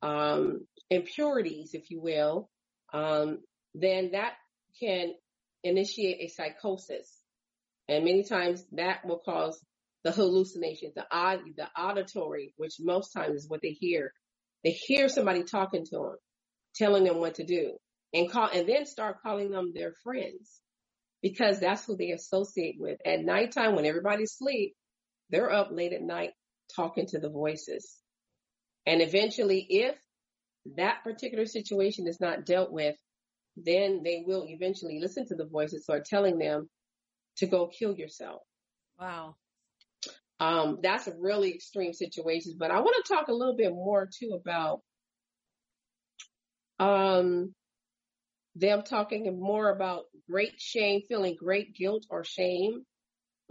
um, 0.03 0.67
impurities, 0.89 1.71
if 1.75 1.91
you 1.91 2.01
will, 2.01 2.49
um, 2.93 3.39
then 3.75 4.13
that 4.13 4.35
can 4.81 5.15
initiate 5.63 6.21
a 6.21 6.29
psychosis. 6.29 7.19
And 7.89 8.05
many 8.05 8.23
times 8.25 8.65
that 8.73 9.05
will 9.05 9.19
cause 9.19 9.63
the 10.05 10.13
hallucinations, 10.13 10.95
the 10.95 11.07
odd, 11.11 11.41
the 11.57 11.69
auditory, 11.79 12.55
which 12.57 12.77
most 12.81 13.13
times 13.13 13.43
is 13.43 13.49
what 13.49 13.61
they 13.63 13.71
hear. 13.71 14.13
They 14.65 14.71
hear 14.71 15.09
somebody 15.09 15.43
talking 15.43 15.85
to 15.87 15.97
them, 15.97 16.17
telling 16.77 17.05
them 17.05 17.19
what 17.19 17.37
to 17.37 17.45
do 17.45 17.77
and 18.15 18.31
call, 18.31 18.49
and 18.53 18.69
then 18.69 18.87
start 18.87 19.23
calling 19.23 19.51
them 19.51 19.73
their 19.75 19.93
friends 20.03 20.61
because 21.23 21.61
that's 21.61 21.85
who 21.85 21.97
they 21.97 22.13
associate 22.13 22.77
with. 22.79 22.99
At 23.05 23.21
nighttime 23.21 23.75
when 23.75 23.87
everybody's 23.87 24.33
asleep, 24.33 24.75
they're 25.31 25.53
up 25.53 25.69
late 25.71 25.93
at 25.93 26.03
night 26.03 26.31
talking 26.75 27.07
to 27.07 27.19
the 27.19 27.31
voices. 27.31 27.97
And 28.87 29.03
eventually, 29.03 29.67
if 29.69 29.97
that 30.77 31.05
particular 31.05 31.47
situation 31.47 32.07
is 32.07 32.21
not 32.21 32.45
dealt 32.45 32.73
with, 32.73 32.97
then 33.57 34.03
they 34.05 34.23
will 34.27 34.45
eventually 34.47 35.01
listen 35.01 35.27
to 35.27 35.35
the 35.35 35.47
voices 35.47 35.87
are 35.89 36.03
telling 36.05 36.39
them 36.39 36.69
to 37.39 37.47
go 37.47 37.67
kill 37.67 37.95
yourself. 37.95 38.43
Wow. 38.99 39.35
Um, 40.39 40.79
that's 40.83 41.07
a 41.07 41.15
really 41.19 41.55
extreme 41.55 41.93
situation, 41.93 42.57
but 42.59 42.71
I 42.71 42.81
want 42.81 43.05
to 43.05 43.13
talk 43.13 43.29
a 43.29 43.35
little 43.35 43.57
bit 43.57 43.73
more 43.73 44.09
too 44.19 44.39
about, 44.41 44.81
um, 46.79 47.55
them 48.57 48.83
talking 48.83 49.39
more 49.39 49.71
about 49.71 50.05
great 50.29 50.55
shame, 50.59 51.03
feeling 51.09 51.37
great 51.39 51.75
guilt 51.75 52.07
or 52.11 52.25
shame. 52.25 52.85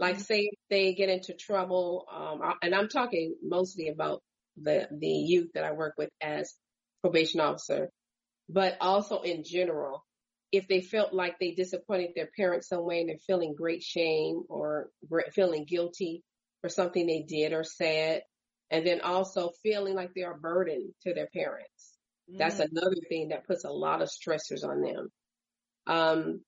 Like 0.00 0.14
mm-hmm. 0.14 0.22
say 0.22 0.50
they 0.68 0.94
get 0.94 1.08
into 1.08 1.34
trouble, 1.34 2.06
um, 2.12 2.54
and 2.62 2.74
I'm 2.74 2.88
talking 2.88 3.36
mostly 3.42 3.88
about 3.88 4.22
the, 4.60 4.88
the 4.90 5.06
youth 5.06 5.50
that 5.54 5.62
I 5.64 5.72
work 5.72 5.94
with 5.96 6.08
as 6.20 6.52
probation 7.02 7.40
officer 7.40 7.90
but 8.52 8.76
also 8.80 9.20
in 9.20 9.44
general, 9.44 10.04
if 10.52 10.66
they 10.66 10.80
felt 10.80 11.14
like 11.14 11.38
they 11.38 11.52
disappointed 11.52 12.10
their 12.14 12.28
parents 12.36 12.68
some 12.68 12.84
way 12.84 13.00
and 13.00 13.08
they're 13.08 13.18
feeling 13.26 13.54
great 13.56 13.82
shame 13.82 14.42
or 14.48 14.90
feeling 15.32 15.64
guilty 15.64 16.24
for 16.60 16.68
something 16.68 17.06
they 17.06 17.22
did 17.22 17.52
or 17.52 17.62
said, 17.62 18.22
and 18.70 18.84
then 18.84 19.00
also 19.00 19.52
feeling 19.62 19.94
like 19.94 20.10
they're 20.14 20.32
a 20.32 20.38
burden 20.38 20.92
to 21.02 21.14
their 21.14 21.28
parents. 21.32 21.94
Mm. 22.30 22.38
That's 22.38 22.58
another 22.58 22.96
thing 23.08 23.28
that 23.28 23.46
puts 23.46 23.64
a 23.64 23.70
lot 23.70 24.02
of 24.02 24.08
stressors 24.08 24.64
on 24.64 24.82
them. 24.82 25.08
Um, 25.86 26.40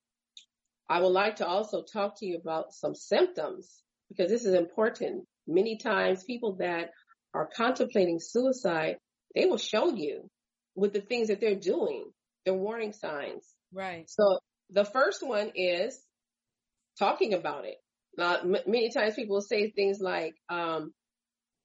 I 0.93 0.99
would 0.99 1.07
like 1.07 1.37
to 1.37 1.47
also 1.47 1.81
talk 1.81 2.19
to 2.19 2.25
you 2.27 2.37
about 2.37 2.71
some 2.71 2.93
symptoms 2.93 3.81
because 4.09 4.29
this 4.29 4.45
is 4.45 4.53
important. 4.53 5.25
Many 5.47 5.79
times 5.79 6.23
people 6.23 6.57
that 6.59 6.91
are 7.33 7.49
contemplating 7.57 8.19
suicide, 8.19 8.97
they 9.33 9.47
will 9.47 9.57
show 9.57 9.95
you 9.95 10.29
with 10.75 10.93
the 10.93 11.01
things 11.01 11.29
that 11.29 11.41
they're 11.41 11.55
doing, 11.55 12.11
their 12.45 12.53
warning 12.53 12.93
signs. 12.93 13.55
Right. 13.73 14.07
So 14.07 14.37
the 14.69 14.85
first 14.85 15.25
one 15.25 15.53
is 15.55 15.99
talking 16.99 17.33
about 17.33 17.65
it. 17.65 17.77
Now, 18.15 18.35
m- 18.41 18.55
many 18.67 18.91
times 18.91 19.15
people 19.15 19.41
say 19.41 19.71
things 19.71 19.99
like, 19.99 20.35
um, 20.47 20.93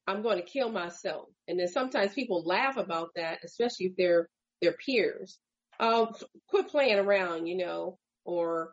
I'm 0.06 0.22
going 0.22 0.38
to 0.38 0.42
kill 0.42 0.72
myself. 0.72 1.28
And 1.46 1.60
then 1.60 1.68
sometimes 1.68 2.14
people 2.14 2.44
laugh 2.46 2.78
about 2.78 3.10
that, 3.16 3.40
especially 3.44 3.88
if 3.88 3.96
they're 3.98 4.30
their 4.62 4.72
peers. 4.72 5.38
Um, 5.78 6.14
quit 6.48 6.68
playing 6.68 6.98
around, 6.98 7.46
you 7.46 7.58
know, 7.58 7.98
or, 8.24 8.72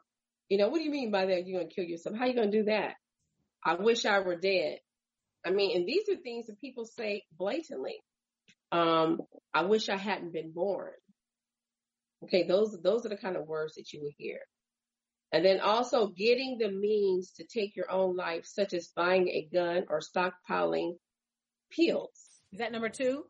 you 0.49 0.57
know, 0.57 0.69
what 0.69 0.77
do 0.77 0.83
you 0.83 0.91
mean 0.91 1.11
by 1.11 1.25
that? 1.25 1.47
You're 1.47 1.59
going 1.59 1.69
to 1.69 1.75
kill 1.75 1.85
yourself. 1.85 2.15
How 2.15 2.25
are 2.25 2.27
you 2.27 2.35
going 2.35 2.51
to 2.51 2.57
do 2.59 2.65
that? 2.65 2.95
I 3.63 3.75
wish 3.75 4.05
I 4.05 4.19
were 4.19 4.35
dead. 4.35 4.77
I 5.45 5.51
mean, 5.51 5.75
and 5.75 5.87
these 5.87 6.07
are 6.09 6.15
things 6.15 6.47
that 6.47 6.59
people 6.59 6.85
say 6.85 7.23
blatantly. 7.37 7.97
Um, 8.71 9.21
I 9.53 9.63
wish 9.63 9.89
I 9.89 9.97
hadn't 9.97 10.33
been 10.33 10.51
born. 10.51 10.91
Okay, 12.23 12.47
those 12.47 12.77
those 12.83 13.05
are 13.05 13.09
the 13.09 13.17
kind 13.17 13.35
of 13.35 13.47
words 13.47 13.75
that 13.75 13.91
you 13.93 14.01
would 14.03 14.13
hear. 14.17 14.39
And 15.31 15.43
then 15.43 15.59
also 15.59 16.07
getting 16.07 16.57
the 16.59 16.71
means 16.71 17.31
to 17.37 17.45
take 17.45 17.75
your 17.75 17.91
own 17.91 18.15
life, 18.15 18.45
such 18.45 18.73
as 18.73 18.89
buying 18.95 19.27
a 19.27 19.47
gun 19.53 19.85
or 19.89 19.99
stockpiling 19.99 20.93
pills. 21.71 22.11
Is 22.53 22.59
that 22.59 22.71
number 22.71 22.89
two? 22.89 23.25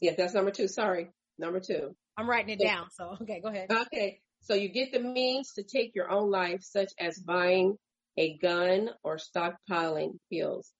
Yes, 0.00 0.16
that's 0.16 0.34
number 0.34 0.50
two. 0.50 0.68
Sorry, 0.68 1.10
number 1.38 1.60
two. 1.60 1.94
I'm 2.16 2.28
writing 2.28 2.58
it 2.58 2.64
down. 2.64 2.88
So 2.90 3.16
okay, 3.22 3.40
go 3.40 3.48
ahead. 3.48 3.70
Okay, 3.70 4.20
so 4.44 4.54
you 4.54 4.68
get 4.68 4.92
the 4.92 5.00
means 5.00 5.52
to 5.54 5.62
take 5.62 5.94
your 5.94 6.10
own 6.10 6.30
life, 6.30 6.62
such 6.62 6.92
as 6.98 7.18
buying 7.18 7.76
a 8.16 8.38
gun 8.38 8.90
or 9.02 9.18
stockpiling 9.18 10.18
pills 10.30 10.72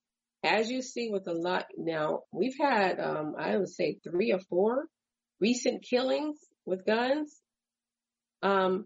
as 0.44 0.70
you 0.70 0.82
see 0.82 1.08
with 1.08 1.26
a 1.26 1.32
lot 1.32 1.66
now, 1.76 2.20
we've 2.30 2.56
had, 2.60 3.00
um, 3.00 3.34
I 3.38 3.56
would 3.56 3.70
say 3.70 3.98
three 4.04 4.32
or 4.32 4.38
four 4.38 4.84
recent 5.40 5.82
killings 5.82 6.38
with 6.66 6.84
guns. 6.84 7.34
Um, 8.42 8.84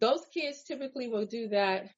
those 0.00 0.22
kids 0.32 0.64
typically 0.64 1.08
will 1.08 1.26
do 1.26 1.48
that, 1.48 1.90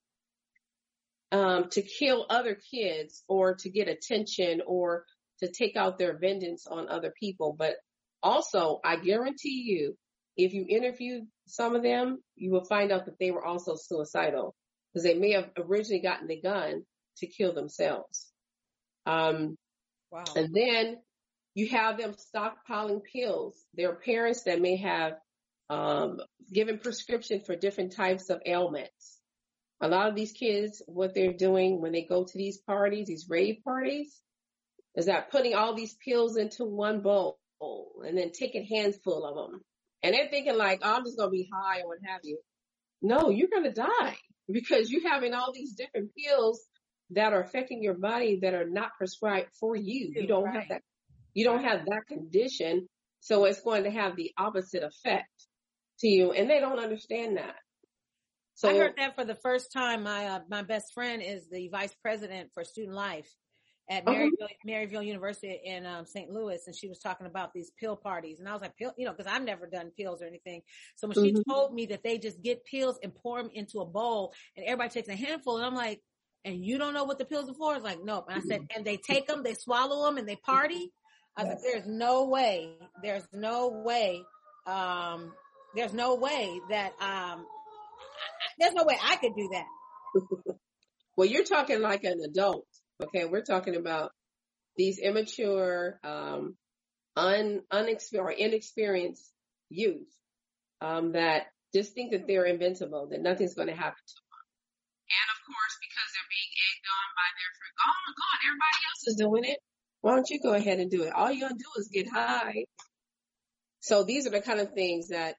um, 1.31 1.69
to 1.71 1.83
kill 1.83 2.27
other 2.29 2.59
kids 2.73 3.23
or 3.29 3.55
to 3.55 3.71
get 3.71 3.89
attention 3.89 4.61
or 4.67 5.07
to 5.39 5.49
take 5.49 5.77
out 5.77 5.97
their 5.97 6.19
vengeance 6.19 6.67
on 6.67 6.89
other 6.89 7.13
people. 7.19 7.55
But 7.57 7.77
also, 8.25 8.81
I 8.85 8.97
guarantee 8.97 9.63
you, 9.67 9.97
if 10.37 10.53
you 10.53 10.67
interview 10.69 11.23
some 11.47 11.75
of 11.75 11.83
them, 11.83 12.23
you 12.37 12.51
will 12.51 12.65
find 12.65 12.93
out 12.93 13.07
that 13.07 13.19
they 13.19 13.31
were 13.31 13.45
also 13.45 13.77
suicidal 13.77 14.55
because 14.93 15.05
they 15.05 15.15
may 15.15 15.33
have 15.33 15.51
originally 15.57 16.01
gotten 16.01 16.29
the 16.29 16.41
gun 16.41 16.85
to 17.19 17.27
kill 17.27 17.53
themselves. 17.53 18.31
Um, 19.07 19.57
wow. 20.11 20.25
And 20.37 20.55
then 20.55 20.99
you 21.55 21.69
have 21.69 21.99
them 21.99 22.15
stockpiling 22.15 23.03
pills. 23.05 23.57
There 23.75 23.91
are 23.91 23.97
parents 23.97 24.45
that 24.45 24.61
may 24.61 24.77
have 24.77 25.15
um, 25.69 26.21
given 26.53 26.79
prescription 26.79 27.41
for 27.41 27.57
different 27.57 27.95
types 27.95 28.31
of 28.31 28.41
ailments. 28.47 29.19
A 29.81 29.89
lot 29.89 30.09
of 30.09 30.15
these 30.15 30.33
kids, 30.33 30.81
what 30.87 31.15
they're 31.15 31.33
doing 31.33 31.81
when 31.81 31.93
they 31.93 32.03
go 32.03 32.25
to 32.25 32.39
these 32.39 32.59
parties, 32.59 33.09
these 33.09 33.27
rave 33.29 33.57
parties, 33.65 34.21
is 34.95 35.07
that 35.07 35.31
putting 35.31 35.55
all 35.55 35.75
these 35.75 35.97
pills 36.05 36.37
into 36.37 36.65
one 36.65 37.01
bowl 37.01 37.39
and 38.07 38.17
then 38.17 38.31
taking 38.33 38.65
handful 38.65 39.25
of 39.25 39.35
them. 39.35 39.61
And 40.03 40.15
they're 40.15 40.29
thinking 40.29 40.57
like, 40.57 40.81
oh, 40.83 40.97
I'm 40.97 41.05
just 41.05 41.17
going 41.17 41.29
to 41.29 41.33
be 41.33 41.49
high 41.53 41.81
or 41.81 41.89
what 41.89 41.99
have 42.05 42.21
you. 42.25 42.39
No, 43.01 43.31
you're 43.31 43.49
going 43.49 43.65
to 43.65 43.73
die 43.73 44.17
because 44.53 44.91
you're 44.91 45.09
having 45.09 45.35
all 45.35 45.53
these 45.53 45.75
different 45.75 46.11
pills 46.17 46.61
that 47.11 47.33
are 47.33 47.43
affecting 47.43 47.83
your 47.83 47.95
body 47.95 48.41
that 48.43 48.55
are 48.55 48.69
not 48.69 48.91
prescribed 48.97 49.49
for 49.59 49.77
you. 49.77 50.13
You 50.15 50.27
don't 50.27 50.45
right. 50.45 50.55
have 50.55 50.69
that, 50.71 50.83
you 51.35 51.45
don't 51.45 51.65
have 51.65 51.85
that 51.87 52.03
condition. 52.09 52.89
So 53.21 53.45
it's 53.45 53.61
going 53.61 53.85
to 53.85 53.91
have 53.91 54.17
the 54.17 54.33
opposite 54.37 54.83
effect 54.83 55.29
to 56.01 56.09
you. 56.09 56.33
And 56.33 56.51
they 56.51 56.59
don't 56.59 56.79
understand 56.79 57.37
that. 57.37 57.55
So 58.55 58.69
I 58.69 58.77
heard 58.77 58.95
that 58.99 59.15
for 59.15 59.25
the 59.25 59.35
first 59.35 59.73
time. 59.73 60.03
My, 60.03 60.27
uh, 60.27 60.41
my 60.49 60.63
best 60.63 60.93
friend 60.95 61.23
is 61.23 61.49
the 61.51 61.69
vice 61.69 61.95
president 62.03 62.51
for 62.55 62.65
student 62.65 62.95
life 62.95 63.29
at. 63.91 64.05
Maryville, 64.05 64.49
Maryville 64.67 65.07
University 65.07 65.61
in 65.65 65.87
um, 65.87 66.07
St. 66.07 66.31
Louis, 66.31 66.61
and 66.67 66.75
she 66.75 66.89
was 66.89 66.99
talking 66.99 67.27
about 67.27 67.53
these 67.53 67.71
pill 67.79 67.97
parties, 67.97 68.39
and 68.39 68.49
I 68.49 68.53
was 68.53 68.63
like, 68.63 68.77
pill, 68.77 68.93
you 68.97 69.07
know, 69.07 69.13
because 69.13 69.31
I've 69.33 69.45
never 69.45 69.67
done 69.67 69.91
pills 69.97 70.23
or 70.23 70.27
anything. 70.27 70.63
So 70.97 71.09
when 71.09 71.17
mm-hmm. 71.17 71.37
she 71.37 71.45
told 71.49 71.75
me 71.75 71.87
that 71.87 72.03
they 72.03 72.19
just 72.19 72.43
get 72.43 72.65
pills 72.65 72.99
and 73.03 73.15
pour 73.15 73.43
them 73.43 73.51
into 73.53 73.81
a 73.81 73.87
bowl, 73.87 74.33
and 74.57 74.67
everybody 74.67 74.91
takes 74.91 75.09
a 75.09 75.17
handful, 75.17 75.57
and 75.57 75.67
I'm 75.67 75.75
like, 75.75 76.01
and 76.45 76.65
you 76.65 76.79
don't 76.79 76.95
know 76.95 77.05
what 77.05 77.19
the 77.19 77.25
pills 77.25 77.49
are 77.49 77.55
for? 77.55 77.75
It's 77.75 77.85
like, 77.85 78.03
nope. 78.03 78.27
And 78.29 78.39
I 78.39 78.43
said, 78.43 78.63
and 78.75 78.85
they 78.85 78.97
take 78.97 79.27
them, 79.27 79.43
they 79.43 79.55
swallow 79.55 80.07
them 80.07 80.19
and 80.19 80.29
they 80.29 80.37
party. 80.37 80.93
I 81.37 81.45
said, 81.45 81.59
there's 81.63 81.87
no 81.87 82.27
way, 82.27 82.77
there's 83.03 83.27
no 83.33 83.69
way, 83.69 84.23
um, 84.67 85.33
there's 85.75 85.95
no 85.95 86.17
way 86.17 86.61
that, 86.69 86.93
um, 87.01 87.47
there's 88.59 88.75
no 88.75 88.85
way 88.85 88.99
I 89.03 89.17
could 89.17 89.35
do 89.35 89.49
that. 89.53 89.65
well, 91.17 91.27
you're 91.27 91.45
talking 91.45 91.81
like 91.81 92.05
an 92.05 92.21
adult. 92.23 92.67
Okay. 93.01 93.25
We're 93.25 93.43
talking 93.43 93.77
about 93.77 94.13
these 94.77 94.99
immature, 94.99 96.01
um, 96.03 96.57
un, 97.17 97.63
unexperienced 97.71 98.15
or 98.15 98.31
inexperienced 98.31 99.31
youth, 99.69 100.09
um, 100.81 101.13
that 101.13 101.47
just 101.75 101.95
think 101.95 102.13
that 102.13 102.27
they're 102.27 102.45
invincible, 102.45 103.09
that 103.11 103.21
nothing's 103.21 103.55
going 103.55 103.69
to 103.69 103.75
happen 103.75 104.03
to 104.07 104.15
them. 104.15 104.43
and 105.09 105.29
of 105.33 105.41
course, 105.47 105.77
because 105.81 106.09
they're 106.13 106.33
being 106.33 106.53
egged 106.53 106.89
on 106.89 107.09
by 107.17 107.29
their 107.37 107.53
friends, 107.57 107.77
oh 107.85 107.97
my 108.07 108.13
God, 108.17 108.39
everybody 108.49 108.81
else 108.89 109.03
is 109.09 109.17
doing 109.17 109.45
it. 109.45 109.59
Why 110.01 110.15
don't 110.15 110.31
you 110.31 110.41
go 110.41 110.55
ahead 110.55 110.81
and 110.81 110.91
do 110.91 111.03
it? 111.05 111.13
All 111.13 111.31
you're 111.31 111.49
going 111.49 111.59
to 111.59 111.65
do 111.65 111.81
is 111.81 111.89
get 111.93 112.09
high. 112.09 112.65
So 113.81 114.05
these 114.05 114.27
are 114.27 114.31
the 114.31 114.41
kind 114.41 114.61
of 114.61 114.73
things 114.73 115.09
that 115.09 115.37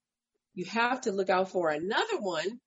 you 0.53 0.65
have 0.65 1.01
to 1.01 1.11
look 1.11 1.29
out 1.29 1.49
for. 1.49 1.69
Another 1.69 2.19
one 2.19 2.59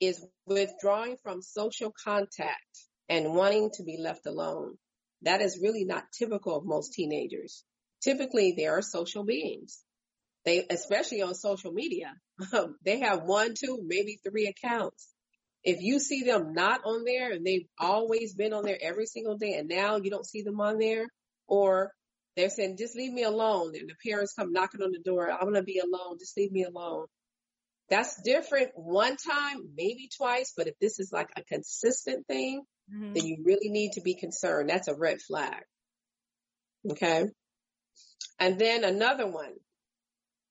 is 0.00 0.24
withdrawing 0.46 1.16
from 1.22 1.42
social 1.42 1.92
contact 2.04 2.86
and 3.08 3.34
wanting 3.34 3.70
to 3.74 3.82
be 3.82 3.98
left 3.98 4.26
alone. 4.26 4.76
That 5.22 5.40
is 5.40 5.60
really 5.62 5.84
not 5.84 6.04
typical 6.16 6.56
of 6.56 6.64
most 6.64 6.92
teenagers. 6.92 7.64
Typically, 8.02 8.54
they 8.56 8.66
are 8.66 8.82
social 8.82 9.24
beings. 9.24 9.80
They, 10.44 10.66
especially 10.68 11.22
on 11.22 11.34
social 11.34 11.72
media, 11.72 12.14
they 12.84 13.00
have 13.00 13.22
one, 13.22 13.54
two, 13.54 13.78
maybe 13.86 14.18
three 14.24 14.46
accounts 14.46 15.12
if 15.64 15.80
you 15.80 16.00
see 16.00 16.22
them 16.22 16.52
not 16.54 16.80
on 16.84 17.04
there 17.04 17.32
and 17.32 17.46
they've 17.46 17.66
always 17.78 18.34
been 18.34 18.52
on 18.52 18.64
there 18.64 18.78
every 18.80 19.06
single 19.06 19.36
day 19.36 19.54
and 19.54 19.68
now 19.68 19.96
you 19.96 20.10
don't 20.10 20.26
see 20.26 20.42
them 20.42 20.60
on 20.60 20.78
there 20.78 21.06
or 21.46 21.92
they're 22.36 22.50
saying, 22.50 22.76
just 22.78 22.96
leave 22.96 23.12
me 23.12 23.22
alone. 23.22 23.74
And 23.78 23.88
the 23.88 24.10
parents 24.10 24.32
come 24.32 24.52
knocking 24.52 24.82
on 24.82 24.90
the 24.90 24.98
door. 24.98 25.30
I'm 25.30 25.42
going 25.42 25.54
to 25.54 25.62
be 25.62 25.80
alone. 25.80 26.18
Just 26.18 26.36
leave 26.36 26.50
me 26.50 26.64
alone. 26.64 27.06
That's 27.90 28.20
different 28.22 28.70
one 28.74 29.16
time, 29.16 29.68
maybe 29.76 30.08
twice. 30.16 30.54
But 30.56 30.66
if 30.66 30.78
this 30.80 30.98
is 30.98 31.12
like 31.12 31.28
a 31.36 31.44
consistent 31.44 32.26
thing, 32.26 32.62
mm-hmm. 32.90 33.12
then 33.12 33.26
you 33.26 33.42
really 33.44 33.68
need 33.68 33.92
to 33.92 34.00
be 34.00 34.14
concerned. 34.14 34.70
That's 34.70 34.88
a 34.88 34.94
red 34.94 35.20
flag. 35.20 35.62
Okay. 36.90 37.26
And 38.38 38.58
then 38.58 38.84
another 38.84 39.30
one, 39.30 39.52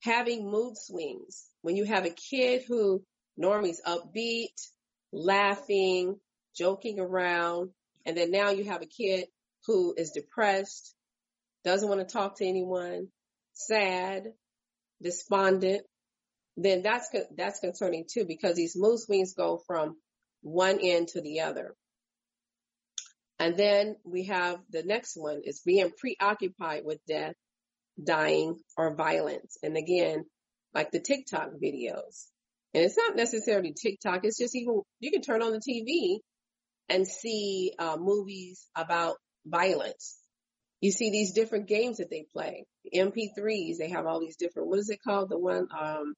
having 0.01 0.49
mood 0.49 0.77
swings. 0.77 1.47
When 1.61 1.75
you 1.75 1.85
have 1.85 2.05
a 2.05 2.09
kid 2.09 2.63
who 2.67 3.03
normally 3.37 3.71
is 3.71 3.81
upbeat, 3.85 4.55
laughing, 5.11 6.19
joking 6.55 6.99
around. 6.99 7.71
And 8.05 8.17
then 8.17 8.31
now 8.31 8.51
you 8.51 8.65
have 8.65 8.81
a 8.81 8.87
kid 8.87 9.25
who 9.67 9.93
is 9.95 10.11
depressed, 10.11 10.95
doesn't 11.63 11.87
want 11.87 12.01
to 12.01 12.11
talk 12.11 12.37
to 12.37 12.45
anyone, 12.45 13.07
sad, 13.53 14.33
despondent. 15.01 15.83
Then 16.57 16.81
that's, 16.81 17.09
that's 17.35 17.59
concerning 17.59 18.05
too, 18.11 18.25
because 18.25 18.55
these 18.55 18.75
mood 18.75 18.99
swings 18.99 19.33
go 19.33 19.61
from 19.67 19.97
one 20.41 20.79
end 20.81 21.09
to 21.09 21.21
the 21.21 21.41
other. 21.41 21.75
And 23.41 23.57
then 23.57 23.95
we 24.03 24.25
have 24.25 24.59
the 24.69 24.83
next 24.83 25.17
one 25.17 25.41
is 25.43 25.61
being 25.65 25.89
preoccupied 25.97 26.83
with 26.85 26.99
death, 27.07 27.33
dying, 28.01 28.59
or 28.77 28.93
violence. 28.93 29.57
And 29.63 29.75
again, 29.77 30.25
like 30.75 30.91
the 30.91 30.99
TikTok 30.99 31.49
videos. 31.53 32.27
And 32.75 32.83
it's 32.83 32.95
not 32.95 33.15
necessarily 33.15 33.73
TikTok. 33.73 34.25
It's 34.25 34.37
just 34.37 34.55
even, 34.55 34.81
you 34.99 35.09
can 35.09 35.23
turn 35.23 35.41
on 35.41 35.53
the 35.53 35.59
TV 35.59 36.19
and 36.87 37.07
see 37.07 37.73
uh, 37.79 37.97
movies 37.99 38.67
about 38.75 39.15
violence. 39.43 40.19
You 40.79 40.91
see 40.91 41.09
these 41.09 41.33
different 41.33 41.67
games 41.67 41.97
that 41.97 42.11
they 42.11 42.27
play. 42.31 42.65
MP3s, 42.93 43.77
they 43.79 43.89
have 43.89 44.05
all 44.05 44.19
these 44.19 44.37
different, 44.37 44.69
what 44.69 44.77
is 44.77 44.91
it 44.91 44.99
called? 45.03 45.29
The 45.29 45.39
one, 45.39 45.67
um, 45.75 46.13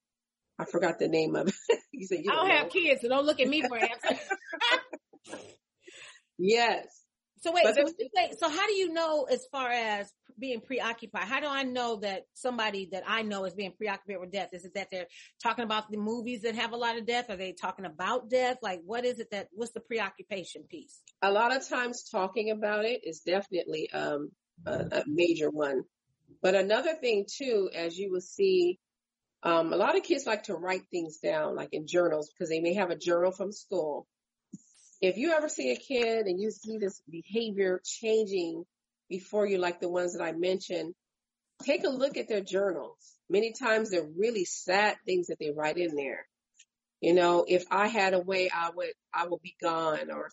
I 0.59 0.65
forgot 0.65 0.99
the 0.99 1.07
name 1.07 1.37
of 1.37 1.47
it. 1.47 1.55
you 1.93 2.05
said 2.05 2.19
you 2.21 2.33
I 2.33 2.35
don't, 2.35 2.49
don't 2.49 2.57
have 2.57 2.69
kids, 2.69 3.01
so 3.01 3.07
don't 3.07 3.25
look 3.25 3.39
at 3.39 3.47
me 3.47 3.61
for 3.61 3.77
answers. 3.81 4.27
yes. 6.37 7.02
So 7.43 7.51
wait, 7.51 7.65
so, 7.75 7.83
wait, 8.15 8.39
so 8.39 8.49
how 8.49 8.67
do 8.67 8.73
you 8.73 8.93
know 8.93 9.27
as 9.29 9.45
far 9.51 9.69
as 9.69 10.09
being 10.39 10.61
preoccupied? 10.61 11.23
How 11.23 11.41
do 11.41 11.47
I 11.47 11.63
know 11.63 11.97
that 11.97 12.23
somebody 12.33 12.87
that 12.93 13.03
I 13.05 13.21
know 13.21 13.43
is 13.43 13.53
being 13.53 13.73
preoccupied 13.77 14.21
with 14.21 14.31
death? 14.31 14.53
Is 14.53 14.63
it 14.63 14.75
that 14.75 14.87
they're 14.89 15.07
talking 15.43 15.65
about 15.65 15.91
the 15.91 15.97
movies 15.97 16.43
that 16.43 16.55
have 16.55 16.71
a 16.71 16.77
lot 16.77 16.97
of 16.97 17.05
death? 17.05 17.29
Are 17.29 17.35
they 17.35 17.51
talking 17.51 17.83
about 17.83 18.29
death? 18.29 18.59
Like 18.61 18.79
what 18.85 19.03
is 19.03 19.19
it 19.19 19.31
that, 19.31 19.49
what's 19.51 19.73
the 19.73 19.81
preoccupation 19.81 20.63
piece? 20.63 21.01
A 21.21 21.31
lot 21.33 21.53
of 21.53 21.67
times 21.67 22.07
talking 22.09 22.49
about 22.49 22.85
it 22.85 23.01
is 23.03 23.19
definitely, 23.19 23.91
um, 23.91 24.31
a, 24.65 24.71
a 24.71 25.03
major 25.05 25.49
one. 25.49 25.83
But 26.41 26.55
another 26.55 26.95
thing 26.95 27.25
too, 27.29 27.69
as 27.75 27.97
you 27.97 28.09
will 28.09 28.21
see, 28.21 28.79
um, 29.43 29.73
a 29.73 29.75
lot 29.75 29.97
of 29.97 30.03
kids 30.03 30.25
like 30.25 30.43
to 30.43 30.55
write 30.55 30.83
things 30.89 31.17
down, 31.17 31.57
like 31.57 31.73
in 31.73 31.87
journals, 31.87 32.29
because 32.29 32.47
they 32.47 32.61
may 32.61 32.75
have 32.75 32.89
a 32.89 32.95
journal 32.95 33.33
from 33.33 33.51
school 33.51 34.07
if 35.03 35.17
you 35.17 35.33
ever 35.33 35.49
see 35.49 35.71
a 35.71 35.75
kid 35.75 36.27
and 36.27 36.39
you 36.39 36.49
see 36.49 36.77
this 36.77 37.01
behavior 37.09 37.81
changing 37.83 38.63
before 39.09 39.45
you, 39.45 39.57
like 39.57 39.81
the 39.81 39.89
ones 39.89 40.13
that 40.13 40.23
I 40.23 40.31
mentioned, 40.31 40.95
take 41.61 41.83
a 41.83 41.89
look 41.89 42.15
at 42.15 42.29
their 42.29 42.39
journals. 42.39 42.97
Many 43.29 43.51
times 43.51 43.89
they're 43.89 44.07
really 44.17 44.45
sad 44.45 44.95
things 45.05 45.27
that 45.27 45.39
they 45.39 45.51
write 45.51 45.77
in 45.77 45.95
there. 45.95 46.25
You 47.01 47.13
know, 47.13 47.43
if 47.45 47.65
I 47.69 47.87
had 47.87 48.13
a 48.13 48.19
way, 48.19 48.49
I 48.49 48.69
would, 48.73 48.93
I 49.13 49.27
would 49.27 49.41
be 49.41 49.57
gone 49.61 50.09
or 50.09 50.29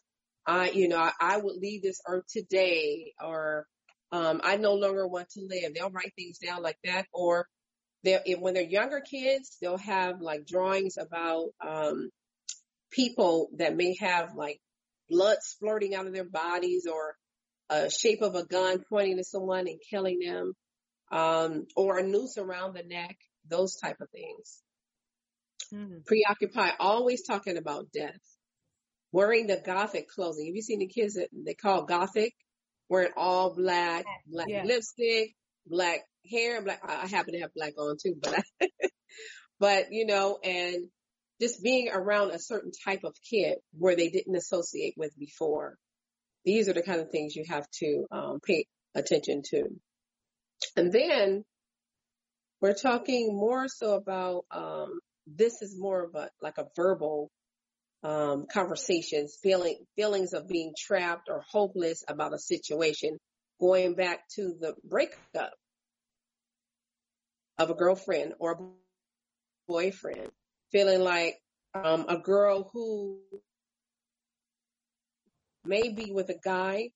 I, 0.47 0.71
you 0.71 0.87
know, 0.87 0.99
I, 0.99 1.11
I 1.21 1.37
would 1.37 1.57
leave 1.57 1.83
this 1.83 2.01
earth 2.07 2.27
today 2.31 3.12
or, 3.21 3.66
um, 4.12 4.41
I 4.45 4.57
no 4.57 4.75
longer 4.75 5.05
want 5.05 5.31
to 5.31 5.41
live. 5.41 5.75
They'll 5.75 5.91
write 5.91 6.12
things 6.14 6.39
down 6.39 6.62
like 6.62 6.79
that 6.85 7.07
or 7.12 7.49
they 8.05 8.37
when 8.39 8.55
they're 8.55 8.62
younger 8.62 9.01
kids, 9.01 9.57
they'll 9.61 9.79
have 9.79 10.21
like 10.21 10.47
drawings 10.47 10.97
about, 10.97 11.49
um, 11.61 12.11
people 12.91 13.49
that 13.57 13.76
may 13.76 13.97
have 14.01 14.34
like 14.34 14.61
blood 15.09 15.38
splurting 15.43 15.95
out 15.95 16.07
of 16.07 16.12
their 16.12 16.28
bodies 16.28 16.86
or 16.91 17.14
a 17.68 17.91
shape 17.91 18.22
of 18.22 18.34
a 18.34 18.45
gun 18.45 18.82
pointing 18.88 19.16
to 19.16 19.24
someone 19.24 19.66
and 19.68 19.78
killing 19.91 20.18
them, 20.18 20.53
um, 21.12 21.66
or 21.76 21.99
a 21.99 22.03
noose 22.03 22.36
around 22.36 22.74
the 22.74 22.82
neck, 22.82 23.16
those 23.49 23.76
type 23.76 23.97
of 24.01 24.11
things. 24.11 24.61
Mm-hmm. 25.72 25.99
Preoccupied, 26.07 26.72
always 26.80 27.24
talking 27.26 27.57
about 27.57 27.93
death. 27.93 28.20
Wearing 29.12 29.49
the 29.49 29.61
gothic 29.64 30.09
clothing. 30.09 30.47
Have 30.47 30.55
you 30.55 30.62
seen 30.62 30.78
the 30.80 30.86
kids 30.86 31.14
that 31.14 31.28
they 31.32 31.55
call 31.55 31.84
gothic? 31.84 32.32
Wearing 32.88 33.12
all 33.16 33.55
black, 33.55 34.05
black 34.26 34.49
yeah. 34.49 34.64
lipstick, 34.64 35.34
black 35.66 36.01
hair, 36.28 36.62
black, 36.62 36.80
I 36.84 37.07
happen 37.07 37.34
to 37.34 37.41
have 37.41 37.55
black 37.55 37.74
on 37.78 37.97
too, 38.03 38.14
but, 38.20 38.38
I, 38.61 38.68
but 39.61 39.86
you 39.93 40.07
know, 40.07 40.38
and 40.43 40.88
just 41.41 41.62
being 41.62 41.88
around 41.93 42.30
a 42.30 42.38
certain 42.38 42.70
type 42.84 43.05
of 43.05 43.14
kid 43.28 43.59
where 43.72 43.97
they 43.97 44.09
didn't 44.09 44.36
associate 44.36 44.95
with 44.97 45.16
before. 45.18 45.76
These 46.45 46.68
are 46.68 46.72
the 46.72 46.82
kind 46.82 47.01
of 47.01 47.11
things 47.11 47.34
you 47.34 47.45
have 47.49 47.66
to 47.80 48.07
um, 48.11 48.41
pay 48.41 48.66
attention 48.95 49.43
to. 49.51 49.64
And 50.76 50.93
then 50.93 51.45
we're 52.61 52.74
talking 52.74 53.34
more 53.34 53.68
so 53.68 53.95
about 53.95 54.45
um, 54.51 55.01
this 55.26 55.62
is 55.62 55.78
more 55.78 56.05
of 56.05 56.14
a 56.14 56.28
like 56.43 56.59
a 56.59 56.66
verbal 56.76 57.30
um, 58.03 58.47
conversations, 58.53 59.38
feeling 59.43 59.78
feelings 59.97 60.32
of 60.32 60.49
being 60.49 60.74
trapped 60.78 61.28
or 61.30 61.43
hopeless 61.51 62.05
about 62.09 62.34
a 62.34 62.38
situation, 62.38 63.18
going 63.61 63.95
back 63.95 64.20
to 64.36 64.55
the 64.59 64.74
breakup 64.84 65.53
of 67.59 67.70
a 67.70 67.74
girlfriend 67.74 68.34
or 68.38 68.53
a 68.53 68.59
boyfriend 69.68 70.30
feeling 70.73 71.03
like 71.03 71.37
um, 71.75 72.07
a 72.09 72.18
girl 72.18 72.71
who 72.73 73.18
may 75.64 75.91
be 75.91 76.11
with 76.12 76.29
a 76.31 76.39
guy 76.43 76.91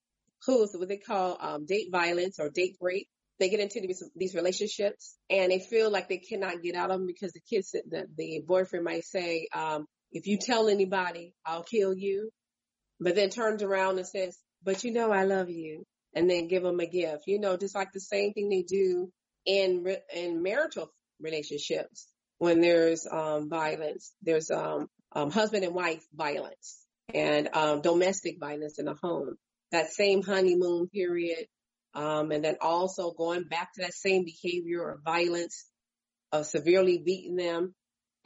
who's 0.47 0.75
what 0.75 0.89
they 0.89 0.97
call 0.97 1.37
um, 1.41 1.66
date 1.66 1.89
violence 1.91 2.39
or 2.39 2.51
date 2.51 2.77
rape. 2.81 3.09
They 3.41 3.49
get 3.49 3.61
into 3.61 3.81
these, 3.81 4.03
these 4.14 4.35
relationships 4.35 5.16
and 5.29 5.51
they 5.51 5.59
feel 5.59 5.91
like 5.91 6.09
they 6.09 6.18
cannot 6.18 6.62
get 6.62 6.77
out 6.77 6.91
of 6.91 6.99
them 6.99 7.07
because 7.07 7.33
the 7.33 7.41
kids, 7.41 7.72
the, 7.72 8.07
the 8.16 8.43
boyfriend 8.47 8.85
might 8.85 9.05
say, 9.05 9.49
um, 9.53 9.87
if 10.12 10.27
you 10.27 10.39
tell 10.41 10.68
anybody, 10.68 11.35
I'll 11.45 11.64
kill 11.64 11.95
you. 11.95 12.31
But 13.01 13.16
then 13.16 13.31
turns 13.31 13.62
around 13.62 13.99
and 13.99 14.07
says, 14.07 14.39
but 14.62 14.85
you 14.85 14.93
know, 14.93 15.11
I 15.11 15.25
love 15.25 15.51
you. 15.51 15.83
And 16.14 16.31
then 16.31 16.47
give 16.47 16.62
them 16.62 16.79
a 16.79 16.87
gift, 16.87 17.25
you 17.27 17.41
know, 17.41 17.57
just 17.57 17.75
like 17.75 17.91
the 17.93 17.99
same 17.99 18.33
thing 18.33 18.49
they 18.49 18.62
do 18.62 19.11
in, 19.45 19.85
in 20.14 20.43
marital 20.45 20.93
relationships 21.20 22.07
when 22.45 22.61
there's 22.61 23.07
um, 23.11 23.49
violence. 23.49 24.12
There's 24.22 24.51
um, 24.51 24.88
um, 25.12 25.30
husband 25.30 25.64
and 25.64 25.74
wife 25.74 26.05
violence 26.14 26.84
and 27.12 27.49
um, 27.55 27.80
domestic 27.80 28.38
violence 28.38 28.78
in 28.78 28.84
the 28.84 28.95
home. 28.95 29.36
That 29.72 29.92
same 29.92 30.22
honeymoon 30.22 30.88
period, 30.88 31.47
um, 31.95 32.30
and 32.30 32.45
then 32.45 32.57
also 32.61 33.12
going 33.12 33.45
back 33.45 33.72
to 33.74 33.82
that 33.82 33.95
same 33.95 34.24
behavior 34.24 34.90
of 34.90 35.03
violence 35.03 35.66
of 36.32 36.47
severely 36.47 36.99
beating 36.99 37.36
them. 37.36 37.74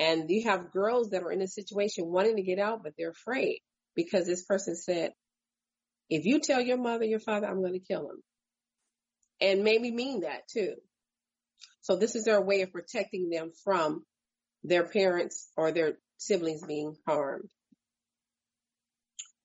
And 0.00 0.28
you 0.28 0.48
have 0.48 0.72
girls 0.72 1.10
that 1.10 1.22
are 1.22 1.32
in 1.32 1.40
a 1.40 1.48
situation 1.48 2.06
wanting 2.06 2.36
to 2.36 2.42
get 2.42 2.58
out, 2.58 2.82
but 2.82 2.92
they're 2.98 3.10
afraid 3.10 3.60
because 3.94 4.26
this 4.26 4.44
person 4.44 4.74
said, 4.76 5.12
if 6.10 6.24
you 6.24 6.40
tell 6.40 6.60
your 6.60 6.78
mother, 6.78 7.04
your 7.04 7.20
father, 7.20 7.46
I'm 7.46 7.60
going 7.60 7.74
to 7.74 7.78
kill 7.78 8.10
him. 8.10 8.22
And 9.40 9.62
maybe 9.62 9.90
mean 9.90 10.20
that 10.20 10.48
too. 10.48 10.74
So 11.80 11.96
this 11.96 12.14
is 12.14 12.24
their 12.24 12.40
way 12.40 12.62
of 12.62 12.72
protecting 12.72 13.30
them 13.30 13.52
from 13.64 14.04
their 14.64 14.84
parents 14.84 15.48
or 15.56 15.72
their 15.72 15.94
siblings 16.16 16.64
being 16.66 16.96
harmed. 17.06 17.50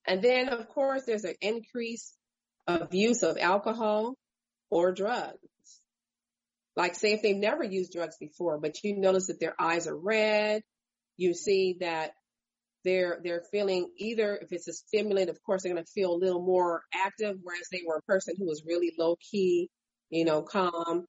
And 0.05 0.21
then 0.21 0.49
of 0.49 0.67
course 0.67 1.03
there's 1.05 1.23
an 1.23 1.35
increase 1.41 2.13
of 2.67 2.93
use 2.93 3.23
of 3.23 3.37
alcohol 3.37 4.15
or 4.69 4.91
drugs. 4.91 5.37
Like 6.75 6.95
say 6.95 7.13
if 7.13 7.21
they've 7.21 7.35
never 7.35 7.63
used 7.63 7.93
drugs 7.93 8.17
before, 8.19 8.59
but 8.59 8.83
you 8.83 8.97
notice 8.97 9.27
that 9.27 9.39
their 9.39 9.55
eyes 9.59 9.87
are 9.87 9.97
red, 9.97 10.63
you 11.17 11.33
see 11.33 11.77
that 11.79 12.11
they're 12.83 13.19
they're 13.23 13.43
feeling 13.51 13.89
either 13.97 14.35
if 14.41 14.51
it's 14.51 14.67
a 14.67 14.73
stimulant, 14.73 15.29
of 15.29 15.41
course 15.43 15.63
they're 15.63 15.73
gonna 15.73 15.85
feel 15.85 16.13
a 16.13 16.17
little 16.17 16.43
more 16.43 16.81
active, 16.93 17.37
whereas 17.41 17.67
they 17.71 17.81
were 17.85 17.97
a 17.97 18.01
person 18.01 18.35
who 18.37 18.45
was 18.45 18.63
really 18.65 18.91
low 18.97 19.15
key, 19.31 19.69
you 20.09 20.25
know, 20.25 20.41
calm. 20.41 21.05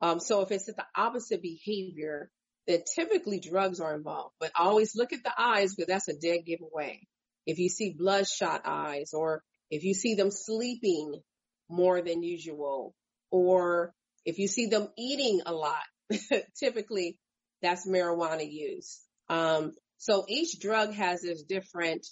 Um, 0.00 0.20
so 0.20 0.42
if 0.42 0.50
it's 0.50 0.66
the 0.66 0.84
opposite 0.96 1.42
behavior, 1.42 2.30
then 2.66 2.82
typically 2.94 3.40
drugs 3.40 3.80
are 3.80 3.94
involved. 3.94 4.34
But 4.38 4.52
always 4.56 4.94
look 4.94 5.12
at 5.12 5.24
the 5.24 5.32
eyes 5.36 5.74
because 5.74 5.88
that's 5.88 6.08
a 6.08 6.18
dead 6.18 6.44
giveaway. 6.46 7.00
If 7.46 7.58
you 7.58 7.68
see 7.68 7.94
bloodshot 7.98 8.62
eyes 8.64 9.12
or 9.14 9.42
if 9.70 9.82
you 9.84 9.94
see 9.94 10.14
them 10.14 10.30
sleeping 10.30 11.20
more 11.68 12.00
than 12.02 12.22
usual 12.22 12.94
or 13.30 13.92
if 14.24 14.38
you 14.38 14.48
see 14.48 14.66
them 14.66 14.88
eating 14.96 15.40
a 15.46 15.52
lot, 15.52 15.82
typically 16.60 17.18
that's 17.62 17.88
marijuana 17.88 18.46
use. 18.50 19.00
Um, 19.28 19.72
so 19.96 20.24
each 20.28 20.60
drug 20.60 20.92
has 20.92 21.24
its 21.24 21.42
different 21.42 22.06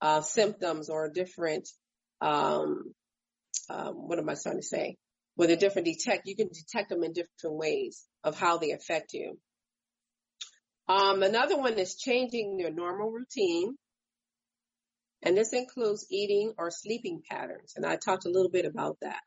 uh, 0.00 0.20
symptoms 0.20 0.90
or 0.90 1.08
different, 1.08 1.68
um, 2.20 2.92
um, 3.68 4.08
what 4.08 4.18
am 4.18 4.28
I 4.28 4.34
trying 4.40 4.56
to 4.56 4.62
say? 4.62 4.96
With 5.40 5.48
a 5.48 5.56
different 5.56 5.86
detect, 5.86 6.26
you 6.26 6.36
can 6.36 6.48
detect 6.48 6.90
them 6.90 7.02
in 7.02 7.14
different 7.14 7.56
ways 7.56 8.04
of 8.22 8.38
how 8.38 8.58
they 8.58 8.72
affect 8.72 9.14
you. 9.14 9.38
Um, 10.86 11.22
another 11.22 11.56
one 11.56 11.78
is 11.78 11.96
changing 11.96 12.58
your 12.58 12.70
normal 12.70 13.10
routine. 13.10 13.74
And 15.22 15.34
this 15.34 15.54
includes 15.54 16.06
eating 16.10 16.52
or 16.58 16.70
sleeping 16.70 17.22
patterns. 17.26 17.72
And 17.74 17.86
I 17.86 17.96
talked 17.96 18.26
a 18.26 18.30
little 18.30 18.50
bit 18.50 18.66
about 18.66 18.98
that. 19.00 19.22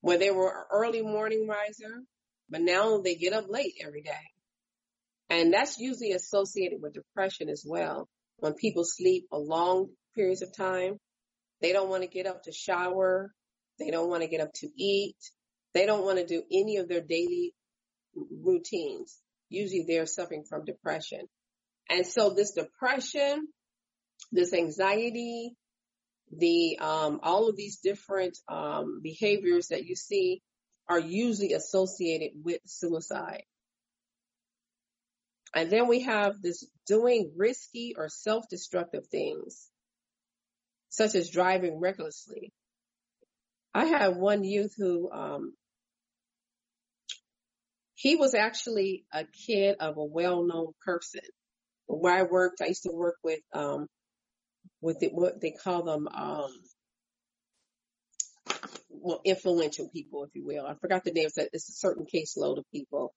Where 0.00 0.16
they 0.16 0.30
were 0.30 0.48
an 0.48 0.64
early 0.72 1.02
morning 1.02 1.46
riser, 1.46 2.00
but 2.48 2.62
now 2.62 3.02
they 3.02 3.14
get 3.14 3.34
up 3.34 3.44
late 3.46 3.74
every 3.84 4.00
day. 4.00 4.26
And 5.28 5.52
that's 5.52 5.78
usually 5.78 6.12
associated 6.12 6.80
with 6.80 6.94
depression 6.94 7.50
as 7.50 7.62
well. 7.68 8.08
When 8.38 8.54
people 8.54 8.84
sleep 8.86 9.26
a 9.30 9.38
long 9.38 9.90
periods 10.14 10.40
of 10.40 10.56
time, 10.56 10.96
they 11.60 11.74
don't 11.74 11.90
want 11.90 12.04
to 12.04 12.08
get 12.08 12.26
up 12.26 12.44
to 12.44 12.52
shower. 12.52 13.34
They 13.80 13.90
don't 13.90 14.08
want 14.08 14.22
to 14.22 14.28
get 14.28 14.40
up 14.40 14.52
to 14.56 14.68
eat. 14.76 15.16
They 15.74 15.86
don't 15.86 16.04
want 16.04 16.18
to 16.18 16.26
do 16.26 16.42
any 16.52 16.76
of 16.76 16.88
their 16.88 17.00
daily 17.00 17.54
routines. 18.14 19.18
Usually 19.48 19.84
they're 19.88 20.06
suffering 20.06 20.44
from 20.48 20.64
depression. 20.64 21.26
And 21.88 22.06
so 22.06 22.30
this 22.30 22.52
depression, 22.52 23.48
this 24.30 24.52
anxiety, 24.52 25.56
the, 26.30 26.78
um, 26.80 27.20
all 27.24 27.48
of 27.48 27.56
these 27.56 27.78
different, 27.78 28.38
um, 28.48 29.00
behaviors 29.02 29.68
that 29.68 29.84
you 29.84 29.96
see 29.96 30.42
are 30.88 31.00
usually 31.00 31.54
associated 31.54 32.32
with 32.44 32.60
suicide. 32.66 33.42
And 35.54 35.70
then 35.70 35.88
we 35.88 36.02
have 36.02 36.40
this 36.40 36.64
doing 36.86 37.32
risky 37.36 37.94
or 37.96 38.08
self-destructive 38.08 39.06
things, 39.08 39.68
such 40.90 41.14
as 41.16 41.30
driving 41.30 41.80
recklessly, 41.80 42.52
I 43.74 43.86
had 43.86 44.16
one 44.16 44.44
youth 44.44 44.74
who, 44.76 45.10
um, 45.10 45.54
he 47.94 48.16
was 48.16 48.34
actually 48.34 49.04
a 49.12 49.24
kid 49.24 49.76
of 49.78 49.96
a 49.96 50.04
well-known 50.04 50.72
person. 50.84 51.20
Where 51.86 52.14
I 52.14 52.22
worked, 52.22 52.62
I 52.62 52.66
used 52.66 52.84
to 52.84 52.92
work 52.92 53.16
with, 53.22 53.40
um, 53.52 53.86
with 54.80 55.00
the, 55.00 55.08
what 55.08 55.40
they 55.40 55.50
call 55.50 55.82
them, 55.82 56.08
um, 56.08 56.50
well, 58.88 59.20
influential 59.24 59.88
people, 59.88 60.24
if 60.24 60.30
you 60.34 60.44
will. 60.46 60.66
I 60.66 60.74
forgot 60.74 61.04
the 61.04 61.12
names. 61.12 61.34
It's 61.36 61.68
a 61.68 61.72
certain 61.72 62.06
caseload 62.06 62.58
of 62.58 62.64
people. 62.72 63.12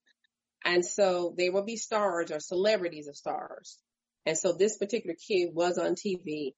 And 0.66 0.86
so 0.86 1.34
they 1.38 1.50
will 1.50 1.64
be 1.64 1.76
stars 1.76 2.32
or 2.32 2.40
celebrities 2.40 3.08
of 3.08 3.16
stars. 3.16 3.78
And 4.26 4.38
so 4.38 4.54
this 4.54 4.78
particular 4.78 5.16
kid 5.16 5.50
was 5.54 5.78
on 5.78 5.96
TV. 5.96 6.54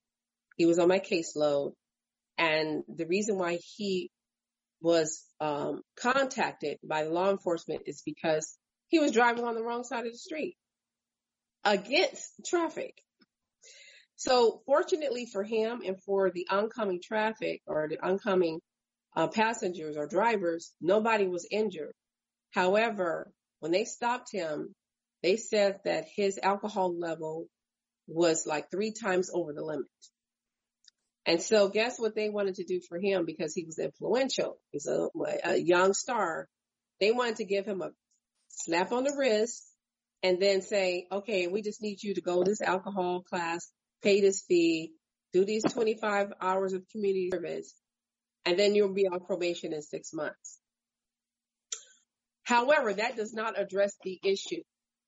He 0.57 0.65
was 0.65 0.79
on 0.79 0.87
my 0.87 0.99
caseload. 0.99 1.73
And 2.37 2.83
the 2.87 3.05
reason 3.05 3.37
why 3.37 3.59
he 3.75 4.11
was 4.81 5.23
um, 5.39 5.81
contacted 5.97 6.77
by 6.83 7.03
law 7.03 7.31
enforcement 7.31 7.83
is 7.85 8.01
because 8.05 8.57
he 8.87 8.99
was 8.99 9.11
driving 9.11 9.45
on 9.45 9.55
the 9.55 9.63
wrong 9.63 9.83
side 9.83 10.05
of 10.05 10.11
the 10.11 10.17
street 10.17 10.57
against 11.63 12.31
traffic. 12.45 12.93
So 14.15 14.61
fortunately 14.65 15.25
for 15.25 15.43
him 15.43 15.81
and 15.85 16.01
for 16.03 16.31
the 16.31 16.47
oncoming 16.49 17.01
traffic 17.03 17.61
or 17.65 17.87
the 17.89 17.99
oncoming 17.99 18.59
uh, 19.15 19.27
passengers 19.27 19.97
or 19.97 20.07
drivers, 20.07 20.71
nobody 20.81 21.27
was 21.27 21.47
injured. 21.49 21.93
However, 22.51 23.31
when 23.59 23.71
they 23.71 23.85
stopped 23.85 24.31
him, 24.31 24.73
they 25.23 25.37
said 25.37 25.79
that 25.85 26.05
his 26.15 26.39
alcohol 26.41 26.97
level 26.97 27.47
was 28.07 28.45
like 28.45 28.69
three 28.69 28.91
times 28.91 29.29
over 29.33 29.53
the 29.53 29.63
limit. 29.63 29.87
And 31.25 31.41
so 31.41 31.69
guess 31.69 31.99
what 31.99 32.15
they 32.15 32.29
wanted 32.29 32.55
to 32.55 32.63
do 32.65 32.79
for 32.87 32.99
him 32.99 33.25
because 33.25 33.53
he 33.53 33.65
was 33.65 33.79
influential. 33.79 34.57
He's 34.71 34.87
a, 34.87 35.09
a 35.43 35.57
young 35.57 35.93
star. 35.93 36.47
They 36.99 37.11
wanted 37.11 37.37
to 37.37 37.45
give 37.45 37.65
him 37.65 37.81
a 37.81 37.89
slap 38.49 38.91
on 38.91 39.03
the 39.03 39.15
wrist 39.17 39.63
and 40.21 40.39
then 40.39 40.61
say, 40.61 41.07
okay, 41.11 41.47
we 41.47 41.61
just 41.61 41.81
need 41.81 42.01
you 42.01 42.13
to 42.13 42.21
go 42.21 42.43
this 42.43 42.61
alcohol 42.61 43.23
class, 43.23 43.71
pay 44.03 44.21
this 44.21 44.43
fee, 44.47 44.93
do 45.33 45.45
these 45.45 45.63
25 45.63 46.33
hours 46.41 46.73
of 46.73 46.87
community 46.91 47.29
service, 47.31 47.73
and 48.45 48.57
then 48.57 48.75
you'll 48.75 48.93
be 48.93 49.07
on 49.07 49.19
probation 49.19 49.73
in 49.73 49.81
six 49.81 50.13
months. 50.13 50.59
However, 52.43 52.93
that 52.93 53.17
does 53.17 53.33
not 53.33 53.59
address 53.59 53.93
the 54.03 54.19
issue. 54.23 54.61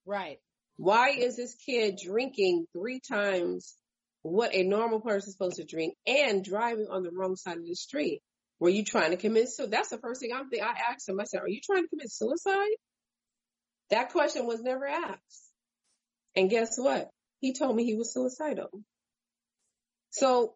Right. 0.04 0.38
Why 0.76 1.10
is 1.10 1.36
this 1.36 1.54
kid 1.54 1.98
drinking 2.04 2.66
three 2.72 3.00
times 3.00 3.77
what 4.30 4.54
a 4.54 4.62
normal 4.62 5.00
person 5.00 5.28
is 5.28 5.32
supposed 5.32 5.56
to 5.56 5.64
drink 5.64 5.94
and 6.06 6.44
driving 6.44 6.88
on 6.90 7.02
the 7.02 7.10
wrong 7.10 7.36
side 7.36 7.58
of 7.58 7.64
the 7.64 7.74
street? 7.74 8.22
Were 8.60 8.68
you 8.68 8.84
trying 8.84 9.12
to 9.12 9.16
commit 9.16 9.48
suicide? 9.48 9.70
That's 9.70 9.90
the 9.90 9.98
first 9.98 10.20
thing 10.20 10.32
I'm 10.34 10.48
thinking. 10.48 10.68
I 10.68 10.92
asked 10.92 11.08
him, 11.08 11.20
I 11.20 11.24
said, 11.24 11.40
are 11.40 11.48
you 11.48 11.60
trying 11.64 11.84
to 11.84 11.88
commit 11.88 12.10
suicide? 12.10 12.76
That 13.90 14.10
question 14.10 14.46
was 14.46 14.60
never 14.60 14.86
asked. 14.86 15.50
And 16.36 16.50
guess 16.50 16.76
what? 16.76 17.10
He 17.40 17.52
told 17.52 17.76
me 17.76 17.84
he 17.84 17.94
was 17.94 18.12
suicidal. 18.12 18.70
So 20.10 20.54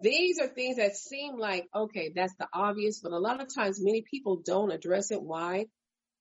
these 0.00 0.38
are 0.38 0.48
things 0.48 0.76
that 0.76 0.96
seem 0.96 1.38
like, 1.38 1.66
okay, 1.74 2.12
that's 2.14 2.34
the 2.38 2.46
obvious, 2.52 3.00
but 3.02 3.12
a 3.12 3.18
lot 3.18 3.40
of 3.40 3.54
times 3.54 3.82
many 3.82 4.02
people 4.10 4.42
don't 4.44 4.72
address 4.72 5.10
it. 5.10 5.22
Why? 5.22 5.66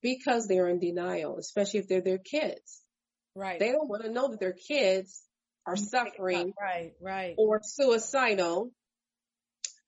Because 0.02 0.48
they're 0.48 0.68
in 0.68 0.80
denial, 0.80 1.38
especially 1.38 1.80
if 1.80 1.88
they're 1.88 2.02
their 2.02 2.20
kids. 2.20 2.82
Right. 3.36 3.60
They 3.60 3.72
don't 3.72 3.90
want 3.90 4.04
to 4.04 4.12
know 4.12 4.30
that 4.30 4.40
their 4.40 4.54
kids 4.54 5.22
are 5.66 5.76
suffering. 5.76 6.53
Right, 6.59 6.91
right. 7.01 7.36
Or 7.38 7.61
suicidal. 7.63 8.72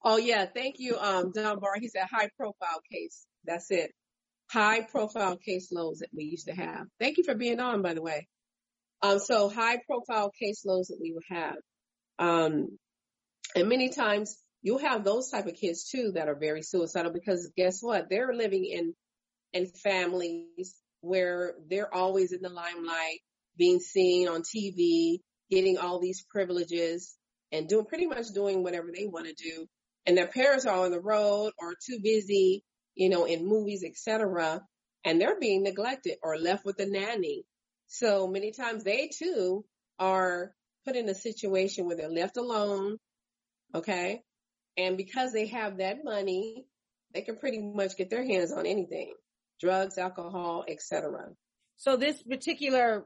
Oh 0.03 0.17
yeah, 0.17 0.45
thank 0.45 0.75
you, 0.77 0.97
um, 0.97 1.31
Don 1.33 1.59
Barr. 1.59 1.75
He 1.79 1.89
said 1.89 2.07
high 2.09 2.29
profile 2.37 2.81
case. 2.91 3.25
That's 3.45 3.71
it. 3.71 3.91
High 4.49 4.81
profile 4.81 5.37
case 5.37 5.69
loads 5.71 5.99
that 5.99 6.09
we 6.15 6.23
used 6.23 6.47
to 6.47 6.53
have. 6.53 6.85
Thank 6.99 7.17
you 7.17 7.23
for 7.23 7.35
being 7.35 7.59
on, 7.59 7.81
by 7.81 7.93
the 7.93 8.01
way. 8.01 8.27
Um, 9.01 9.19
so 9.19 9.49
high 9.49 9.79
profile 9.85 10.31
case 10.31 10.63
loads 10.65 10.87
that 10.87 10.99
we 11.01 11.13
would 11.13 11.23
have. 11.29 11.55
Um, 12.19 12.77
and 13.55 13.69
many 13.69 13.89
times 13.89 14.37
you'll 14.61 14.79
have 14.79 15.03
those 15.03 15.29
type 15.29 15.45
of 15.45 15.55
kids 15.55 15.89
too 15.89 16.13
that 16.15 16.27
are 16.27 16.35
very 16.35 16.61
suicidal 16.61 17.11
because 17.11 17.51
guess 17.55 17.79
what? 17.81 18.09
They're 18.09 18.33
living 18.33 18.65
in, 18.65 18.93
in 19.53 19.67
families 19.67 20.75
where 21.01 21.53
they're 21.69 21.93
always 21.93 22.31
in 22.31 22.41
the 22.41 22.49
limelight, 22.49 23.19
being 23.57 23.79
seen 23.79 24.27
on 24.27 24.41
TV, 24.41 25.19
getting 25.49 25.77
all 25.77 25.99
these 25.99 26.25
privileges 26.29 27.15
and 27.51 27.67
doing 27.67 27.85
pretty 27.85 28.07
much 28.07 28.27
doing 28.33 28.63
whatever 28.63 28.89
they 28.93 29.07
want 29.07 29.27
to 29.27 29.33
do. 29.33 29.67
And 30.05 30.17
their 30.17 30.27
parents 30.27 30.65
are 30.65 30.85
on 30.85 30.91
the 30.91 30.99
road 30.99 31.51
or 31.57 31.73
too 31.85 31.99
busy, 32.01 32.63
you 32.95 33.09
know, 33.09 33.25
in 33.25 33.47
movies, 33.47 33.83
etc. 33.83 34.61
And 35.03 35.19
they're 35.19 35.39
being 35.39 35.63
neglected 35.63 36.17
or 36.21 36.37
left 36.37 36.65
with 36.65 36.79
a 36.79 36.85
nanny. 36.85 37.43
So 37.87 38.27
many 38.27 38.51
times 38.51 38.83
they 38.83 39.09
too 39.17 39.65
are 39.99 40.51
put 40.85 40.95
in 40.95 41.09
a 41.09 41.15
situation 41.15 41.85
where 41.85 41.97
they're 41.97 42.09
left 42.09 42.37
alone. 42.37 42.97
Okay. 43.75 44.21
And 44.77 44.95
because 44.95 45.33
they 45.33 45.47
have 45.47 45.77
that 45.77 46.03
money, 46.03 46.65
they 47.13 47.21
can 47.21 47.37
pretty 47.37 47.59
much 47.59 47.97
get 47.97 48.09
their 48.09 48.23
hands 48.23 48.51
on 48.51 48.65
anything, 48.65 49.13
drugs, 49.59 49.97
alcohol, 49.97 50.65
etc. 50.67 51.29
So 51.77 51.97
this 51.97 52.21
particular, 52.21 53.05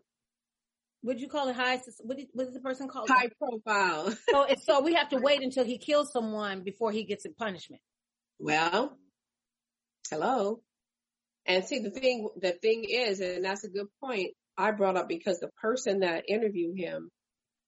would 1.03 1.19
you 1.19 1.27
call 1.27 1.49
it 1.49 1.55
high? 1.55 1.79
What 2.01 2.17
did, 2.17 2.27
what 2.33 2.47
is 2.47 2.53
the 2.53 2.59
person 2.59 2.87
called? 2.87 3.09
High 3.09 3.29
profile. 3.39 4.15
so 4.29 4.47
so 4.63 4.81
we 4.81 4.93
have 4.93 5.09
to 5.09 5.17
wait 5.17 5.41
until 5.41 5.65
he 5.65 5.77
kills 5.77 6.11
someone 6.11 6.63
before 6.63 6.91
he 6.91 7.03
gets 7.03 7.25
a 7.25 7.29
punishment. 7.29 7.81
Well, 8.39 8.97
hello. 10.09 10.61
And 11.45 11.65
see, 11.65 11.79
the 11.79 11.89
thing, 11.89 12.29
the 12.39 12.51
thing 12.51 12.85
is, 12.87 13.19
and 13.19 13.43
that's 13.43 13.63
a 13.63 13.69
good 13.69 13.87
point 14.03 14.31
I 14.57 14.71
brought 14.71 14.97
up 14.97 15.09
because 15.09 15.39
the 15.39 15.49
person 15.61 16.01
that 16.01 16.25
interviewed 16.27 16.77
him 16.77 17.09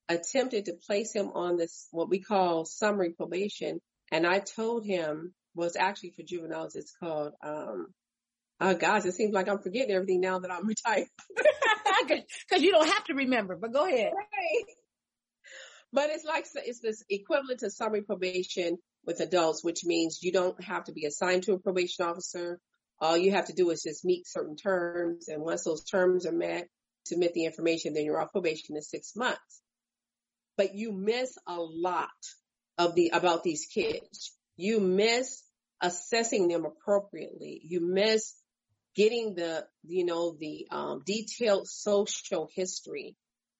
attempted 0.10 0.66
to 0.66 0.74
place 0.86 1.14
him 1.14 1.32
on 1.34 1.58
this, 1.58 1.88
what 1.92 2.10
we 2.10 2.20
call 2.20 2.66
summary 2.66 3.14
probation. 3.14 3.80
And 4.12 4.28
I 4.28 4.40
told 4.40 4.86
him 4.86 5.34
was 5.56 5.76
actually 5.76 6.12
for 6.12 6.24
juveniles. 6.24 6.76
It's 6.76 6.94
called, 7.00 7.34
um, 7.44 7.88
oh 8.60 8.74
gosh, 8.76 9.06
it 9.06 9.14
seems 9.14 9.34
like 9.34 9.50
I'm 9.50 9.60
forgetting 9.60 9.94
everything 9.94 10.22
now 10.22 10.40
that 10.40 10.52
I'm 10.52 10.68
retired. 10.68 11.08
Cause 12.50 12.62
you 12.62 12.72
don't 12.72 12.90
have 12.90 13.06
to 13.06 13.14
remember, 13.14 13.56
but 13.56 13.72
go 13.72 13.86
ahead. 13.86 14.12
Right. 14.14 14.66
But 15.94 16.10
it's 16.10 16.26
like, 16.26 16.46
it's 16.56 16.80
this 16.80 17.04
equivalent 17.10 17.60
to 17.60 17.70
summary 17.70 18.02
probation 18.02 18.78
with 19.06 19.20
adults, 19.20 19.64
which 19.64 19.86
means 19.86 20.20
you 20.22 20.32
don't 20.32 20.62
have 20.64 20.86
to 20.86 20.92
be 20.92 21.06
assigned 21.06 21.44
to 21.44 21.54
a 21.54 21.60
probation 21.60 22.06
officer. 22.06 22.60
All 23.00 23.16
you 23.16 23.32
have 23.32 23.46
to 23.46 23.54
do 23.54 23.70
is 23.70 23.84
just 23.84 24.04
meet 24.04 24.28
certain 24.28 24.56
terms. 24.56 25.28
And 25.28 25.44
once 25.44 25.64
those 25.64 25.84
terms 25.84 26.26
are 26.26 26.32
met, 26.32 26.68
submit 27.06 27.34
the 27.34 27.46
information, 27.46 27.94
then 27.94 28.06
you're 28.06 28.20
off 28.20 28.32
probation 28.32 28.76
in 28.76 28.82
six 28.82 29.16
months. 29.16 29.62
But 30.58 30.74
you 30.74 30.92
miss 30.92 31.38
a 31.48 31.58
lot 31.58 32.10
of 32.78 32.96
the, 32.96 33.12
about 33.14 33.44
these 33.44 33.68
kids. 33.72 34.34
You 34.56 34.80
miss 34.80 35.44
assessing 35.82 36.48
them 36.48 36.66
appropriately. 36.66 37.62
You 37.64 37.82
miss 37.82 38.34
getting 38.96 39.36
the, 39.36 39.66
you 39.84 40.06
know, 40.06 40.36
the, 40.40 40.68
um, 40.72 41.02
detailed 41.06 41.68
social 41.68 42.50
history, 42.54 43.16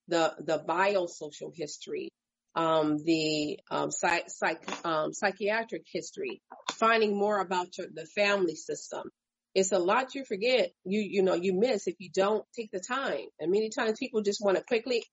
the, 0.08 0.34
the 0.38 0.58
biosocial 0.58 1.52
history, 1.54 2.10
um, 2.54 2.98
the, 3.04 3.58
um, 3.70 3.90
psych, 3.90 4.24
psych, 4.28 4.86
um, 4.86 5.12
psychiatric 5.12 5.82
history, 5.92 6.40
finding 6.72 7.16
more 7.16 7.40
about 7.40 7.76
your, 7.76 7.88
the 7.92 8.06
family 8.06 8.54
system. 8.54 9.10
It's 9.54 9.72
a 9.72 9.78
lot 9.78 10.14
you 10.14 10.24
forget, 10.24 10.72
you, 10.84 11.00
you 11.00 11.22
know, 11.22 11.34
you 11.34 11.52
miss 11.52 11.86
if 11.86 11.94
you 11.98 12.10
don't 12.12 12.44
take 12.56 12.70
the 12.72 12.80
time. 12.80 13.26
And 13.38 13.50
many 13.50 13.70
times 13.70 13.98
people 13.98 14.22
just 14.22 14.44
want 14.44 14.56
to 14.56 14.64
quickly 14.64 15.04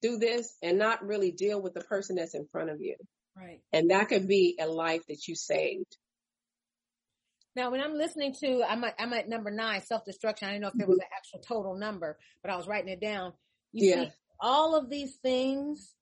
do 0.00 0.18
this 0.18 0.54
and 0.62 0.78
not 0.78 1.04
really 1.04 1.32
deal 1.32 1.60
with 1.60 1.74
the 1.74 1.80
person 1.80 2.16
that's 2.16 2.34
in 2.34 2.46
front 2.52 2.70
of 2.70 2.80
you. 2.80 2.96
Right. 3.36 3.60
And 3.72 3.90
that 3.90 4.08
could 4.08 4.28
be 4.28 4.56
a 4.60 4.66
life 4.66 5.02
that 5.08 5.26
you 5.26 5.34
saved. 5.34 5.96
Now, 7.58 7.72
when 7.72 7.80
I'm 7.80 7.94
listening 7.94 8.34
to, 8.34 8.62
I'm 8.62 8.84
at, 8.84 8.94
I'm 9.00 9.12
at 9.12 9.28
number 9.28 9.50
nine, 9.50 9.82
self-destruction. 9.82 10.46
I 10.46 10.52
didn't 10.52 10.62
know 10.62 10.68
if 10.68 10.76
there 10.76 10.86
was 10.86 11.00
an 11.00 11.06
actual 11.12 11.40
total 11.40 11.74
number, 11.76 12.16
but 12.40 12.52
I 12.52 12.56
was 12.56 12.68
writing 12.68 12.88
it 12.88 13.00
down. 13.00 13.32
You 13.72 13.84
Yeah. 13.84 14.04
see 14.04 14.10
all 14.38 14.76
of 14.76 14.88
these 14.88 15.16
things 15.16 15.92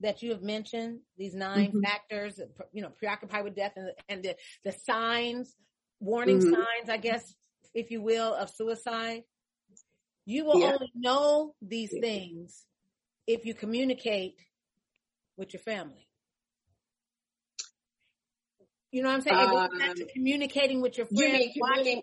that 0.00 0.24
you 0.24 0.32
have 0.32 0.42
mentioned, 0.42 1.02
these 1.16 1.34
9 1.36 1.70
Mhm. 1.74 1.82
factors, 1.82 2.40
you 2.72 2.82
know, 2.82 2.90
preoccupied 2.90 3.44
with 3.44 3.54
death 3.54 3.74
and, 3.76 3.92
and 4.08 4.24
the, 4.24 4.34
the 4.64 4.72
signs, 4.72 5.54
warning 6.00 6.40
Mhm. 6.40 6.50
signs, 6.50 6.88
I 6.88 6.96
guess, 6.96 7.32
if 7.72 7.92
you 7.92 8.02
will, 8.02 8.34
of 8.34 8.50
suicide. 8.50 9.22
You 10.24 10.46
will 10.46 10.58
Yeah. 10.58 10.72
only 10.72 10.90
know 10.96 11.54
these 11.62 11.92
things 11.92 12.66
if 13.28 13.46
you 13.46 13.54
communicate 13.54 14.44
with 15.36 15.52
your 15.52 15.62
family. 15.62 16.09
You 18.90 19.02
know 19.02 19.08
what 19.08 19.16
I'm 19.16 19.20
saying? 19.20 19.38
it 19.38 19.50
goes 19.50 19.78
back 19.78 19.94
to 19.96 20.02
Um, 20.02 20.08
communicating 20.12 20.80
with 20.80 20.98
your 20.98 21.06
You 21.10 21.28
friends. 21.28 21.38
mean 21.38 21.52
watching- 21.58 22.02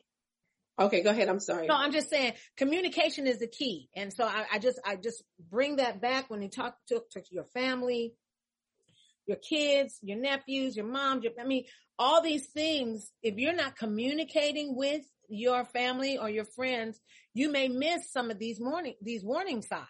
Okay, 0.79 1.01
go 1.01 1.09
ahead. 1.09 1.27
I'm 1.27 1.39
sorry. 1.39 1.65
no, 1.67 1.73
I'm 1.75 1.91
just 1.91 2.09
saying 2.09 2.33
communication 2.55 3.25
is 3.25 3.39
the 3.39 3.47
key. 3.47 3.89
And 3.95 4.13
so 4.13 4.25
I, 4.25 4.45
I 4.53 4.59
just, 4.59 4.79
I 4.85 4.95
just 4.95 5.23
bring 5.39 5.77
that 5.77 5.99
back 6.01 6.29
when 6.29 6.41
you 6.41 6.49
talk 6.49 6.77
to, 6.89 7.03
to 7.11 7.23
your 7.31 7.45
family, 7.45 8.13
your 9.25 9.37
kids, 9.37 9.97
your 10.03 10.19
nephews, 10.19 10.75
your 10.77 10.85
mom, 10.85 11.21
your, 11.21 11.33
I 11.41 11.45
mean, 11.45 11.65
all 11.97 12.21
these 12.21 12.45
things, 12.47 13.11
if 13.23 13.37
you're 13.37 13.55
not 13.55 13.75
communicating 13.75 14.75
with 14.75 15.01
your 15.29 15.65
family 15.65 16.17
or 16.19 16.29
your 16.29 16.45
friends, 16.45 17.01
you 17.33 17.51
may 17.51 17.67
miss 17.67 18.11
some 18.11 18.29
of 18.29 18.37
these 18.37 18.59
morning, 18.59 18.93
these 19.01 19.23
warning 19.23 19.63
signs. 19.63 19.87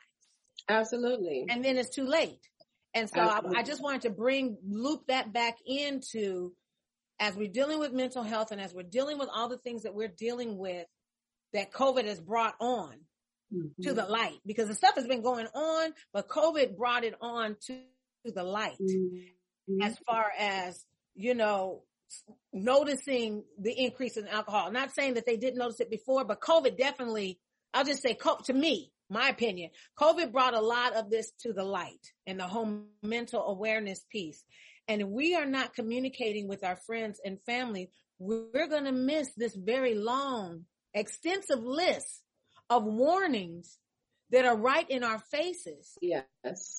Absolutely. 0.69 1.45
And 1.49 1.63
then 1.63 1.77
it's 1.77 1.93
too 1.93 2.05
late. 2.05 2.39
And 2.93 3.09
so 3.09 3.19
I, 3.19 3.41
I, 3.57 3.63
just 3.63 3.83
wanted 3.83 4.03
to 4.03 4.09
bring, 4.09 4.57
loop 4.65 5.07
that 5.07 5.33
back 5.33 5.57
into 5.65 6.53
as 7.19 7.35
we're 7.35 7.47
dealing 7.47 7.79
with 7.79 7.93
mental 7.93 8.23
health 8.23 8.51
and 8.51 8.61
as 8.61 8.73
we're 8.73 8.83
dealing 8.83 9.17
with 9.17 9.29
all 9.33 9.49
the 9.49 9.57
things 9.57 9.83
that 9.83 9.93
we're 9.93 10.07
dealing 10.07 10.57
with 10.57 10.85
that 11.53 11.71
COVID 11.71 12.05
has 12.05 12.19
brought 12.19 12.55
on 12.59 12.93
mm-hmm. 13.53 13.81
to 13.83 13.93
the 13.93 14.05
light 14.05 14.39
because 14.45 14.67
the 14.67 14.75
stuff 14.75 14.95
has 14.95 15.07
been 15.07 15.23
going 15.23 15.47
on, 15.53 15.93
but 16.13 16.27
COVID 16.27 16.77
brought 16.77 17.03
it 17.03 17.15
on 17.21 17.55
to, 17.67 17.79
the 18.35 18.43
light 18.43 18.77
mm-hmm. 18.81 19.81
as 19.81 19.97
far 20.05 20.25
as, 20.37 20.85
you 21.15 21.33
know, 21.33 21.83
noticing 22.51 23.45
the 23.57 23.71
increase 23.71 24.17
in 24.17 24.27
alcohol. 24.27 24.69
Not 24.69 24.93
saying 24.93 25.13
that 25.13 25.25
they 25.25 25.37
didn't 25.37 25.57
notice 25.57 25.79
it 25.79 25.89
before, 25.89 26.25
but 26.25 26.41
COVID 26.41 26.77
definitely, 26.77 27.39
I'll 27.73 27.85
just 27.85 28.01
say 28.01 28.17
to 28.43 28.53
me, 28.53 28.91
my 29.09 29.29
opinion, 29.29 29.69
COVID 29.97 30.33
brought 30.33 30.53
a 30.53 30.59
lot 30.59 30.93
of 30.93 31.09
this 31.09 31.31
to 31.43 31.53
the 31.53 31.63
light 31.63 32.11
and 32.25 32.39
the 32.39 32.47
whole 32.47 32.81
mental 33.01 33.47
awareness 33.47 34.03
piece. 34.11 34.43
And 34.87 35.01
if 35.01 35.07
we 35.07 35.35
are 35.35 35.45
not 35.45 35.73
communicating 35.73 36.47
with 36.47 36.63
our 36.63 36.77
friends 36.85 37.19
and 37.23 37.39
family, 37.45 37.89
we're 38.19 38.67
going 38.67 38.85
to 38.85 38.91
miss 38.91 39.29
this 39.35 39.55
very 39.55 39.95
long, 39.95 40.65
extensive 40.93 41.63
list 41.63 42.23
of 42.69 42.83
warnings 42.83 43.77
that 44.31 44.45
are 44.45 44.57
right 44.57 44.89
in 44.89 45.03
our 45.03 45.19
faces. 45.31 45.97
Yes. 46.01 46.25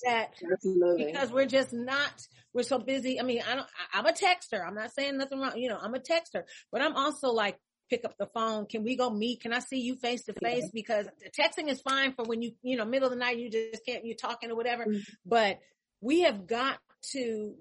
That 0.04 0.32
absolutely. 0.52 1.06
because 1.06 1.30
we're 1.30 1.46
just 1.46 1.72
not, 1.72 2.12
we're 2.52 2.62
so 2.62 2.78
busy. 2.78 3.20
I 3.20 3.22
mean, 3.22 3.42
I 3.48 3.54
don't, 3.54 3.66
I, 3.92 3.98
I'm 3.98 4.06
a 4.06 4.12
texter. 4.12 4.66
I'm 4.66 4.74
not 4.74 4.92
saying 4.92 5.16
nothing 5.16 5.40
wrong. 5.40 5.56
You 5.56 5.70
know, 5.70 5.78
I'm 5.80 5.94
a 5.94 5.98
texter, 5.98 6.42
but 6.70 6.82
I'm 6.82 6.96
also 6.96 7.28
like, 7.28 7.56
pick 7.88 8.04
up 8.04 8.14
the 8.18 8.26
phone. 8.34 8.66
Can 8.66 8.84
we 8.84 8.96
go 8.96 9.08
meet? 9.08 9.40
Can 9.40 9.54
I 9.54 9.60
see 9.60 9.80
you 9.80 9.96
face 9.96 10.24
to 10.24 10.34
face? 10.34 10.70
Because 10.74 11.06
texting 11.38 11.70
is 11.70 11.80
fine 11.80 12.12
for 12.12 12.22
when 12.24 12.42
you, 12.42 12.52
you 12.62 12.76
know, 12.76 12.84
middle 12.84 13.06
of 13.06 13.12
the 13.12 13.18
night, 13.18 13.38
you 13.38 13.50
just 13.50 13.84
can't, 13.86 14.04
you're 14.04 14.14
talking 14.14 14.50
or 14.50 14.56
whatever, 14.56 14.84
mm-hmm. 14.84 14.98
but 15.24 15.58
we 16.02 16.20
have 16.20 16.46
got 16.46 16.78
to 17.12 17.54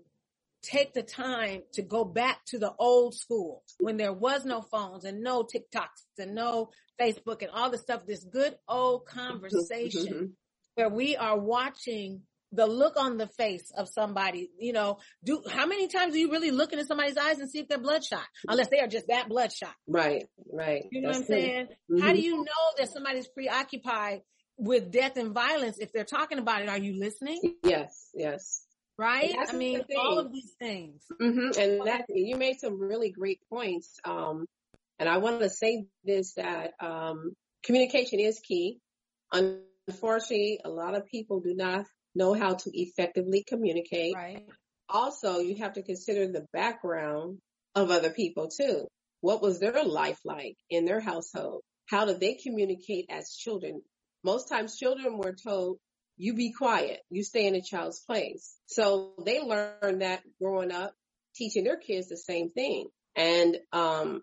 take 0.68 0.94
the 0.94 1.04
time 1.04 1.62
to 1.74 1.82
go 1.82 2.04
back 2.04 2.44
to 2.46 2.60
the 2.60 2.74
old 2.78 3.16
school 3.16 3.64
when 3.80 3.98
there 3.98 4.14
was 4.14 4.46
no 4.46 4.62
phones 4.62 5.06
and 5.06 5.24
no 5.24 5.44
TikToks 5.44 6.20
and 6.20 6.36
no 6.36 6.70
Facebook 7.00 7.42
and 7.42 7.52
all 7.52 7.70
the 7.70 7.78
stuff, 7.78 8.06
this 8.06 8.24
good 8.24 8.56
old 8.68 9.06
conversation 9.06 10.14
mm-hmm. 10.14 10.26
where 10.76 10.90
we 10.90 11.16
are 11.16 11.38
watching 11.38 12.22
the 12.52 12.66
look 12.66 12.96
on 12.98 13.18
the 13.18 13.28
face 13.28 13.72
of 13.78 13.90
somebody, 13.90 14.50
you 14.58 14.74
know, 14.74 15.00
do 15.24 15.44
how 15.50 15.66
many 15.66 15.88
times 15.88 16.16
are 16.16 16.18
you 16.18 16.32
really 16.32 16.52
looking 16.52 16.80
at 16.80 16.88
somebody's 16.88 17.18
eyes 17.18 17.40
and 17.40 17.50
see 17.50 17.60
if 17.60 17.68
they're 17.68 17.78
bloodshot? 17.78 18.24
Unless 18.48 18.70
they 18.70 18.80
are 18.80 18.88
just 18.88 19.08
that 19.08 19.28
bloodshot. 19.28 19.74
Right, 19.86 20.26
right. 20.52 20.86
You 20.92 21.02
know 21.02 21.10
That's 21.12 21.30
what 21.30 21.36
I'm 21.36 21.42
saying? 21.42 21.68
Mm-hmm. 21.92 22.02
How 22.02 22.14
do 22.14 22.20
you 22.20 22.38
know 22.38 22.66
that 22.78 22.90
somebody's 22.90 23.28
preoccupied 23.28 24.22
with 24.58 24.92
death 24.92 25.18
and 25.18 25.34
violence 25.34 25.78
if 25.78 25.92
they're 25.92 26.06
talking 26.06 26.40
about 26.40 26.62
it? 26.62 26.70
Are 26.70 26.80
you 26.80 26.98
listening? 26.98 27.56
Yes, 27.64 28.10
yes. 28.14 28.64
Right? 28.98 29.36
I 29.38 29.52
mean, 29.54 29.84
all 29.98 30.20
of 30.20 30.32
these 30.32 30.52
things. 30.60 31.04
Mm-hmm. 31.22 31.60
And 31.60 31.88
that 31.88 32.06
you 32.10 32.36
made 32.36 32.60
some 32.60 32.80
really 32.80 33.12
great 33.12 33.40
points. 33.50 34.00
Um, 34.04 34.46
and 35.00 35.08
I 35.08 35.18
want 35.18 35.42
to 35.42 35.50
say 35.50 35.86
this 36.04 36.34
that 36.34 36.74
um, 36.80 37.34
communication 37.64 38.20
is 38.20 38.40
key. 38.40 38.80
Unfortunately, 39.32 40.60
a 40.64 40.70
lot 40.70 40.96
of 40.96 41.06
people 41.06 41.42
do 41.42 41.54
not 41.54 41.86
know 42.16 42.34
how 42.34 42.56
to 42.56 42.72
effectively 42.74 43.44
communicate. 43.48 44.16
Right. 44.16 44.46
Also, 44.90 45.40
you 45.40 45.58
have 45.58 45.74
to 45.74 45.84
consider 45.84 46.28
the 46.28 46.46
background 46.52 47.40
of 47.76 47.92
other 47.92 48.10
people 48.10 48.50
too. 48.50 48.88
What 49.22 49.42
was 49.42 49.60
their 49.60 49.84
life 49.84 50.20
like 50.26 50.56
in 50.70 50.86
their 50.86 51.00
household? 51.00 51.62
How 51.88 52.06
did 52.06 52.20
they 52.20 52.36
communicate 52.36 53.06
as 53.10 53.36
children? 53.36 53.82
Most 54.24 54.50
times 54.50 54.78
children 54.78 55.18
were 55.18 55.34
told, 55.34 55.78
you 56.18 56.34
be 56.34 56.52
quiet, 56.52 57.00
you 57.10 57.24
stay 57.24 57.48
in 57.48 57.56
a 57.56 57.62
child's 57.62 58.02
place. 58.02 58.56
So 58.66 59.14
they 59.24 59.40
learn 59.40 60.00
that 60.00 60.22
growing 60.42 60.72
up, 60.72 60.94
teaching 61.36 61.64
their 61.64 61.78
kids 61.78 62.10
the 62.10 62.18
same 62.18 62.50
thing. 62.50 62.88
And, 63.16 63.58
um, 63.72 64.22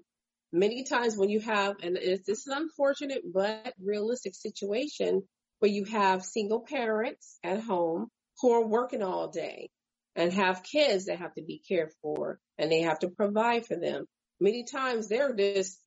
many 0.52 0.84
times 0.84 1.16
when 1.16 1.30
you 1.30 1.40
have, 1.40 1.76
and 1.82 1.96
it's, 1.96 2.26
this 2.26 2.38
is 2.40 2.46
an 2.46 2.62
unfortunate 2.62 3.22
but 3.32 3.74
realistic 3.82 4.34
situation 4.34 5.22
where 5.58 5.70
you 5.70 5.84
have 5.84 6.24
single 6.24 6.60
parents 6.60 7.38
at 7.42 7.60
home 7.60 8.08
who 8.40 8.52
are 8.52 8.66
working 8.66 9.02
all 9.02 9.28
day 9.28 9.70
and 10.16 10.32
have 10.32 10.62
kids 10.62 11.06
that 11.06 11.18
have 11.18 11.34
to 11.34 11.42
be 11.42 11.60
cared 11.66 11.90
for 12.02 12.38
and 12.58 12.70
they 12.70 12.82
have 12.82 12.98
to 13.00 13.08
provide 13.08 13.66
for 13.66 13.76
them. 13.76 14.04
Many 14.40 14.64
times 14.64 15.08
they're 15.08 15.34
just 15.34 15.80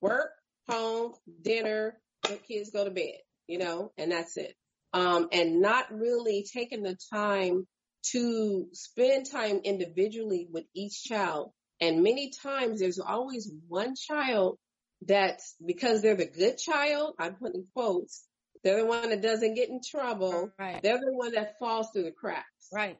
work, 0.00 0.30
home, 0.68 1.12
dinner, 1.42 1.98
the 2.22 2.36
kids 2.36 2.70
go 2.70 2.84
to 2.84 2.90
bed, 2.90 3.18
you 3.46 3.58
know, 3.58 3.92
and 3.96 4.12
that's 4.12 4.36
it. 4.36 4.54
Um, 4.92 5.28
and 5.32 5.60
not 5.60 5.92
really 5.92 6.46
taking 6.50 6.82
the 6.82 6.96
time 7.12 7.66
to 8.12 8.68
spend 8.72 9.30
time 9.30 9.60
individually 9.64 10.48
with 10.50 10.64
each 10.74 11.02
child 11.02 11.50
and 11.80 12.02
many 12.02 12.30
times 12.30 12.80
there's 12.80 12.98
always 12.98 13.50
one 13.68 13.94
child 13.94 14.58
that's 15.02 15.54
because 15.64 16.00
they're 16.00 16.16
the 16.16 16.26
good 16.26 16.56
child, 16.56 17.14
I'm 17.18 17.34
putting 17.34 17.66
quotes, 17.74 18.24
they're 18.64 18.80
the 18.80 18.86
one 18.86 19.10
that 19.10 19.22
doesn't 19.22 19.54
get 19.54 19.68
in 19.68 19.80
trouble. 19.86 20.50
Right. 20.58 20.82
They're 20.82 20.98
the 20.98 21.12
one 21.12 21.32
that 21.32 21.58
falls 21.58 21.90
through 21.92 22.04
the 22.04 22.12
cracks. 22.12 22.68
Right. 22.72 22.98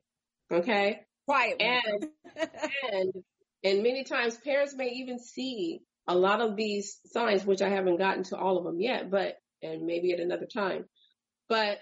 Okay. 0.52 1.00
Quiet. 1.24 1.60
And, 1.60 2.06
and, 2.92 3.12
and 3.64 3.82
many 3.82 4.04
times 4.04 4.36
parents 4.36 4.74
may 4.76 4.90
even 4.90 5.18
see 5.18 5.80
a 6.06 6.14
lot 6.14 6.40
of 6.40 6.54
these 6.54 7.00
signs, 7.06 7.44
which 7.44 7.62
I 7.62 7.70
haven't 7.70 7.96
gotten 7.96 8.24
to 8.24 8.36
all 8.36 8.58
of 8.58 8.64
them 8.64 8.78
yet, 8.78 9.10
but, 9.10 9.38
and 9.62 9.86
maybe 9.86 10.12
at 10.12 10.20
another 10.20 10.46
time. 10.46 10.84
But 11.48 11.78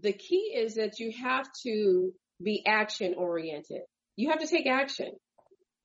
the 0.00 0.12
key 0.12 0.54
is 0.56 0.76
that 0.76 0.98
you 0.98 1.12
have 1.22 1.46
to 1.64 2.12
be 2.42 2.64
action 2.66 3.14
oriented. 3.16 3.82
You 4.16 4.30
have 4.30 4.40
to 4.40 4.46
take 4.46 4.66
action. 4.66 5.12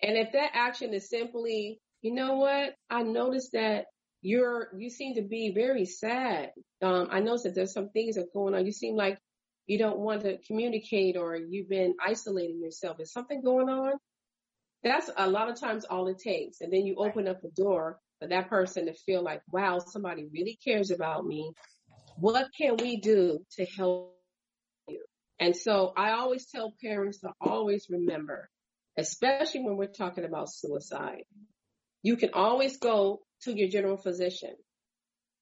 And 0.01 0.17
if 0.17 0.31
that 0.33 0.51
action 0.53 0.93
is 0.93 1.09
simply, 1.09 1.79
you 2.01 2.13
know 2.13 2.35
what, 2.35 2.73
I 2.89 3.03
noticed 3.03 3.51
that 3.53 3.85
you're, 4.21 4.69
you 4.77 4.89
seem 4.89 5.15
to 5.15 5.21
be 5.21 5.51
very 5.53 5.85
sad. 5.85 6.51
Um, 6.81 7.07
I 7.11 7.19
noticed 7.19 7.45
that 7.45 7.55
there's 7.55 7.73
some 7.73 7.89
things 7.89 8.15
that 8.15 8.23
are 8.23 8.33
going 8.33 8.53
on. 8.53 8.65
You 8.65 8.71
seem 8.71 8.95
like 8.95 9.17
you 9.65 9.77
don't 9.77 9.99
want 9.99 10.21
to 10.21 10.37
communicate 10.47 11.17
or 11.17 11.35
you've 11.35 11.69
been 11.69 11.95
isolating 12.03 12.61
yourself. 12.61 12.99
Is 12.99 13.11
something 13.11 13.41
going 13.43 13.69
on? 13.69 13.93
That's 14.83 15.09
a 15.17 15.29
lot 15.29 15.49
of 15.49 15.59
times 15.59 15.85
all 15.85 16.07
it 16.07 16.19
takes. 16.19 16.61
And 16.61 16.71
then 16.71 16.85
you 16.85 16.95
open 16.97 17.27
up 17.27 17.41
the 17.41 17.49
door 17.49 17.99
for 18.19 18.27
that 18.27 18.49
person 18.49 18.85
to 18.85 18.93
feel 18.93 19.23
like, 19.23 19.41
wow, 19.51 19.79
somebody 19.79 20.27
really 20.31 20.57
cares 20.63 20.91
about 20.91 21.25
me. 21.25 21.51
What 22.19 22.47
can 22.57 22.77
we 22.77 22.97
do 22.97 23.39
to 23.57 23.65
help 23.65 24.15
you? 24.87 25.03
And 25.39 25.55
so 25.55 25.93
I 25.95 26.11
always 26.11 26.47
tell 26.47 26.73
parents 26.81 27.19
to 27.19 27.31
always 27.41 27.87
remember 27.89 28.49
especially 28.97 29.61
when 29.61 29.77
we're 29.77 29.87
talking 29.87 30.25
about 30.25 30.51
suicide. 30.51 31.23
You 32.01 32.17
can 32.17 32.31
always 32.33 32.77
go 32.77 33.21
to 33.43 33.55
your 33.55 33.69
general 33.69 33.97
physician. 33.97 34.55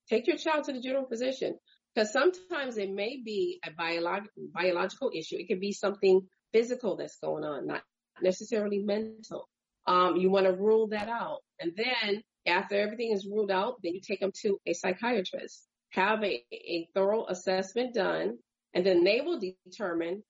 Take 0.10 0.28
your 0.28 0.38
child 0.38 0.66
to 0.66 0.74
the 0.74 0.82
general 0.82 1.06
physician 1.08 1.58
because 1.94 2.12
sometimes 2.12 2.78
it 2.78 2.92
may 2.92 3.22
be 3.24 3.60
a 3.66 3.72
biolog- 3.72 4.28
biological 4.54 5.12
issue. 5.16 5.38
It 5.38 5.48
could 5.48 5.62
be 5.62 5.72
something 5.72 6.28
physical 6.54 6.98
that's 6.98 7.18
going 7.18 7.44
on, 7.44 7.66
not 7.66 7.82
necessarily 8.22 8.80
mental. 8.80 9.48
Um, 9.88 10.18
you 10.18 10.30
want 10.30 10.46
to 10.46 10.54
rule 10.54 10.88
that 10.88 11.08
out. 11.08 11.40
And 11.60 11.72
then 11.76 12.22
after 12.46 12.76
everything 12.76 13.12
is 13.12 13.26
ruled 13.26 13.52
out, 13.52 13.76
then 13.84 13.94
you 13.94 14.02
take 14.02 14.20
them 14.20 14.32
to 14.42 14.60
a 14.66 14.74
psychiatrist, 14.74 15.66
have 15.96 16.24
a, 16.24 16.44
a 16.52 16.88
thorough 16.94 17.26
assessment 17.28 17.94
done, 17.94 18.38
and 18.74 18.86
then 18.86 19.04
they 19.04 19.22
will 19.22 19.40
determine 19.40 20.24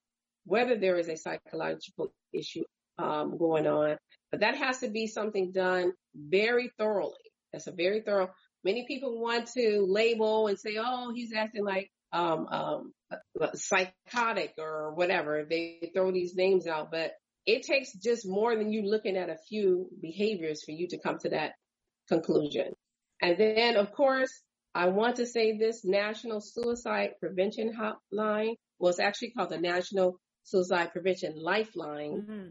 whether 0.45 0.77
there 0.77 0.97
is 0.97 1.09
a 1.09 1.17
psychological 1.17 2.13
issue 2.33 2.63
um, 2.97 3.37
going 3.37 3.67
on. 3.67 3.97
But 4.31 4.41
that 4.41 4.55
has 4.55 4.79
to 4.79 4.89
be 4.89 5.07
something 5.07 5.51
done 5.51 5.93
very 6.15 6.71
thoroughly. 6.77 7.13
That's 7.51 7.67
a 7.67 7.71
very 7.71 8.01
thorough. 8.01 8.31
Many 8.63 8.85
people 8.87 9.21
want 9.21 9.47
to 9.53 9.85
label 9.87 10.47
and 10.47 10.59
say, 10.59 10.77
"Oh, 10.79 11.11
he's 11.13 11.33
acting 11.33 11.63
like 11.63 11.89
um, 12.11 12.47
um, 12.47 12.93
psychotic 13.53 14.53
or 14.57 14.93
whatever." 14.93 15.45
They 15.49 15.91
throw 15.93 16.11
these 16.11 16.35
names 16.35 16.67
out, 16.67 16.91
but 16.91 17.11
it 17.45 17.63
takes 17.63 17.93
just 17.93 18.27
more 18.27 18.55
than 18.55 18.71
you 18.71 18.81
looking 18.81 19.17
at 19.17 19.29
a 19.29 19.37
few 19.47 19.87
behaviors 20.01 20.63
for 20.63 20.71
you 20.71 20.87
to 20.89 20.97
come 20.97 21.19
to 21.19 21.29
that 21.29 21.53
conclusion. 22.07 22.73
And 23.21 23.37
then, 23.37 23.77
of 23.77 23.91
course, 23.93 24.41
I 24.75 24.87
want 24.87 25.17
to 25.17 25.25
say 25.25 25.57
this 25.57 25.85
National 25.85 26.41
Suicide 26.41 27.11
Prevention 27.19 27.73
Hotline 27.73 28.55
was 28.77 28.99
actually 28.99 29.31
called 29.31 29.49
the 29.49 29.57
National 29.57 30.19
Suicide 30.43 30.91
Prevention 30.91 31.35
Lifeline. 31.37 32.11
Mm-hmm. 32.11 32.47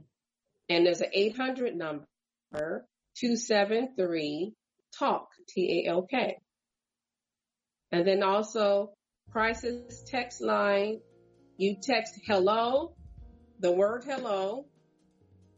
And 0.71 0.87
there's 0.87 1.03
an 1.03 1.11
800 1.13 1.77
number, 1.77 2.07
273 2.55 4.55
TALK, 4.99 5.29
T-A-L-K. 5.49 6.39
And 7.93 8.07
then 8.07 8.23
also 8.23 8.95
crisis 9.31 10.03
text 10.07 10.41
line. 10.41 11.01
You 11.59 11.77
text 11.83 12.19
hello, 12.27 12.97
the 13.61 13.71
word 13.71 14.05
hello 14.05 14.65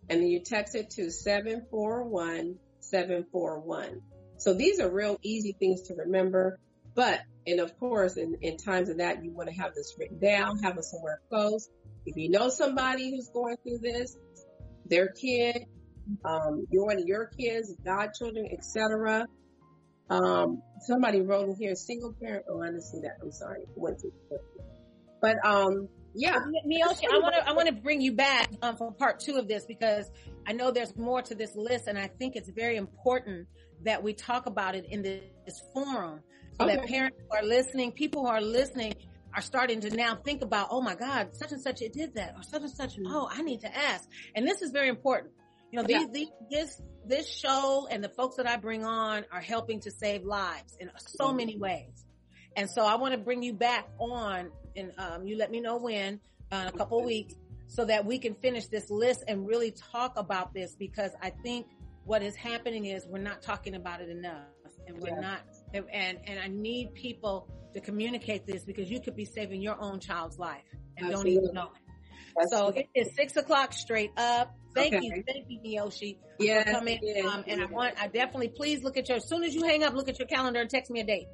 and 0.09 0.21
then 0.21 0.29
you 0.29 0.41
text 0.41 0.75
it 0.75 0.91
to 0.91 1.11
741 1.11 2.57
741. 2.81 4.03
So 4.39 4.55
these 4.55 4.81
are 4.81 4.89
real 4.89 5.19
easy 5.23 5.57
things 5.59 5.83
to 5.83 5.95
remember. 5.95 6.59
But, 6.95 7.21
and 7.47 7.61
of 7.61 7.79
course, 7.79 8.17
in, 8.17 8.37
in 8.41 8.57
times 8.57 8.89
of 8.89 8.99
that, 8.99 9.23
you 9.23 9.31
want 9.31 9.49
to 9.51 9.55
have 9.55 9.75
this 9.75 9.95
written 9.99 10.19
down, 10.19 10.59
have 10.61 10.79
it 10.79 10.85
somewhere 10.85 11.21
close. 11.29 11.69
If 12.07 12.17
you 12.17 12.31
know 12.31 12.49
somebody 12.49 13.11
who's 13.11 13.29
going 13.29 13.57
through 13.63 13.79
this, 13.79 14.17
their 14.89 15.09
kid, 15.09 15.67
um, 16.25 16.67
your 16.71 16.93
of 16.93 17.01
your 17.01 17.27
kids, 17.27 17.75
godchildren, 17.85 18.49
etc. 18.53 19.27
Um, 20.09 20.63
somebody 20.81 21.21
wrote 21.21 21.49
in 21.49 21.57
here, 21.57 21.75
single 21.75 22.15
parent. 22.21 22.45
Oh, 22.49 22.63
I 22.63 22.67
didn't 22.67 22.83
see 22.83 23.01
that. 23.01 23.17
I'm 23.23 23.33
sorry. 23.33 23.65
Went 23.75 23.99
to, 24.01 24.11
but 25.21 25.37
um, 25.45 25.89
yeah. 26.15 26.39
Mioshi, 26.67 27.05
I 27.13 27.19
want 27.19 27.35
to 27.35 27.49
I 27.49 27.53
want 27.53 27.69
to 27.69 27.75
bring 27.75 28.01
you 28.01 28.13
back 28.13 28.51
um, 28.63 28.77
for 28.77 28.93
part 28.93 29.21
two 29.21 29.37
of 29.37 29.49
this 29.49 29.67
because 29.67 30.09
I 30.47 30.53
know 30.53 30.71
there's 30.71 30.97
more 30.97 31.23
to 31.23 31.35
this 31.35 31.57
list, 31.57 31.89
and 31.89 31.99
I 31.99 32.07
think 32.07 32.37
it's 32.37 32.51
very 32.51 32.77
important 32.77 33.49
that 33.85 34.03
we 34.03 34.13
talk 34.13 34.47
about 34.47 34.75
it 34.75 34.87
in 34.89 35.03
this, 35.03 35.23
forum 35.73 36.21
so 36.59 36.65
okay. 36.65 36.77
that 36.77 36.87
parents 36.87 37.19
who 37.21 37.37
are 37.37 37.45
listening, 37.45 37.93
people 37.93 38.23
who 38.23 38.29
are 38.29 38.41
listening, 38.41 38.95
are 39.35 39.43
starting 39.43 39.81
to 39.81 39.91
now 39.91 40.17
think 40.17 40.43
about, 40.43 40.69
oh 40.71 40.81
my 40.81 40.95
God, 40.95 41.37
such 41.37 41.53
and 41.53 41.61
such 41.61 41.83
it 41.83 41.93
did 41.93 42.15
that, 42.15 42.35
or 42.37 42.43
such 42.43 42.63
and 42.63 42.71
such. 42.71 42.95
Mm-hmm. 42.95 43.15
Oh, 43.15 43.29
I 43.31 43.43
need 43.43 43.61
to 43.61 43.77
ask, 43.77 44.09
and 44.35 44.47
this 44.47 44.63
is 44.63 44.73
very 44.73 44.89
important. 44.89 45.33
You 45.71 45.83
know, 45.83 45.87
yeah. 45.89 46.07
these, 46.13 46.29
this 46.51 46.83
this 47.07 47.29
show 47.29 47.87
and 47.91 48.03
the 48.03 48.09
folks 48.09 48.37
that 48.37 48.49
I 48.49 48.57
bring 48.57 48.85
on 48.85 49.25
are 49.31 49.41
helping 49.41 49.81
to 49.81 49.91
save 49.91 50.25
lives 50.25 50.77
in 50.81 50.91
so 50.97 51.29
mm-hmm. 51.29 51.37
many 51.37 51.57
ways. 51.57 52.05
And 52.57 52.71
so 52.71 52.85
I 52.85 52.97
want 52.97 53.13
to 53.13 53.19
bring 53.19 53.43
you 53.43 53.53
back 53.53 53.89
on 53.99 54.51
and 54.75 54.93
um, 54.99 55.27
you 55.27 55.37
let 55.37 55.51
me 55.51 55.61
know 55.61 55.77
when 55.77 56.21
uh, 56.53 56.57
in 56.57 56.69
a 56.69 56.73
couple 56.73 57.03
weeks 57.05 57.35
so 57.69 57.85
that 57.85 58.05
we 58.05 58.19
can 58.19 58.35
finish 58.35 58.67
this 58.67 58.91
list 58.91 59.25
and 59.27 59.47
really 59.47 59.73
talk 59.93 60.17
about 60.17 60.55
this 60.55 60.75
because 60.75 61.11
I 61.21 61.31
think 61.31 61.67
what 62.07 62.23
is 62.23 62.35
happening 62.37 62.87
is 62.87 63.07
we're 63.07 63.19
not 63.19 63.43
talking 63.43 63.75
about 63.75 64.01
it 64.01 64.09
enough 64.09 64.47
and 64.87 64.97
we're 64.99 65.09
yeah. 65.09 65.21
not 65.21 65.41
and 65.75 66.19
and 66.25 66.39
I 66.39 66.47
need 66.49 66.95
people 66.95 67.49
to 67.75 67.81
communicate 67.81 68.47
this 68.47 68.65
because 68.65 68.89
you 68.89 69.01
could 69.01 69.17
be 69.17 69.25
saving 69.25 69.61
your 69.61 69.77
own 69.81 70.01
child's 70.01 70.39
life 70.39 70.63
and 70.97 71.09
Absolutely. 71.09 71.35
don't 71.35 71.43
even 71.43 71.55
know 71.55 71.71
it. 71.75 71.83
That's 72.39 72.51
so 72.53 72.69
it 72.69 72.87
is 72.95 73.15
six 73.15 73.37
o'clock 73.37 73.73
straight 73.73 74.11
up. 74.17 74.55
Thank 74.75 74.95
okay. 74.95 75.05
you, 75.05 75.25
thank 75.27 75.47
you, 75.49 75.59
Mioshi, 75.61 76.19
yeah, 76.39 76.65
for 76.65 76.73
coming. 76.73 76.99
Yeah, 77.03 77.27
um, 77.27 77.45
and 77.47 77.61
yeah. 77.61 77.67
I 77.67 77.71
want, 77.71 77.95
I 77.99 78.09
definitely 78.09 78.49
please 78.49 78.83
look 78.83 78.99
at 78.99 79.09
your. 79.09 79.17
As 79.17 79.27
soon 79.27 79.43
as 79.43 79.55
you 79.55 79.65
hang 79.65 79.83
up, 79.83 79.95
look 79.95 80.11
at 80.11 80.19
your 80.19 80.29
calendar 80.29 80.61
and 80.61 80.69
text 80.69 80.91
me 80.91 81.01
a 81.01 81.05
date 81.05 81.29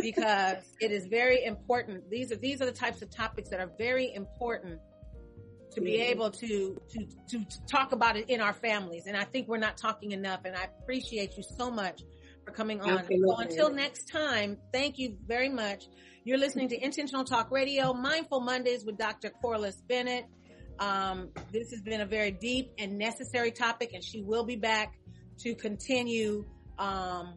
because 0.00 0.56
it 0.80 0.90
is 0.92 1.06
very 1.06 1.44
important. 1.44 2.08
These 2.10 2.32
are 2.32 2.36
these 2.36 2.62
are 2.62 2.66
the 2.66 2.72
types 2.72 3.02
of 3.02 3.10
topics 3.10 3.50
that 3.50 3.60
are 3.60 3.70
very 3.78 4.14
important 4.14 4.80
to 5.76 5.82
be 5.82 5.96
able 5.96 6.30
to, 6.30 6.80
to 6.88 7.06
to 7.28 7.44
talk 7.66 7.92
about 7.92 8.16
it 8.16 8.30
in 8.30 8.40
our 8.40 8.54
families. 8.54 9.06
And 9.06 9.14
I 9.14 9.24
think 9.24 9.46
we're 9.46 9.58
not 9.58 9.76
talking 9.76 10.12
enough. 10.12 10.40
And 10.46 10.56
I 10.56 10.68
appreciate 10.80 11.36
you 11.36 11.42
so 11.42 11.70
much 11.70 12.00
for 12.46 12.50
coming 12.52 12.80
on. 12.80 13.04
So 13.04 13.36
until 13.36 13.70
next 13.70 14.08
time, 14.10 14.56
thank 14.72 14.98
you 14.98 15.18
very 15.26 15.50
much. 15.50 15.84
You're 16.24 16.38
listening 16.38 16.70
to 16.70 16.82
Intentional 16.82 17.24
Talk 17.24 17.50
Radio, 17.50 17.92
Mindful 17.92 18.40
Mondays 18.40 18.86
with 18.86 18.96
Dr. 18.96 19.28
Corliss 19.28 19.76
Bennett. 19.86 20.24
Um, 20.78 21.28
this 21.52 21.70
has 21.72 21.82
been 21.82 22.00
a 22.00 22.06
very 22.06 22.30
deep 22.30 22.72
and 22.78 22.96
necessary 22.96 23.50
topic, 23.50 23.90
and 23.92 24.02
she 24.02 24.22
will 24.22 24.44
be 24.44 24.56
back 24.56 24.98
to 25.40 25.54
continue, 25.54 26.46
um, 26.78 27.34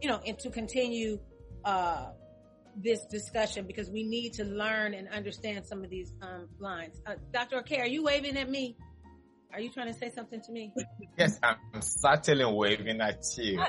you 0.00 0.08
know, 0.08 0.20
and 0.26 0.38
to 0.38 0.48
continue 0.48 1.20
uh, 1.66 2.06
this 2.76 3.04
discussion 3.06 3.66
because 3.66 3.90
we 3.90 4.02
need 4.02 4.34
to 4.34 4.44
learn 4.44 4.94
and 4.94 5.08
understand 5.08 5.66
some 5.66 5.84
of 5.84 5.90
these 5.90 6.12
um, 6.22 6.48
lines. 6.58 7.00
Uh, 7.06 7.14
Dr. 7.32 7.58
Okay, 7.58 7.80
are 7.80 7.86
you 7.86 8.04
waving 8.04 8.36
at 8.36 8.48
me? 8.48 8.76
Are 9.52 9.60
you 9.60 9.70
trying 9.70 9.92
to 9.92 9.98
say 9.98 10.10
something 10.10 10.40
to 10.40 10.52
me? 10.52 10.72
Yes, 11.16 11.38
I'm 11.44 11.80
certainly 11.80 12.44
waving 12.44 13.00
at 13.00 13.22
you. 13.38 13.62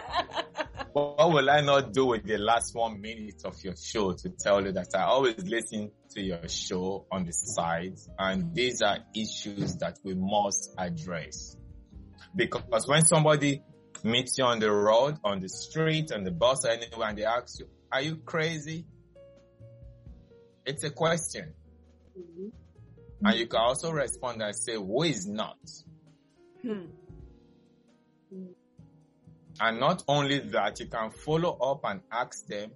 what 0.94 1.32
will 1.32 1.48
I 1.48 1.62
not 1.62 1.94
do 1.94 2.08
with 2.08 2.24
the 2.24 2.40
last 2.40 2.74
one 2.74 3.00
minute 3.00 3.44
of 3.46 3.64
your 3.64 3.76
show 3.76 4.14
to 4.14 4.30
tell 4.30 4.66
you 4.66 4.72
that 4.72 4.88
I 4.96 5.04
always 5.04 5.44
listen 5.46 5.92
to 6.16 6.22
your 6.22 6.48
show 6.48 7.06
on 7.12 7.26
the 7.26 7.34
side 7.34 8.00
and 8.18 8.56
these 8.56 8.82
are 8.82 8.98
issues 9.14 9.76
that 9.76 10.00
we 10.04 10.16
must 10.16 10.74
address. 10.76 11.56
Because 12.36 12.88
when 12.88 13.06
somebody 13.06 13.62
meets 14.04 14.40
you 14.40 14.46
on 14.46 14.60
the 14.60 14.72
road, 14.72 15.20
on 15.24 15.40
the 15.40 15.50
street, 15.50 16.12
on 16.12 16.24
the 16.24 16.32
bus 16.32 16.66
or 16.66 16.72
anywhere 16.72 17.10
and 17.10 17.18
they 17.18 17.26
ask 17.26 17.60
you, 17.60 17.68
are 17.92 18.02
you 18.02 18.16
crazy? 18.26 18.86
It's 20.66 20.84
a 20.84 20.90
question. 20.90 21.54
Mm-hmm. 22.18 22.48
And 23.28 23.40
you 23.40 23.48
can 23.48 23.60
also 23.60 23.92
respond 23.92 24.42
and 24.42 24.56
say, 24.56 24.76
who 24.76 25.04
is 25.04 25.28
not? 25.28 25.58
Hmm. 26.62 26.86
And 29.60 29.80
not 29.80 30.04
only 30.08 30.40
that, 30.40 30.80
you 30.80 30.88
can 30.88 31.12
follow 31.12 31.58
up 31.58 31.82
and 31.86 32.02
ask 32.12 32.46
them, 32.48 32.72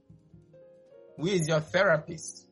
who 1.18 1.28
is 1.28 1.48
your 1.48 1.60
therapist? 1.60 2.48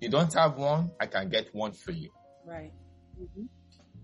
You 0.00 0.08
don't 0.08 0.32
have 0.34 0.56
one, 0.56 0.92
I 1.00 1.06
can 1.06 1.28
get 1.28 1.52
one 1.52 1.72
for 1.72 1.92
you. 1.92 2.10
Right. 2.46 2.72
Mm-hmm. 3.20 3.46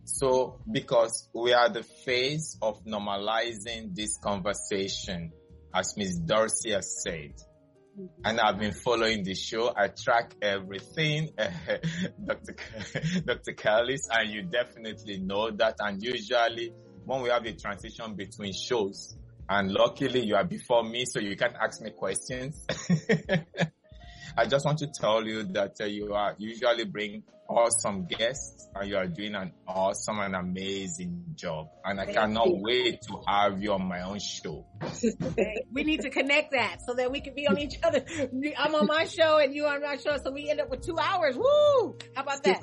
So, 0.05 0.61
because 0.71 1.29
we 1.35 1.53
are 1.53 1.69
the 1.69 1.83
phase 1.83 2.57
of 2.63 2.85
normalizing 2.85 3.95
this 3.95 4.17
conversation, 4.17 5.33
as 5.75 5.97
Ms. 5.97 6.21
Dorsey 6.21 6.73
has 6.73 7.03
said, 7.03 7.35
and 8.25 8.41
I've 8.41 8.59
been 8.59 8.73
following 8.73 9.23
the 9.23 9.35
show. 9.35 9.73
I 9.75 9.89
track 9.89 10.35
everything, 10.43 11.31
Dr. 12.25 12.57
Dr. 13.25 13.53
Callis, 13.53 14.09
and 14.11 14.31
you 14.31 14.43
definitely 14.43 15.19
know 15.19 15.51
that. 15.53 15.77
And 15.81 16.03
usually 16.03 16.73
when 17.05 17.23
we 17.23 17.31
have 17.31 17.45
a 17.45 17.53
transition 17.53 18.15
between 18.15 18.53
shows, 18.53 19.17
and 19.49 19.73
luckily 19.73 20.25
you 20.25 20.37
are 20.37 20.45
before 20.45 20.85
me, 20.85 21.05
so 21.07 21.21
you 21.21 21.37
can 21.37 21.55
ask 21.61 21.81
me 21.81 21.91
questions. 21.91 22.67
I 24.37 24.47
just 24.47 24.65
want 24.65 24.79
to 24.79 24.89
tell 24.89 25.27
you 25.27 25.45
that 25.45 25.77
uh, 25.81 25.87
you 25.87 26.13
are 26.13 26.35
usually 26.39 26.85
bring 26.85 27.23
awesome 27.49 28.05
guests 28.05 28.69
and 28.75 28.89
you 28.89 28.97
are 28.97 29.07
doing 29.07 29.35
an 29.35 29.53
awesome 29.67 30.19
and 30.19 30.37
amazing 30.37 31.25
job. 31.35 31.69
And 31.85 31.99
I 31.99 32.05
Thank 32.05 32.19
cannot 32.19 32.49
you. 32.49 32.61
wait 32.63 33.03
to 33.03 33.21
have 33.27 33.63
you 33.63 33.73
on 33.73 33.89
my 33.89 34.03
own 34.03 34.19
show. 34.19 34.67
we 35.73 35.85
need 35.85 36.03
to 36.03 36.11
connect 36.11 36.53
that 36.53 36.79
so 36.87 36.95
that 36.95 37.11
we 37.11 37.21
can 37.21 37.35
be 37.35 37.49
on 37.49 37.59
each 37.59 37.77
other. 37.83 38.05
I'm 38.59 38.75
on 38.75 38.87
my 38.87 39.05
show 39.07 39.39
and 39.39 39.55
you 39.55 39.65
are 39.65 39.77
on 39.77 39.83
my 39.83 39.97
show. 39.97 40.19
So 40.23 40.31
we 40.31 40.51
end 40.51 40.61
up 40.61 40.71
with 40.71 40.83
two 40.83 40.99
hours. 40.99 41.37
Woo! 41.37 41.97
How 42.15 42.23
about 42.23 42.43
that? 42.45 42.61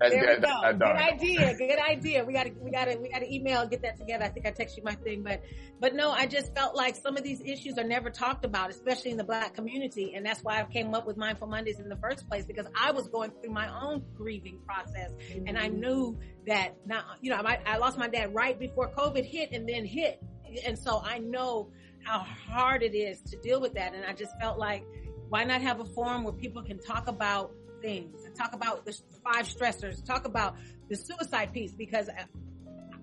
Let's 0.00 0.14
there 0.14 0.36
we 0.36 0.42
go. 0.42 0.72
Good 0.72 0.82
idea. 0.82 1.54
Good 1.56 1.78
idea. 1.78 2.24
We 2.24 2.32
gotta, 2.32 2.52
we 2.60 2.70
gotta, 2.70 2.98
we 3.00 3.08
gotta 3.08 3.32
email 3.32 3.66
get 3.66 3.82
that 3.82 3.96
together. 3.96 4.24
I 4.24 4.28
think 4.28 4.46
I 4.46 4.50
text 4.50 4.76
you 4.76 4.82
my 4.82 4.94
thing, 4.94 5.22
but, 5.22 5.42
but 5.80 5.94
no, 5.94 6.10
I 6.10 6.26
just 6.26 6.54
felt 6.54 6.74
like 6.74 6.96
some 6.96 7.16
of 7.16 7.22
these 7.22 7.40
issues 7.40 7.78
are 7.78 7.84
never 7.84 8.10
talked 8.10 8.44
about, 8.44 8.70
especially 8.70 9.12
in 9.12 9.16
the 9.16 9.24
black 9.24 9.54
community. 9.54 10.14
And 10.14 10.26
that's 10.26 10.42
why 10.42 10.60
I 10.60 10.64
came 10.64 10.94
up 10.94 11.06
with 11.06 11.16
Mindful 11.16 11.46
Mondays 11.46 11.78
in 11.78 11.88
the 11.88 11.96
first 11.96 12.28
place 12.28 12.44
because 12.44 12.66
I 12.78 12.90
was 12.90 13.06
going 13.08 13.30
through 13.40 13.52
my 13.52 13.68
own 13.68 14.02
grieving 14.16 14.58
process. 14.66 15.12
Mm-hmm. 15.12 15.48
And 15.48 15.58
I 15.58 15.68
knew 15.68 16.18
that 16.46 16.76
now, 16.86 17.04
you 17.20 17.30
know, 17.30 17.36
I, 17.36 17.58
I 17.66 17.78
lost 17.78 17.98
my 17.98 18.08
dad 18.08 18.34
right 18.34 18.58
before 18.58 18.90
COVID 18.92 19.24
hit 19.24 19.52
and 19.52 19.68
then 19.68 19.84
hit. 19.84 20.22
And 20.64 20.78
so 20.78 21.02
I 21.04 21.18
know 21.18 21.70
how 22.04 22.20
hard 22.20 22.82
it 22.82 22.94
is 22.94 23.20
to 23.30 23.36
deal 23.38 23.60
with 23.60 23.74
that. 23.74 23.94
And 23.94 24.04
I 24.04 24.12
just 24.12 24.32
felt 24.40 24.58
like, 24.58 24.84
why 25.28 25.44
not 25.44 25.60
have 25.60 25.80
a 25.80 25.84
forum 25.84 26.22
where 26.24 26.32
people 26.32 26.62
can 26.62 26.78
talk 26.78 27.08
about 27.08 27.52
things 27.82 28.24
and 28.24 28.34
talk 28.34 28.54
about 28.54 28.86
the 28.86 28.96
five 29.24 29.46
stressors, 29.46 30.04
talk 30.04 30.24
about 30.24 30.56
the 30.88 30.96
suicide 30.96 31.52
piece 31.52 31.72
because 31.72 32.08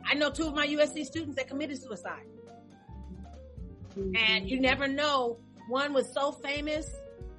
I 0.05 0.14
know 0.16 0.30
two 0.30 0.47
of 0.47 0.53
my 0.53 0.68
USC 0.68 1.05
students 1.05 1.36
that 1.36 1.47
committed 1.47 1.82
suicide. 1.82 2.26
Mm-hmm. 3.97 4.16
And 4.16 4.49
you 4.49 4.59
never 4.59 4.88
know. 4.88 5.38
One 5.68 5.93
was 5.93 6.11
so 6.14 6.32
famous 6.32 6.89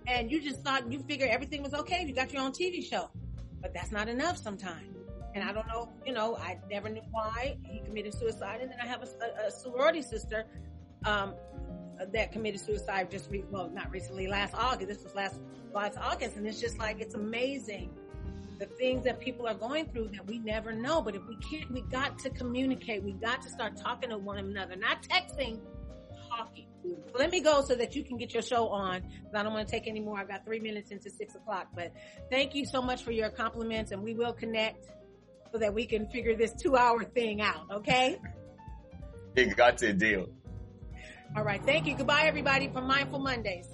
and 0.07 0.31
you 0.31 0.41
just 0.41 0.63
thought 0.63 0.91
you 0.91 1.01
figured 1.01 1.31
everything 1.31 1.63
was 1.63 1.75
okay. 1.75 2.05
You 2.07 2.15
got 2.15 2.33
your 2.33 2.43
own 2.43 2.53
TV 2.53 2.85
show 2.85 3.11
but 3.65 3.73
that's 3.73 3.91
not 3.91 4.11
enough 4.11 4.37
sometimes. 4.37 4.95
And 5.35 5.43
I 5.43 5.51
don't 5.51 5.67
know, 5.67 5.91
you 6.05 6.13
know, 6.13 6.37
I 6.37 6.59
never 6.71 6.91
knew 6.91 7.01
why 7.11 7.57
he 7.65 7.81
committed 7.81 8.13
suicide. 8.13 8.61
And 8.61 8.71
then 8.71 8.79
I 8.81 8.87
have 8.87 9.03
a, 9.03 9.47
a, 9.47 9.51
sorority 9.51 10.03
sister, 10.03 10.45
um, 11.07 11.35
that 12.13 12.31
committed 12.31 12.61
suicide 12.61 13.11
just, 13.11 13.31
re- 13.31 13.45
well, 13.51 13.71
not 13.71 13.91
recently, 13.91 14.27
last 14.27 14.55
August. 14.55 14.89
This 14.89 15.03
was 15.03 15.15
last, 15.15 15.41
last 15.73 15.97
August. 15.97 16.37
And 16.37 16.47
it's 16.47 16.61
just 16.61 16.79
like, 16.79 17.01
it's 17.01 17.15
amazing 17.15 17.91
the 18.59 18.67
things 18.67 19.03
that 19.05 19.19
people 19.19 19.47
are 19.49 19.55
going 19.55 19.87
through 19.87 20.09
that 20.09 20.27
we 20.27 20.41
never 20.41 20.73
know. 20.73 21.01
But 21.01 21.15
if 21.15 21.23
we 21.27 21.37
can't, 21.37 21.73
we 21.73 21.81
got 21.81 22.19
to 22.19 22.31
communicate. 22.31 23.03
We 23.03 23.13
got 23.13 23.41
to 23.43 23.49
start 23.49 23.79
talking 23.79 24.11
to 24.11 24.19
one 24.19 24.37
another, 24.37 24.77
not 24.77 25.03
texting, 25.03 25.59
So 26.85 27.19
let 27.19 27.31
me 27.31 27.41
go 27.41 27.63
so 27.63 27.75
that 27.75 27.95
you 27.97 28.05
can 28.05 28.17
get 28.17 28.35
your 28.35 28.43
show 28.43 28.69
on. 28.69 29.03
I 29.35 29.43
don't 29.43 29.53
want 29.53 29.67
to 29.67 29.71
take 29.73 29.87
any 29.87 30.01
more. 30.01 30.19
I've 30.19 30.29
got 30.29 30.45
three 30.45 30.61
minutes 30.61 30.91
into 30.91 31.11
six 31.11 31.35
o'clock, 31.35 31.69
but 31.75 31.93
thank 32.31 32.55
you 32.55 32.67
so 32.67 32.83
much 32.83 33.03
for 33.03 33.11
your 33.11 33.31
compliments 33.31 33.93
and 33.93 34.03
we 34.03 34.15
will 34.15 34.33
connect 34.33 34.89
so 35.53 35.59
that 35.59 35.73
we 35.73 35.87
can 35.87 36.09
figure 36.09 36.37
this 36.37 36.53
two 36.53 36.77
hour 36.77 37.05
thing 37.05 37.41
out. 37.41 37.67
Okay. 37.71 38.21
You 39.37 39.55
got 39.55 39.81
a 39.83 39.93
deal. 39.93 40.27
All 41.37 41.43
right. 41.43 41.65
Thank 41.65 41.87
you. 41.87 41.97
Goodbye 41.97 42.25
everybody 42.27 42.69
from 42.69 42.87
Mindful 42.87 43.19
Mondays. 43.19 43.67